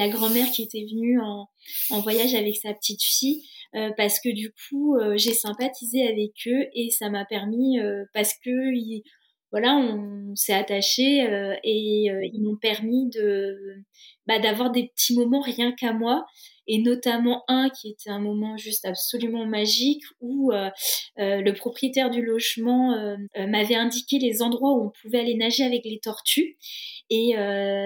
grand-mère 0.10 0.52
qui 0.52 0.64
était 0.64 0.86
venue 0.92 1.20
en, 1.20 1.48
en 1.90 2.02
voyage 2.02 2.36
avec 2.36 2.56
sa 2.56 2.74
petite 2.74 3.04
fille. 3.04 3.44
Parce 3.98 4.20
que 4.20 4.30
du 4.30 4.52
coup, 4.52 4.98
j'ai 5.16 5.34
sympathisé 5.34 6.08
avec 6.08 6.32
eux 6.48 6.68
et 6.74 6.90
ça 6.90 7.10
m'a 7.10 7.26
permis, 7.26 7.78
parce 8.14 8.34
que 8.44 8.52
voilà, 9.52 9.76
on 9.76 10.36
s'est 10.36 10.54
attaché 10.54 11.24
et 11.64 12.06
ils 12.06 12.42
m'ont 12.44 12.58
permis 12.58 13.10
de 13.10 13.58
bah, 14.28 14.40
d'avoir 14.40 14.72
des 14.72 14.88
petits 14.88 15.16
moments 15.16 15.42
rien 15.42 15.72
qu'à 15.72 15.94
moi 15.94 16.26
et 16.70 16.78
notamment 16.78 17.44
un 17.48 17.70
qui 17.70 17.90
était 17.90 18.12
un 18.12 18.20
moment 18.20 18.56
juste 18.56 18.86
absolument 18.86 19.46
magique 19.46 20.04
où 20.22 20.52
euh, 20.52 20.70
euh, 21.18 21.42
le 21.42 21.54
propriétaire 21.54 22.12
du 22.12 22.22
logement 22.24 22.94
euh, 22.94 23.18
m'avait 23.48 23.76
indiqué 23.76 24.20
les 24.20 24.44
endroits 24.44 24.74
où 24.74 24.86
on 24.86 24.92
pouvait 25.02 25.20
aller 25.20 25.36
nager 25.36 25.64
avec 25.64 25.84
les 25.84 26.00
tortues 26.00 26.58
et 27.10 27.34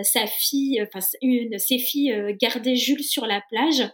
sa 0.03 0.27
fille, 0.27 0.83
enfin 0.83 0.99
une 1.21 1.57
ses 1.57 1.79
filles 1.79 2.35
gardaient 2.41 2.75
Jules 2.75 3.05
sur 3.05 3.25
la 3.25 3.41
plage. 3.49 3.89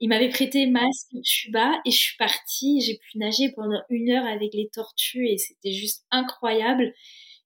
Il 0.00 0.08
m'avait 0.08 0.28
prêté 0.28 0.66
masque, 0.66 1.08
tuba 1.24 1.80
et 1.84 1.90
je 1.90 1.96
suis 1.96 2.16
partie. 2.16 2.80
J'ai 2.80 2.98
pu 2.98 3.18
nager 3.18 3.50
pendant 3.54 3.82
une 3.90 4.10
heure 4.10 4.26
avec 4.26 4.54
les 4.54 4.68
tortues 4.68 5.26
et 5.26 5.38
c'était 5.38 5.72
juste 5.72 6.04
incroyable. 6.10 6.92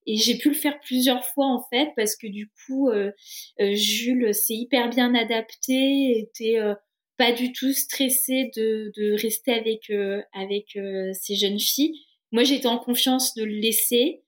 Et 0.07 0.17
j'ai 0.17 0.37
pu 0.37 0.49
le 0.49 0.55
faire 0.55 0.79
plusieurs 0.81 1.25
fois 1.25 1.47
en 1.47 1.63
fait 1.71 1.91
parce 1.97 2.17
que 2.17 2.27
du 2.27 2.51
coup, 2.67 2.91
euh, 2.91 3.13
euh 3.61 3.75
Jules 3.75 4.35
s'est 4.35 4.55
hyper 4.55 4.91
bien 4.91 5.15
adapté, 5.15 6.19
était 6.19 6.59
euh, 6.59 6.75
pas 7.17 7.33
du 7.33 7.53
tout 7.53 7.73
stressé 7.73 8.51
de, 8.57 8.93
de 8.97 9.21
rester 9.21 9.53
avec 9.53 9.91
euh, 9.91 10.21
avec 10.33 10.79
ces 11.15 11.37
jeunes 11.37 11.61
filles. 11.61 11.95
Moi, 12.33 12.45
j'étais 12.45 12.67
en 12.67 12.79
confiance 12.79 13.35
de 13.35 13.45
le 13.45 13.53
laisser 13.53 14.23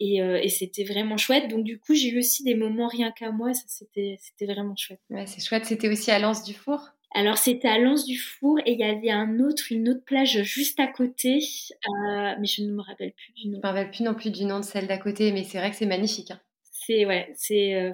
et, 0.00 0.16
et 0.16 0.48
c'était 0.48 0.84
vraiment 0.84 1.18
chouette. 1.18 1.48
Donc 1.48 1.64
du 1.64 1.78
coup, 1.78 1.94
j'ai 1.94 2.08
eu 2.08 2.18
aussi 2.18 2.42
des 2.42 2.54
moments 2.54 2.88
rien 2.88 3.12
qu'à 3.12 3.30
moi. 3.30 3.52
Ça, 3.52 3.64
c'était 3.68 4.16
c'était 4.18 4.52
vraiment 4.52 4.74
chouette. 4.76 5.00
Ouais, 5.10 5.26
c'est 5.26 5.44
chouette. 5.44 5.66
C'était 5.66 5.88
aussi 5.88 6.10
à 6.10 6.18
Lens 6.18 6.42
du 6.44 6.54
Four. 6.54 6.80
Alors 7.12 7.38
c'était 7.38 7.68
à 7.68 7.78
Lens 7.78 8.04
du 8.04 8.16
Four 8.16 8.60
et 8.64 8.72
il 8.72 8.78
y 8.78 8.84
avait 8.84 9.10
un 9.10 9.40
autre, 9.40 9.64
une 9.70 9.88
autre 9.88 10.04
plage 10.04 10.42
juste 10.42 10.78
à 10.78 10.86
côté, 10.86 11.38
euh, 11.38 12.34
mais 12.38 12.46
je 12.46 12.62
ne 12.62 12.70
me 12.70 12.82
rappelle 12.82 13.12
plus 13.12 13.32
du 13.32 13.48
nom. 13.48 13.54
Je 13.54 13.56
ne 13.56 13.62
me 13.62 13.66
rappelle 13.66 13.90
plus 13.90 14.04
non 14.04 14.14
plus 14.14 14.30
du 14.30 14.44
nom 14.44 14.60
de 14.60 14.64
celle 14.64 14.86
d'à 14.86 14.98
côté, 14.98 15.32
mais 15.32 15.42
c'est 15.42 15.58
vrai 15.58 15.70
que 15.70 15.76
c'est 15.76 15.86
magnifique. 15.86 16.30
Hein. 16.30 16.40
C'est 16.70 17.06
ouais, 17.06 17.32
c'est 17.34 17.74
euh, 17.74 17.92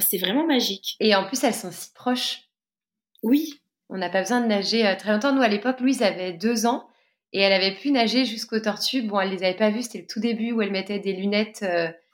c'est 0.00 0.18
vraiment 0.18 0.46
magique. 0.46 0.96
Et 1.00 1.14
en 1.14 1.24
plus 1.24 1.42
elles 1.44 1.54
sont 1.54 1.72
si 1.72 1.92
proches. 1.94 2.42
Oui. 3.22 3.54
On 3.88 3.96
n'a 3.96 4.10
pas 4.10 4.20
besoin 4.20 4.40
de 4.40 4.46
nager 4.46 4.86
euh, 4.86 4.94
très 4.96 5.12
longtemps. 5.12 5.34
Nous 5.34 5.42
à 5.42 5.48
l'époque, 5.48 5.80
Louise 5.80 6.02
avait 6.02 6.34
deux 6.34 6.66
ans 6.66 6.86
et 7.32 7.40
elle 7.40 7.52
avait 7.54 7.74
pu 7.74 7.90
nager 7.90 8.26
jusqu'aux 8.26 8.60
tortues. 8.60 9.02
Bon, 9.02 9.18
elle 9.18 9.30
les 9.30 9.42
avait 9.42 9.56
pas 9.56 9.70
vues, 9.70 9.82
c'était 9.82 10.00
le 10.00 10.06
tout 10.06 10.20
début 10.20 10.52
où 10.52 10.60
elle 10.60 10.72
mettait 10.72 10.98
des 10.98 11.14
lunettes. 11.14 11.64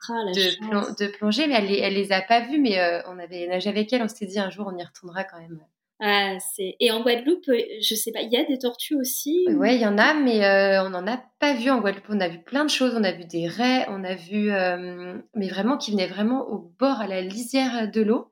Ah, 0.08 0.12
de, 0.34 1.04
de, 1.04 1.10
plongée, 1.10 1.48
mais 1.48 1.54
elle, 1.54 1.72
elle 1.72 1.94
les 1.94 2.12
a 2.12 2.22
pas 2.22 2.40
vues, 2.40 2.60
mais 2.60 2.78
on 3.08 3.18
avait 3.18 3.48
nagé 3.48 3.68
avec 3.68 3.92
elle, 3.92 4.02
on 4.02 4.08
s'était 4.08 4.26
dit 4.26 4.38
un 4.38 4.50
jour 4.50 4.70
on 4.72 4.78
y 4.78 4.84
retournera 4.84 5.24
quand 5.24 5.40
même. 5.40 5.58
Ah, 5.98 6.36
et 6.58 6.90
en 6.90 7.00
Guadeloupe, 7.00 7.48
euh, 7.48 7.58
je 7.80 7.94
sais 7.94 8.12
pas, 8.12 8.20
il 8.20 8.30
y 8.30 8.36
a 8.36 8.44
des 8.44 8.58
tortues 8.58 8.96
aussi. 8.96 9.46
Ouais, 9.48 9.76
il 9.76 9.80
y 9.80 9.86
en 9.86 9.96
a, 9.96 10.12
mais 10.12 10.44
euh, 10.44 10.84
on 10.84 10.90
n'en 10.90 11.06
a 11.06 11.22
pas 11.38 11.54
vu 11.54 11.70
en 11.70 11.80
Guadeloupe. 11.80 12.04
On 12.10 12.20
a 12.20 12.28
vu 12.28 12.42
plein 12.42 12.64
de 12.64 12.70
choses. 12.70 12.94
On 12.94 13.02
a 13.02 13.12
vu 13.12 13.24
des 13.24 13.48
raies, 13.48 13.86
on 13.88 14.04
a 14.04 14.14
vu, 14.14 14.50
euh, 14.50 15.16
mais 15.34 15.48
vraiment 15.48 15.78
qui 15.78 15.92
venaient 15.92 16.06
vraiment 16.06 16.46
au 16.48 16.58
bord, 16.78 17.00
à 17.00 17.06
la 17.06 17.22
lisière 17.22 17.90
de 17.90 18.02
l'eau. 18.02 18.30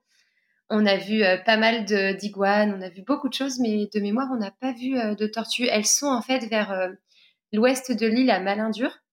On 0.69 0.85
a 0.87 0.97
vu 0.97 1.23
pas 1.45 1.57
mal 1.59 1.85
d'iguanes, 1.85 2.75
on 2.77 2.83
a 2.83 2.89
vu 2.89 3.03
beaucoup 3.03 3.29
de 3.29 3.35
choses, 3.35 3.61
mais 3.61 3.87
de 3.95 4.01
mémoire, 4.01 4.29
on 4.33 4.39
n'a 4.39 4.51
pas 4.51 4.73
vu 4.73 4.93
de 4.93 5.27
tortues. 5.27 5.69
Elles 5.71 5.85
sont 5.85 6.07
en 6.07 6.23
fait 6.23 6.47
vers 6.47 6.91
l'ouest 7.53 7.93
de 7.93 8.07
l'île 8.07 8.31
à 8.31 8.41
Malindur. 8.41 9.04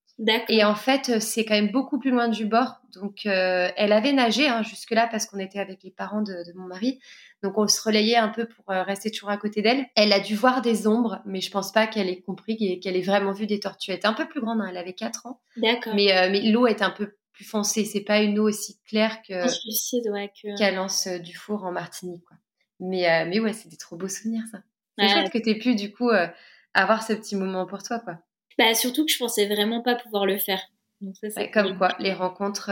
Et 0.49 0.63
en 0.63 0.75
fait, 0.75 1.19
c'est 1.19 1.45
quand 1.45 1.55
même 1.55 1.71
beaucoup 1.71 1.99
plus 1.99 2.11
loin 2.11 2.27
du 2.27 2.45
bord. 2.45 2.81
Donc, 2.93 3.25
elle 3.25 3.91
avait 3.91 4.13
nagé 4.13 4.47
hein, 4.47 4.63
jusque-là 4.63 5.07
parce 5.09 5.25
qu'on 5.25 5.39
était 5.39 5.59
avec 5.59 5.83
les 5.83 5.91
parents 5.91 6.21
de, 6.21 6.31
de 6.31 6.57
mon 6.57 6.67
mari. 6.67 6.99
Donc 7.43 7.57
on 7.57 7.67
se 7.67 7.81
relayait 7.81 8.17
un 8.17 8.29
peu 8.29 8.47
pour 8.47 8.69
euh, 8.71 8.83
rester 8.83 9.09
toujours 9.09 9.29
à 9.29 9.37
côté 9.37 9.61
d'elle. 9.61 9.85
Elle 9.95 10.13
a 10.13 10.19
dû 10.19 10.35
voir 10.35 10.61
des 10.61 10.87
ombres, 10.87 11.21
mais 11.25 11.41
je 11.41 11.49
pense 11.49 11.71
pas 11.71 11.87
qu'elle 11.87 12.07
ait 12.07 12.21
compris 12.21 12.79
qu'elle 12.79 12.95
ait 12.95 13.01
vraiment 13.01 13.31
vu 13.31 13.47
des 13.47 13.59
tortues. 13.59 13.91
Elle 13.91 13.97
était 13.97 14.07
un 14.07 14.13
peu 14.13 14.27
plus 14.27 14.41
grande, 14.41 14.61
hein, 14.61 14.67
elle 14.69 14.77
avait 14.77 14.93
4 14.93 15.25
ans. 15.25 15.41
D'accord. 15.57 15.95
Mais, 15.95 16.15
euh, 16.15 16.29
mais 16.31 16.41
l'eau 16.51 16.67
est 16.67 16.81
un 16.81 16.91
peu 16.91 17.15
plus 17.33 17.45
foncée. 17.45 17.85
C'est 17.85 18.01
pas 18.01 18.21
une 18.21 18.37
eau 18.37 18.47
aussi 18.47 18.79
claire 18.87 19.21
que 19.27 19.47
ouais, 20.11 20.31
qu'à 20.57 20.71
Lance 20.71 21.07
euh, 21.07 21.17
du 21.17 21.35
Four 21.35 21.63
en 21.63 21.71
Martinique. 21.71 22.23
Quoi. 22.25 22.37
Mais, 22.79 23.25
mais 23.25 23.39
ouais, 23.39 23.53
c'est 23.53 23.69
des 23.69 23.77
trop 23.77 23.95
beaux 23.95 24.07
souvenirs 24.07 24.43
ça. 24.51 24.59
C'est 24.97 25.07
chouette 25.07 25.31
que 25.31 25.37
tu 25.37 25.57
pu 25.57 25.75
du 25.75 25.91
coup 25.91 26.09
avoir 26.73 27.03
ce 27.03 27.13
petit 27.13 27.35
moment 27.35 27.65
pour 27.65 27.81
toi, 27.83 27.99
quoi. 27.99 28.17
Bah 28.57 28.73
surtout 28.75 29.05
que 29.05 29.11
je 29.11 29.17
pensais 29.17 29.47
vraiment 29.47 29.81
pas 29.81 29.95
pouvoir 29.95 30.25
le 30.25 30.37
faire. 30.37 30.61
Donc 31.01 31.15
ça, 31.15 31.47
comme 31.47 31.77
quoi, 31.77 31.95
les 31.99 32.13
rencontres, 32.13 32.71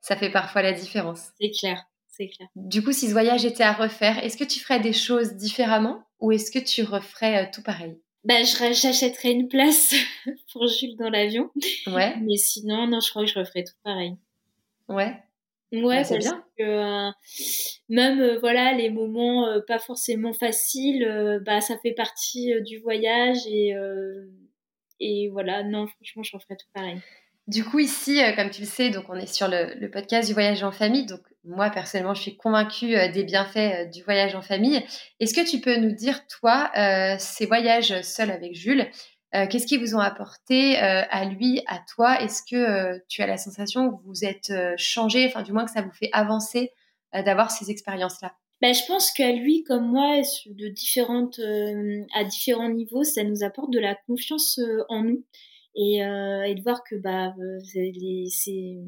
ça 0.00 0.16
fait 0.16 0.30
parfois 0.30 0.62
la 0.62 0.72
différence. 0.72 1.30
C'est 1.38 1.50
clair. 1.50 1.84
Du 2.54 2.82
coup, 2.82 2.92
si 2.92 3.08
ce 3.08 3.12
voyage 3.12 3.44
était 3.44 3.64
à 3.64 3.72
refaire, 3.72 4.22
est-ce 4.24 4.36
que 4.36 4.44
tu 4.44 4.60
ferais 4.60 4.80
des 4.80 4.92
choses 4.92 5.34
différemment 5.34 6.02
ou 6.20 6.32
est-ce 6.32 6.50
que 6.50 6.58
tu 6.58 6.82
referais 6.82 7.44
euh, 7.44 7.46
tout 7.52 7.62
pareil? 7.62 7.98
Bah, 8.24 8.42
j'achèterais 8.42 9.32
une 9.32 9.48
place 9.48 9.94
pour 10.52 10.66
Jules 10.66 10.96
dans 10.96 11.10
l'avion. 11.10 11.50
Ouais. 11.86 12.16
Mais 12.22 12.36
sinon, 12.36 12.86
non, 12.86 13.00
je 13.00 13.10
crois 13.10 13.24
que 13.24 13.30
je 13.30 13.38
referais 13.38 13.64
tout 13.64 13.74
pareil. 13.84 14.16
Ouais. 14.88 15.14
Ouais, 15.72 15.98
bah, 15.98 16.04
c'est 16.04 16.18
bien. 16.18 16.44
Que, 16.56 16.62
euh, 16.62 17.10
même 17.88 18.20
euh, 18.20 18.38
voilà 18.38 18.72
les 18.72 18.88
moments 18.88 19.60
pas 19.66 19.80
forcément 19.80 20.32
faciles, 20.32 21.40
bah 21.44 21.60
ça 21.60 21.76
fait 21.78 21.92
partie 21.92 22.52
du 22.62 22.78
voyage 22.78 23.38
et 23.48 23.74
et 25.00 25.28
voilà 25.30 25.62
non 25.62 25.86
franchement 25.86 26.22
je 26.22 26.36
referais 26.36 26.56
tout 26.56 26.66
pareil. 26.74 27.00
Du 27.48 27.62
coup, 27.62 27.78
ici, 27.78 28.20
euh, 28.20 28.32
comme 28.32 28.50
tu 28.50 28.62
le 28.62 28.66
sais, 28.66 28.90
donc 28.90 29.04
on 29.08 29.14
est 29.14 29.32
sur 29.32 29.46
le, 29.46 29.88
podcast 29.88 30.26
du 30.26 30.34
voyage 30.34 30.64
en 30.64 30.72
famille. 30.72 31.06
Donc, 31.06 31.20
moi, 31.44 31.70
personnellement, 31.70 32.14
je 32.14 32.22
suis 32.22 32.36
convaincue 32.36 32.96
euh, 32.96 33.08
des 33.08 33.22
bienfaits 33.22 33.56
euh, 33.56 33.84
du 33.84 34.02
voyage 34.02 34.34
en 34.34 34.42
famille. 34.42 34.84
Est-ce 35.20 35.32
que 35.32 35.48
tu 35.48 35.60
peux 35.60 35.76
nous 35.76 35.92
dire, 35.92 36.26
toi, 36.26 36.72
ces 37.18 37.46
voyages 37.46 38.02
seuls 38.02 38.32
avec 38.32 38.54
Jules, 38.54 38.90
qu'est-ce 39.32 39.66
qu'ils 39.66 39.80
vous 39.80 39.94
ont 39.94 40.00
apporté 40.00 40.76
à 40.78 41.24
lui, 41.26 41.62
à 41.66 41.78
toi? 41.94 42.20
Est-ce 42.20 42.42
que 42.42 42.98
tu 43.08 43.22
as 43.22 43.26
la 43.26 43.36
sensation 43.36 43.90
que 43.90 44.02
vous 44.04 44.24
êtes 44.24 44.52
changé, 44.76 45.26
enfin, 45.26 45.42
du 45.42 45.52
moins 45.52 45.66
que 45.66 45.70
ça 45.70 45.82
vous 45.82 45.92
fait 45.92 46.08
avancer 46.12 46.72
d'avoir 47.12 47.50
ces 47.50 47.70
expériences-là 47.70 48.32
ben, 48.62 48.74
je 48.74 48.86
pense 48.86 49.12
qu'à 49.12 49.32
lui, 49.32 49.62
comme 49.64 49.88
moi, 49.88 50.20
de 50.46 50.68
différentes, 50.68 51.40
à 52.14 52.24
différents 52.24 52.70
niveaux, 52.70 53.04
ça 53.04 53.24
nous 53.24 53.44
apporte 53.44 53.72
de 53.72 53.78
la 53.78 53.94
confiance 53.94 54.60
en 54.88 55.02
nous 55.02 55.24
et, 55.76 56.04
euh, 56.04 56.42
et 56.42 56.54
de 56.54 56.62
voir 56.62 56.82
que 56.84 56.96
bah 56.96 57.34
euh, 57.38 57.58
c'est 58.30 58.78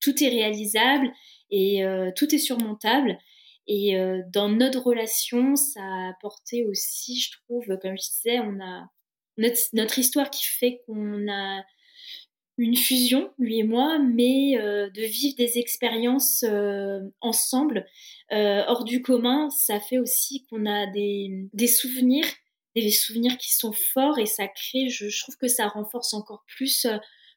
tout 0.00 0.22
est 0.22 0.28
réalisable 0.28 1.10
et 1.50 1.84
euh, 1.84 2.10
tout 2.14 2.34
est 2.34 2.38
surmontable. 2.38 3.18
Et 3.66 3.96
euh, 3.98 4.22
dans 4.32 4.48
notre 4.48 4.80
relation, 4.80 5.56
ça 5.56 5.82
a 5.82 6.10
apporté 6.10 6.64
aussi, 6.66 7.20
je 7.20 7.32
trouve, 7.42 7.66
comme 7.82 7.96
je 7.96 8.10
disais, 8.10 8.38
on 8.40 8.60
a 8.60 8.88
notre, 9.36 9.58
notre 9.74 9.98
histoire 9.98 10.30
qui 10.30 10.44
fait 10.44 10.80
qu'on 10.86 11.28
a 11.30 11.62
une 12.58 12.76
fusion, 12.76 13.30
lui 13.38 13.60
et 13.60 13.62
moi, 13.62 13.98
mais 13.98 14.58
euh, 14.58 14.90
de 14.90 15.02
vivre 15.02 15.36
des 15.36 15.58
expériences 15.58 16.44
euh, 16.46 17.00
ensemble, 17.20 17.86
euh, 18.32 18.64
hors 18.66 18.84
du 18.84 19.00
commun, 19.00 19.48
ça 19.50 19.78
fait 19.78 19.98
aussi 19.98 20.44
qu'on 20.46 20.66
a 20.66 20.86
des, 20.86 21.48
des 21.54 21.68
souvenirs 21.68 22.26
des 22.76 22.90
souvenirs 22.92 23.36
qui 23.38 23.52
sont 23.52 23.72
forts 23.72 24.20
et 24.20 24.26
ça 24.26 24.46
crée, 24.46 24.88
je, 24.88 25.06
trouve 25.22 25.36
que 25.36 25.48
ça 25.48 25.66
renforce 25.66 26.14
encore 26.14 26.44
plus 26.46 26.86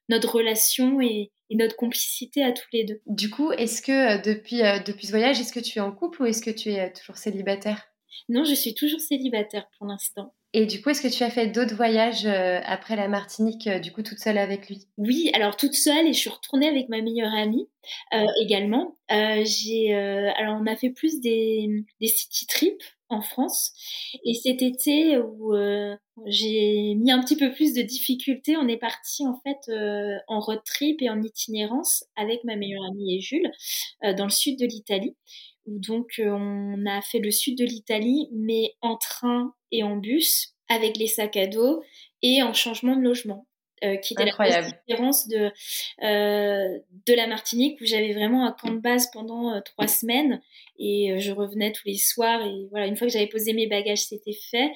notre 0.07 0.35
relation 0.35 1.01
et, 1.01 1.31
notre 1.49 1.75
complicité 1.75 2.43
à 2.43 2.51
tous 2.51 2.67
les 2.71 2.83
deux. 2.83 3.01
Du 3.07 3.31
coup, 3.31 3.51
est-ce 3.51 3.81
que 3.81 4.21
depuis, 4.21 4.61
depuis 4.85 5.07
ce 5.07 5.11
voyage, 5.11 5.39
est-ce 5.41 5.51
que 5.51 5.59
tu 5.59 5.79
es 5.79 5.81
en 5.81 5.91
couple 5.91 6.21
ou 6.21 6.25
est-ce 6.25 6.43
que 6.43 6.51
tu 6.51 6.69
es 6.69 6.93
toujours 6.93 7.17
célibataire? 7.17 7.87
Non, 8.29 8.43
je 8.43 8.53
suis 8.53 8.75
toujours 8.75 9.01
célibataire 9.01 9.67
pour 9.79 9.87
l'instant. 9.87 10.35
Et 10.53 10.65
du 10.65 10.81
coup, 10.81 10.89
est-ce 10.89 11.01
que 11.01 11.07
tu 11.07 11.23
as 11.23 11.29
fait 11.29 11.47
d'autres 11.47 11.75
voyages 11.75 12.25
après 12.25 12.95
la 12.95 13.07
Martinique, 13.07 13.69
du 13.81 13.91
coup, 13.91 14.03
toute 14.03 14.19
seule 14.19 14.37
avec 14.37 14.67
lui? 14.67 14.87
Oui, 14.97 15.31
alors 15.33 15.55
toute 15.55 15.75
seule 15.75 16.07
et 16.07 16.13
je 16.13 16.19
suis 16.19 16.29
retournée 16.29 16.67
avec 16.67 16.89
ma 16.89 17.01
meilleure 17.01 17.33
amie 17.33 17.69
également. 18.41 18.97
j'ai, 19.09 19.93
alors 19.93 20.59
on 20.61 20.67
a 20.67 20.75
fait 20.75 20.89
plus 20.89 21.21
des, 21.21 21.85
des 22.01 22.07
city 22.07 22.45
trips 22.47 22.83
en 23.11 23.21
France. 23.21 23.73
Et 24.25 24.33
cet 24.33 24.61
été 24.61 25.17
où 25.17 25.55
euh, 25.55 25.95
j'ai 26.25 26.95
mis 26.95 27.11
un 27.11 27.21
petit 27.21 27.35
peu 27.35 27.51
plus 27.51 27.73
de 27.73 27.81
difficultés, 27.81 28.57
on 28.57 28.67
est 28.67 28.77
parti 28.77 29.25
en 29.27 29.39
fait 29.43 29.71
euh, 29.71 30.17
en 30.27 30.39
road 30.39 30.61
trip 30.65 31.01
et 31.01 31.09
en 31.09 31.21
itinérance 31.21 32.05
avec 32.15 32.43
ma 32.43 32.55
meilleure 32.55 32.83
amie 32.89 33.17
et 33.17 33.21
Jules 33.21 33.51
euh, 34.03 34.13
dans 34.13 34.25
le 34.25 34.31
sud 34.31 34.57
de 34.59 34.65
l'Italie. 34.65 35.15
Où 35.65 35.79
donc 35.79 36.19
on 36.23 36.85
a 36.85 37.01
fait 37.01 37.19
le 37.19 37.31
sud 37.31 37.57
de 37.57 37.65
l'Italie, 37.65 38.29
mais 38.33 38.73
en 38.81 38.97
train 38.97 39.53
et 39.71 39.83
en 39.83 39.95
bus, 39.97 40.55
avec 40.69 40.97
les 40.97 41.07
sacs 41.07 41.37
à 41.37 41.47
dos 41.47 41.83
et 42.21 42.41
en 42.43 42.53
changement 42.53 42.95
de 42.95 43.01
logement. 43.01 43.47
qui 44.01 44.13
était 44.13 44.23
Incroyable. 44.23 44.67
la 44.67 44.73
différence 44.87 45.27
de, 45.27 45.51
de 46.01 47.13
la 47.13 47.27
Martinique 47.27 47.79
où 47.81 47.85
j'avais 47.85 48.13
vraiment 48.13 48.45
un 48.45 48.51
camp 48.51 48.71
de 48.71 48.79
base 48.79 49.09
pendant 49.11 49.59
trois 49.61 49.87
semaines 49.87 50.41
et 50.81 51.11
euh, 51.11 51.19
je 51.19 51.31
revenais 51.31 51.71
tous 51.71 51.87
les 51.87 51.97
soirs 51.97 52.41
et 52.43 52.67
voilà 52.71 52.87
une 52.87 52.97
fois 52.97 53.07
que 53.07 53.13
j'avais 53.13 53.27
posé 53.27 53.53
mes 53.53 53.67
bagages 53.67 54.05
c'était 54.05 54.37
fait 54.49 54.71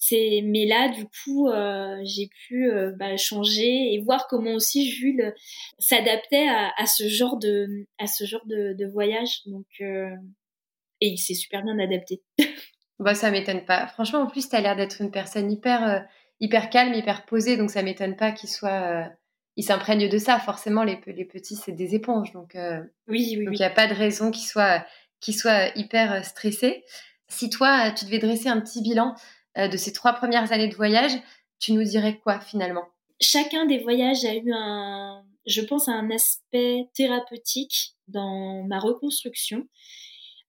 c'est 0.00 0.40
mais 0.44 0.66
là 0.66 0.88
du 0.88 1.04
coup 1.04 1.48
euh, 1.48 2.00
j'ai 2.02 2.28
pu 2.28 2.68
euh, 2.68 2.90
bah, 2.98 3.16
changer 3.16 3.94
et 3.94 4.00
voir 4.00 4.26
comment 4.26 4.54
aussi 4.54 4.90
Jules 4.90 5.32
s'adaptait 5.78 6.48
à, 6.48 6.72
à, 6.76 6.86
ce 6.86 7.08
genre 7.08 7.38
de 7.38 7.86
à 7.98 8.08
ce 8.08 8.24
genre 8.24 8.44
de, 8.46 8.74
de 8.76 8.86
voyage 8.86 9.42
donc 9.46 9.66
et 9.80 11.08
il 11.08 11.18
s'est 11.18 11.34
super 11.34 11.62
bien 11.62 11.78
adapté 11.78 12.22
Bah, 13.00 13.14
ça 13.14 13.30
m'étonne 13.30 13.64
pas. 13.64 13.86
Franchement, 13.86 14.20
en 14.20 14.26
plus, 14.26 14.48
tu 14.48 14.54
as 14.54 14.60
l'air 14.60 14.76
d'être 14.76 15.00
une 15.00 15.10
personne 15.10 15.50
hyper, 15.50 15.88
euh, 15.88 16.00
hyper 16.38 16.68
calme, 16.68 16.92
hyper 16.92 17.24
posée, 17.24 17.56
donc 17.56 17.70
ça 17.70 17.82
m'étonne 17.82 18.14
pas 18.14 18.30
qu'il 18.30 18.50
soit. 18.50 18.82
Euh, 18.82 19.08
il 19.56 19.64
s'imprègne 19.64 20.08
de 20.08 20.18
ça. 20.18 20.38
Forcément, 20.38 20.84
les, 20.84 21.00
les 21.06 21.24
petits, 21.24 21.56
c'est 21.56 21.72
des 21.72 21.94
éponges. 21.94 22.32
Donc, 22.32 22.54
euh, 22.54 22.78
oui, 23.08 23.36
oui, 23.38 23.46
donc 23.46 23.54
il 23.54 23.58
n'y 23.58 23.64
a 23.64 23.70
pas 23.70 23.86
de 23.86 23.94
raison 23.94 24.30
qu'ils 24.30 24.46
soient, 24.46 24.84
qu'ils 25.18 25.34
soient 25.34 25.68
hyper 25.76 26.22
stressés. 26.24 26.84
Si 27.26 27.48
toi, 27.48 27.90
tu 27.90 28.04
devais 28.04 28.18
dresser 28.18 28.48
un 28.48 28.60
petit 28.60 28.82
bilan 28.82 29.14
de 29.56 29.76
ces 29.76 29.92
trois 29.92 30.12
premières 30.12 30.52
années 30.52 30.68
de 30.68 30.76
voyage, 30.76 31.12
tu 31.58 31.72
nous 31.72 31.84
dirais 31.84 32.18
quoi 32.22 32.40
finalement? 32.40 32.84
Chacun 33.20 33.66
des 33.66 33.78
voyages 33.78 34.24
a 34.24 34.34
eu 34.34 34.50
un, 34.52 35.22
je 35.46 35.60
pense, 35.60 35.88
un 35.88 36.10
aspect 36.10 36.88
thérapeutique 36.94 37.94
dans 38.08 38.64
ma 38.66 38.78
reconstruction. 38.78 39.66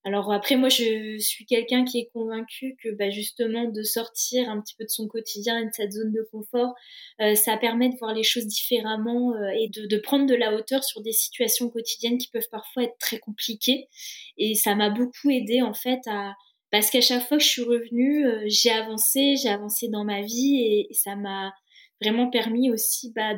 Alors 0.03 0.33
après, 0.33 0.55
moi, 0.55 0.69
je 0.69 1.17
suis 1.19 1.45
quelqu'un 1.45 1.85
qui 1.85 1.99
est 1.99 2.09
convaincu 2.11 2.75
que 2.81 2.89
bah, 2.89 3.11
justement 3.11 3.65
de 3.65 3.83
sortir 3.83 4.49
un 4.49 4.59
petit 4.59 4.73
peu 4.75 4.83
de 4.83 4.89
son 4.89 5.07
quotidien 5.07 5.59
et 5.59 5.65
de 5.65 5.71
cette 5.73 5.91
zone 5.91 6.11
de 6.11 6.27
confort, 6.31 6.73
euh, 7.19 7.35
ça 7.35 7.55
permet 7.57 7.89
de 7.89 7.97
voir 7.97 8.15
les 8.15 8.23
choses 8.23 8.47
différemment 8.47 9.33
euh, 9.35 9.49
et 9.59 9.69
de, 9.69 9.85
de, 9.85 9.97
prendre 9.97 10.25
de 10.25 10.33
la 10.33 10.55
hauteur 10.55 10.83
sur 10.83 11.01
des 11.01 11.11
situations 11.11 11.69
quotidiennes 11.69 12.17
qui 12.17 12.29
peuvent 12.29 12.49
parfois 12.49 12.83
être 12.83 12.97
très 12.99 13.19
compliquées. 13.19 13.89
Et 14.37 14.55
ça 14.55 14.73
m'a 14.73 14.89
beaucoup 14.89 15.29
aidé 15.29 15.61
en 15.61 15.75
fait 15.75 15.99
à 16.07 16.33
parce 16.71 16.89
qu'à 16.89 17.01
chaque 17.01 17.27
fois 17.27 17.37
que 17.37 17.43
je 17.43 17.49
suis 17.49 17.63
revenue, 17.63 18.25
euh, 18.25 18.43
j'ai 18.47 18.71
avancé, 18.71 19.35
j'ai 19.35 19.49
avancé 19.49 19.89
dans 19.89 20.05
ma 20.05 20.21
vie 20.21 20.87
et, 20.89 20.93
ça 20.93 21.15
m'a 21.15 21.53
vraiment 22.01 22.29
permis 22.29 22.71
aussi 22.71 23.11
bah, 23.13 23.35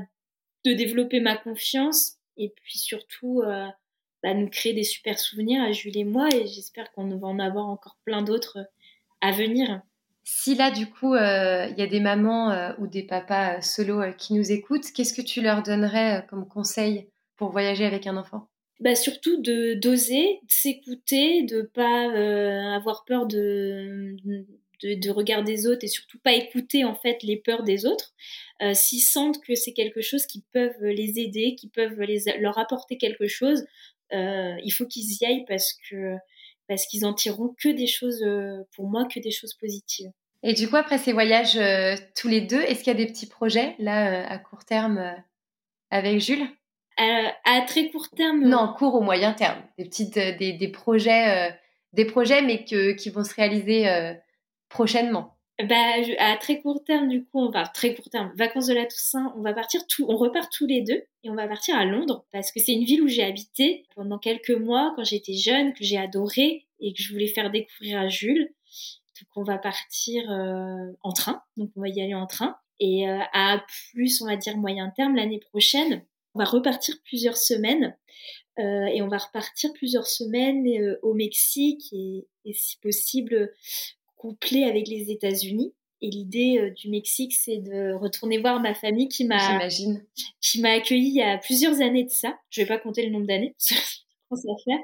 de 0.65 0.73
développer 0.73 1.19
ma 1.19 1.35
confiance 1.35 2.17
et 2.37 2.53
puis 2.55 2.77
surtout 2.77 3.41
euh, 3.41 3.67
bah, 4.21 4.33
nous 4.33 4.49
créer 4.49 4.73
des 4.73 4.83
super 4.83 5.19
souvenirs 5.19 5.61
à 5.63 5.71
Jules 5.71 5.97
et 5.97 6.05
moi 6.05 6.29
et 6.33 6.47
j'espère 6.47 6.91
qu'on 6.93 7.09
va 7.17 7.27
en 7.27 7.39
avoir 7.39 7.67
encore 7.67 7.97
plein 8.05 8.21
d'autres 8.21 8.59
à 9.21 9.31
venir. 9.31 9.81
Si 10.25 10.55
là, 10.55 10.71
du 10.71 10.89
coup, 10.89 11.13
euh, 11.15 11.67
il 11.69 11.77
y 11.77 11.81
a 11.81 11.87
des 11.87 11.99
mamans 11.99 12.51
euh, 12.51 12.71
ou 12.77 12.87
des 12.87 13.03
papas 13.03 13.61
solo 13.61 14.01
qui 14.17 14.33
nous 14.33 14.51
écoutent, 14.51 14.91
qu'est-ce 14.93 15.13
que 15.13 15.21
tu 15.21 15.41
leur 15.41 15.63
donnerais 15.63 16.25
comme 16.29 16.47
conseil 16.47 17.09
pour 17.35 17.51
voyager 17.51 17.85
avec 17.85 18.07
un 18.07 18.15
enfant? 18.15 18.47
Bah 18.79 18.95
surtout 18.95 19.41
de 19.41 19.75
d'oser, 19.75 20.39
de 20.43 20.53
s'écouter, 20.53 21.43
de 21.43 21.61
pas 21.61 22.75
avoir 22.75 23.05
peur 23.05 23.27
de, 23.27 24.15
de, 24.83 24.95
de 24.95 25.67
autres 25.67 25.83
et 25.83 25.87
surtout 25.87 26.19
pas 26.19 26.33
écouter 26.33 26.83
en 26.83 26.95
fait 26.95 27.23
les 27.23 27.37
peurs 27.37 27.63
des 27.63 27.85
autres. 27.85 28.13
Euh, 28.61 28.73
s'ils 28.73 29.01
sentent 29.01 29.41
que 29.41 29.55
c'est 29.55 29.73
quelque 29.73 30.01
chose 30.01 30.25
qui 30.25 30.43
peuvent 30.51 30.81
les 30.81 31.19
aider, 31.19 31.55
qui 31.55 31.69
peuvent 31.69 31.99
les, 32.01 32.23
leur 32.39 32.57
apporter 32.57 32.97
quelque 32.97 33.27
chose, 33.27 33.65
euh, 34.13 34.55
il 34.63 34.71
faut 34.71 34.85
qu'ils 34.85 35.11
y 35.21 35.25
aillent 35.25 35.45
parce 35.47 35.73
que 35.89 36.15
parce 36.67 36.85
qu'ils 36.85 37.05
en 37.05 37.13
tireront 37.13 37.53
que 37.61 37.69
des 37.69 37.87
choses 37.87 38.23
euh, 38.23 38.63
pour 38.75 38.87
moi 38.87 39.05
que 39.05 39.19
des 39.19 39.31
choses 39.31 39.53
positives. 39.53 40.11
Et 40.43 40.53
du 40.53 40.69
coup 40.69 40.75
après 40.75 40.97
ces 40.97 41.13
voyages 41.13 41.59
tous 42.15 42.27
les 42.27 42.41
deux, 42.41 42.61
est-ce 42.61 42.83
qu'il 42.83 42.93
y 42.93 42.95
a 42.95 43.05
des 43.05 43.07
petits 43.07 43.27
projets 43.27 43.75
là 43.79 44.27
à 44.27 44.37
court 44.37 44.65
terme 44.65 45.15
avec 45.89 46.19
Jules? 46.19 46.47
À 46.97 47.61
très 47.61 47.89
court 47.89 48.09
terme. 48.09 48.43
Non, 48.43 48.73
court 48.77 48.95
ou 48.95 49.01
moyen 49.01 49.33
terme, 49.33 49.61
des 49.77 49.85
petites 49.85 50.15
des, 50.15 50.53
des 50.53 50.67
projets 50.67 51.55
des 51.93 52.05
projets 52.05 52.41
mais 52.41 52.65
que, 52.65 52.91
qui 52.91 53.09
vont 53.09 53.23
se 53.23 53.33
réaliser 53.35 53.87
prochainement. 54.69 55.33
Bah, 55.61 55.75
à 56.17 56.35
très 56.37 56.61
court 56.61 56.83
terme, 56.83 57.09
du 57.09 57.25
coup, 57.25 57.39
on 57.39 57.51
va 57.51 57.67
très 57.67 57.93
court 57.93 58.09
terme, 58.09 58.31
vacances 58.35 58.65
de 58.65 58.73
la 58.73 58.85
Toussaint, 58.85 59.31
on 59.37 59.41
va 59.41 59.53
partir 59.53 59.85
tout, 59.85 60.03
on 60.09 60.17
repart 60.17 60.51
tous 60.51 60.65
les 60.65 60.81
deux 60.81 61.03
et 61.23 61.29
on 61.29 61.35
va 61.35 61.47
partir 61.47 61.75
à 61.75 61.85
Londres 61.85 62.25
parce 62.31 62.51
que 62.51 62.59
c'est 62.59 62.71
une 62.71 62.85
ville 62.85 63.03
où 63.03 63.07
j'ai 63.07 63.23
habité 63.23 63.85
pendant 63.95 64.17
quelques 64.17 64.49
mois 64.49 64.93
quand 64.95 65.03
j'étais 65.03 65.35
jeune, 65.35 65.73
que 65.73 65.83
j'ai 65.83 65.99
adoré 65.99 66.65
et 66.79 66.93
que 66.93 67.01
je 67.03 67.13
voulais 67.13 67.27
faire 67.27 67.51
découvrir 67.51 67.99
à 67.99 68.07
Jules. 68.07 68.51
Donc 69.21 69.29
on 69.35 69.43
va 69.43 69.59
partir 69.59 70.29
euh, 70.31 70.91
en 71.03 71.13
train, 71.13 71.43
donc 71.55 71.69
on 71.75 71.81
va 71.81 71.89
y 71.89 72.01
aller 72.01 72.15
en 72.15 72.25
train. 72.25 72.57
Et 72.79 73.07
euh, 73.07 73.19
à 73.31 73.63
plus, 73.91 74.23
on 74.23 74.25
va 74.25 74.37
dire 74.37 74.57
moyen 74.57 74.89
terme 74.89 75.15
l'année 75.15 75.39
prochaine, 75.39 76.03
on 76.35 76.39
va 76.39 76.45
repartir 76.45 76.95
plusieurs 77.03 77.37
semaines 77.37 77.95
euh, 78.59 78.85
et 78.85 79.01
on 79.01 79.07
va 79.07 79.17
repartir 79.17 79.71
plusieurs 79.73 80.07
semaines 80.07 80.67
euh, 80.67 80.99
au 81.01 81.13
Mexique 81.13 81.91
et, 81.91 82.27
et 82.45 82.53
si 82.53 82.77
possible 82.77 83.51
couplé 84.15 84.63
avec 84.63 84.87
les 84.87 85.11
États-Unis. 85.11 85.73
Et 86.01 86.09
l'idée 86.09 86.57
euh, 86.59 86.69
du 86.69 86.89
Mexique, 86.89 87.33
c'est 87.33 87.57
de 87.57 87.93
retourner 87.93 88.37
voir 88.37 88.59
ma 88.59 88.73
famille 88.73 89.07
qui 89.07 89.25
m'a 89.25 89.67
qui 90.41 90.61
m'a 90.61 90.71
accueilli 90.71 91.07
il 91.07 91.15
y 91.15 91.21
a 91.21 91.37
plusieurs 91.37 91.81
années 91.81 92.03
de 92.03 92.09
ça. 92.09 92.37
Je 92.49 92.61
vais 92.61 92.67
pas 92.67 92.77
compter 92.77 93.05
le 93.05 93.11
nombre 93.11 93.25
d'années, 93.25 93.55
faire. 93.65 94.79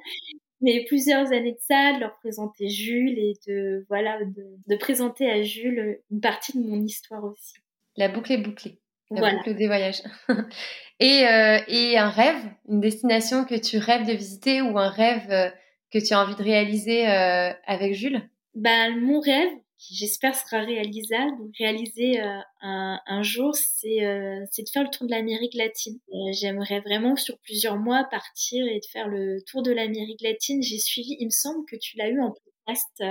Mais 0.62 0.84
plusieurs 0.86 1.32
années 1.32 1.54
de 1.54 1.60
ça, 1.62 1.94
de 1.94 2.00
leur 2.00 2.18
présenter 2.20 2.70
Jules 2.70 3.18
et 3.18 3.34
de 3.48 3.86
voilà 3.88 4.20
de, 4.24 4.76
présenter 4.78 5.30
à 5.30 5.42
Jules 5.42 6.00
une 6.10 6.22
partie 6.22 6.58
de 6.58 6.64
mon 6.64 6.82
histoire 6.82 7.24
aussi. 7.24 7.56
La 7.98 8.08
boucle 8.08 8.32
est 8.32 8.38
bouclée. 8.38 8.80
Des 9.12 9.68
voyages. 9.68 10.02
et, 11.00 11.28
euh, 11.28 11.60
et 11.68 11.98
un 11.98 12.10
rêve, 12.10 12.44
une 12.68 12.80
destination 12.80 13.46
que 13.46 13.56
tu 13.56 13.78
rêves 13.78 14.06
de 14.06 14.14
visiter 14.14 14.62
ou 14.62 14.78
un 14.78 14.90
rêve 14.90 15.30
euh, 15.32 15.50
que 15.92 16.00
tu 16.00 16.14
as 16.14 16.22
envie 16.22 16.36
de 16.36 16.44
réaliser 16.44 17.08
avec 17.08 17.94
Jules? 17.94 18.22
Bah, 18.54 18.90
mon 18.92 19.20
rêve, 19.20 19.50
qui 19.80 19.96
j'espère 19.96 20.36
sera 20.36 20.60
réalisable, 20.60 21.38
réalisé 21.58 22.22
euh, 22.22 22.40
un, 22.62 23.00
un, 23.06 23.24
jour, 23.24 23.56
c'est 23.56 24.06
euh, 24.06 24.42
de 24.42 24.70
faire 24.72 24.84
le 24.84 24.90
tour 24.90 25.08
de 25.08 25.12
l'Amérique 25.12 25.54
latine. 25.56 26.00
Euh, 26.14 26.34
j'aimerais 26.34 26.82
vraiment 26.82 27.16
sur 27.16 27.40
plusieurs 27.40 27.78
mois 27.78 28.04
partir 28.04 28.68
et 28.68 28.80
de 28.80 28.86
faire 28.86 29.08
le 29.08 29.42
tour 29.48 29.64
de 29.64 29.72
l'Amérique 29.72 30.22
latine. 30.22 30.62
J'ai 30.62 30.80
suivi, 30.80 31.16
il 31.20 31.26
me 31.26 31.32
semble 31.32 31.66
que 31.66 31.78
tu 31.78 31.98
l'as 31.98 32.10
eu 32.10 32.20
en 32.22 32.34
podcast. 32.34 33.04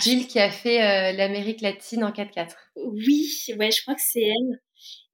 Jill 0.00 0.26
qui 0.26 0.38
a 0.38 0.50
fait 0.50 1.12
l'Amérique 1.12 1.60
latine 1.60 2.04
en 2.04 2.10
4x4. 2.10 2.54
Oui, 2.76 3.26
ouais, 3.58 3.70
je 3.70 3.82
crois 3.82 3.94
que 3.94 4.00
c'est 4.02 4.22
elle. 4.22 4.60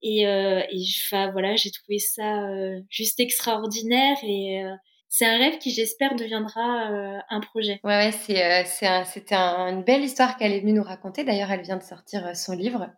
Et, 0.02 0.22
et 0.22 0.84
voilà, 1.32 1.56
j'ai 1.56 1.70
trouvé 1.70 1.98
ça 1.98 2.46
juste 2.90 3.18
extraordinaire 3.20 4.16
et 4.22 4.62
c'est 5.08 5.24
un 5.24 5.38
rêve 5.38 5.58
qui, 5.58 5.70
j'espère, 5.70 6.14
deviendra 6.14 6.90
euh, 6.90 7.18
un 7.30 7.40
projet. 7.40 7.80
Ouais, 7.82 7.96
ouais, 7.96 8.12
c'est, 8.12 8.44
euh, 8.44 9.04
c'était 9.04 9.34
une 9.34 9.82
belle 9.82 10.04
histoire 10.04 10.36
qu'elle 10.36 10.52
est 10.52 10.60
venue 10.60 10.74
nous 10.74 10.82
raconter. 10.82 11.24
D'ailleurs, 11.24 11.50
elle 11.50 11.62
vient 11.62 11.78
de 11.78 11.82
sortir 11.82 12.26
euh, 12.26 12.34
son 12.34 12.54
livre 12.54 12.90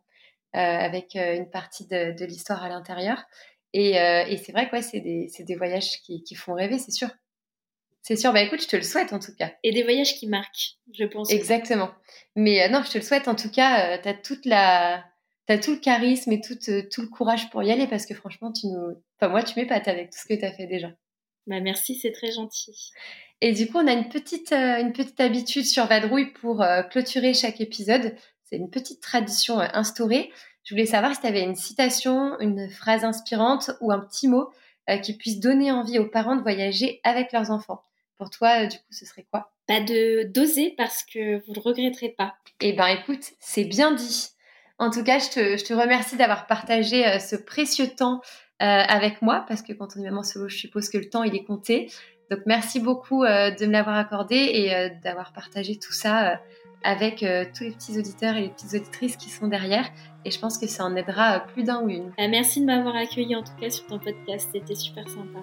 avec 0.53 1.15
une 1.15 1.49
partie 1.49 1.87
de, 1.87 2.11
de 2.11 2.25
l'histoire 2.25 2.65
à 2.65 2.69
l'intérieur. 2.69 3.23
Et, 3.73 3.91
et 3.91 4.37
c'est 4.37 4.51
vrai 4.51 4.69
que 4.69 4.75
ouais, 4.75 4.83
c'est 4.83 4.99
des, 4.99 5.31
des, 5.39 5.55
voyages 5.55 6.01
qui, 6.03 6.25
qui, 6.25 6.35
font 6.35 6.55
rêver, 6.55 6.77
c'est 6.81 6.91
sûr. 6.91 7.09
C'est 8.03 8.17
sûr, 8.17 8.33
bah 8.33 8.41
écoute, 8.41 8.63
je 8.63 8.69
te 8.69 8.77
le 8.77 8.83
souhaite 8.83 9.13
en 9.13 9.19
tout 9.19 9.35
cas. 9.37 9.53
Et 9.63 9.73
des 9.73 9.83
voyages 9.83 10.15
qui 10.15 10.27
marquent, 10.27 10.77
je 10.93 11.05
pense. 11.05 11.31
Exactement. 11.31 11.91
Mais 12.35 12.69
non, 12.69 12.83
je 12.83 12.91
te 12.91 12.99
le 12.99 13.05
souhaite 13.05 13.29
en 13.29 13.35
tout 13.35 13.51
cas. 13.51 13.99
tu 13.99 14.09
as 14.09 14.15
toute 14.15 14.47
la, 14.47 15.05
as 15.49 15.59
tout 15.59 15.73
le 15.73 15.79
charisme 15.79 16.33
et 16.33 16.41
tout, 16.41 16.55
tout 16.55 17.03
le 17.03 17.09
courage 17.09 17.51
pour 17.51 17.63
y 17.63 17.71
aller 17.71 17.87
parce 17.87 18.07
que 18.07 18.15
franchement, 18.15 18.53
tu 18.53 18.69
nous, 18.69 19.03
enfin 19.19 19.31
moi, 19.31 19.43
tu 19.43 19.59
m'épates 19.59 19.89
avec 19.89 20.11
tout 20.11 20.19
ce 20.19 20.27
que 20.27 20.39
tu 20.39 20.45
as 20.45 20.53
fait 20.53 20.67
déjà. 20.67 20.89
Bah, 21.47 21.61
merci, 21.61 21.95
c'est 21.97 22.13
très 22.13 22.33
gentil. 22.33 22.93
Et 23.41 23.53
du 23.53 23.67
coup, 23.67 23.79
on 23.79 23.87
a 23.87 23.93
une 23.93 24.09
petite, 24.09 24.53
euh, 24.53 24.81
une 24.81 24.93
petite 24.93 25.21
habitude 25.21 25.65
sur 25.65 25.87
Vadrouille 25.87 26.33
pour 26.33 26.63
euh, 26.63 26.83
clôturer 26.83 27.35
chaque 27.35 27.61
épisode. 27.61 28.15
C'est 28.45 28.57
une 28.57 28.71
petite 28.71 29.01
tradition 29.01 29.61
euh, 29.61 29.67
instaurée. 29.73 30.31
Je 30.65 30.75
voulais 30.75 30.87
savoir 30.87 31.15
si 31.15 31.21
tu 31.21 31.27
avais 31.27 31.43
une 31.43 31.57
citation, 31.57 32.39
une 32.41 32.69
phrase 32.69 33.05
inspirante 33.05 33.71
ou 33.81 33.91
un 33.93 34.01
petit 34.01 34.29
mot 34.29 34.51
qui 35.03 35.17
puisse 35.17 35.39
donner 35.39 35.71
envie 35.71 36.01
aux 36.01 36.09
parents 36.09 36.35
de 36.35 36.43
voyager 36.43 37.01
avec 37.05 37.33
leurs 37.33 37.51
enfants. 37.53 37.83
Pour 38.21 38.29
toi, 38.29 38.67
du 38.67 38.77
coup, 38.77 38.93
ce 38.93 39.07
serait 39.07 39.27
quoi? 39.33 39.51
Pas 39.67 39.81
bah, 39.81 39.85
de 39.87 40.25
d'oser 40.25 40.75
parce 40.77 41.03
que 41.03 41.39
vous 41.39 41.53
ne 41.53 41.55
le 41.55 41.61
regretterez 41.61 42.11
pas. 42.11 42.35
Eh 42.61 42.75
ben, 42.75 42.87
écoute, 42.87 43.33
c'est 43.41 43.65
bien 43.65 43.93
dit. 43.93 44.29
En 44.79 44.91
tout 44.91 45.03
cas, 45.03 45.19
je 45.19 45.31
te, 45.31 45.57
je 45.57 45.65
te 45.65 45.73
remercie 45.73 46.19
d'avoir 46.19 46.47
partagé 46.47 47.19
ce 47.19 47.35
précieux 47.35 47.89
temps 47.89 48.21
euh, 48.63 48.67
avec 48.67 49.23
moi, 49.23 49.47
parce 49.49 49.63
que 49.63 49.73
quand 49.73 49.97
on 49.97 50.01
est 50.01 50.05
maman 50.05 50.23
solo, 50.23 50.51
je 50.51 50.57
suppose 50.59 50.91
que 50.91 50.99
le 50.99 51.09
temps, 51.09 51.23
il 51.23 51.35
est 51.35 51.45
compté. 51.45 51.91
Donc 52.31 52.41
merci 52.45 52.79
beaucoup 52.79 53.25
euh, 53.25 53.51
de 53.51 53.65
me 53.65 53.73
l'avoir 53.73 53.97
accordé 53.97 54.37
et 54.37 54.75
euh, 54.75 54.91
d'avoir 55.03 55.33
partagé 55.33 55.79
tout 55.79 55.93
ça 55.93 56.39
avec 56.83 57.19
tous 57.55 57.65
les 57.65 57.73
petits 57.73 57.99
auditeurs 57.99 58.37
et 58.37 58.43
les 58.43 58.49
petites 58.49 58.75
auditrices 58.75 59.17
qui 59.17 59.29
sont 59.29 59.49
derrière. 59.49 59.87
Et 60.25 60.31
je 60.31 60.39
pense 60.39 60.57
que 60.57 60.67
ça 60.67 60.85
en 60.85 60.95
aidera 60.97 61.41
plus 61.41 61.63
d'un 61.63 61.83
ou 61.83 61.89
une. 61.89 62.13
merci 62.19 62.61
de 62.61 62.67
m'avoir 62.67 62.97
accueilli 62.97 63.37
en 63.37 63.43
tout 63.43 63.53
cas 63.61 63.69
sur 63.69 63.87
ton 63.87 63.99
podcast, 63.99 64.49
c'était 64.53 64.75
super 64.75 65.07
sympa. 65.09 65.41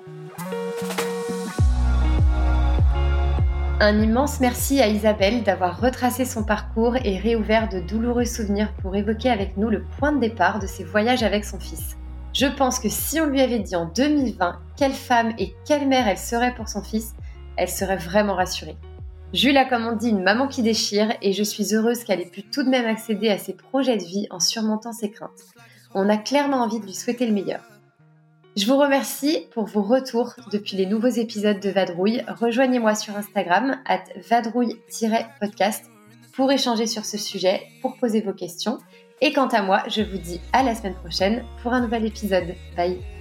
Un 3.79 4.01
immense 4.01 4.39
merci 4.39 4.81
à 4.81 4.87
Isabelle 4.87 5.43
d'avoir 5.43 5.79
retracé 5.79 6.25
son 6.25 6.43
parcours 6.43 6.95
et 6.95 7.19
réouvert 7.19 7.69
de 7.69 7.79
douloureux 7.79 8.25
souvenirs 8.25 8.73
pour 8.81 8.95
évoquer 8.95 9.29
avec 9.29 9.55
nous 9.55 9.69
le 9.69 9.83
point 9.83 10.11
de 10.11 10.19
départ 10.19 10.57
de 10.57 10.65
ses 10.65 10.83
voyages 10.83 11.21
avec 11.21 11.45
son 11.45 11.59
fils. 11.59 11.95
Je 12.33 12.47
pense 12.47 12.79
que 12.79 12.89
si 12.89 13.21
on 13.21 13.27
lui 13.27 13.39
avait 13.39 13.59
dit 13.59 13.75
en 13.75 13.85
2020 13.85 14.59
quelle 14.75 14.93
femme 14.93 15.31
et 15.37 15.53
quelle 15.63 15.87
mère 15.87 16.07
elle 16.07 16.17
serait 16.17 16.55
pour 16.55 16.69
son 16.69 16.81
fils, 16.81 17.13
elle 17.55 17.69
serait 17.69 17.97
vraiment 17.97 18.33
rassurée. 18.33 18.77
Jules 19.31 19.57
a 19.57 19.65
comme 19.65 19.85
on 19.85 19.95
dit 19.95 20.09
une 20.09 20.23
maman 20.23 20.47
qui 20.47 20.63
déchire 20.63 21.13
et 21.21 21.31
je 21.31 21.43
suis 21.43 21.75
heureuse 21.75 22.03
qu'elle 22.03 22.21
ait 22.21 22.25
pu 22.25 22.41
tout 22.41 22.63
de 22.63 22.69
même 22.69 22.87
accéder 22.87 23.29
à 23.29 23.37
ses 23.37 23.53
projets 23.53 23.97
de 23.97 24.03
vie 24.03 24.25
en 24.31 24.39
surmontant 24.39 24.91
ses 24.91 25.11
craintes. 25.11 25.53
On 25.93 26.09
a 26.09 26.17
clairement 26.17 26.63
envie 26.63 26.79
de 26.79 26.85
lui 26.85 26.95
souhaiter 26.95 27.27
le 27.27 27.33
meilleur. 27.33 27.61
Je 28.57 28.65
vous 28.65 28.77
remercie 28.77 29.45
pour 29.51 29.65
vos 29.65 29.83
retours 29.83 30.33
depuis 30.51 30.77
les 30.77 30.87
nouveaux 30.87 31.07
épisodes 31.07 31.59
de 31.59 31.69
Vadrouille. 31.69 32.23
Rejoignez-moi 32.27 32.95
sur 32.95 33.15
Instagram, 33.15 33.77
at 33.85 34.03
vadrouille-podcast, 34.27 35.85
pour 36.33 36.51
échanger 36.51 36.87
sur 36.87 37.05
ce 37.05 37.19
sujet, 37.19 37.61
pour 37.83 37.97
poser 37.97 38.21
vos 38.21 38.33
questions. 38.33 38.79
Et 39.21 39.31
quant 39.31 39.47
à 39.49 39.61
moi, 39.61 39.83
je 39.89 40.01
vous 40.01 40.17
dis 40.17 40.41
à 40.53 40.63
la 40.63 40.73
semaine 40.73 40.95
prochaine 40.95 41.45
pour 41.61 41.71
un 41.73 41.81
nouvel 41.81 42.07
épisode. 42.07 42.55
Bye 42.75 43.16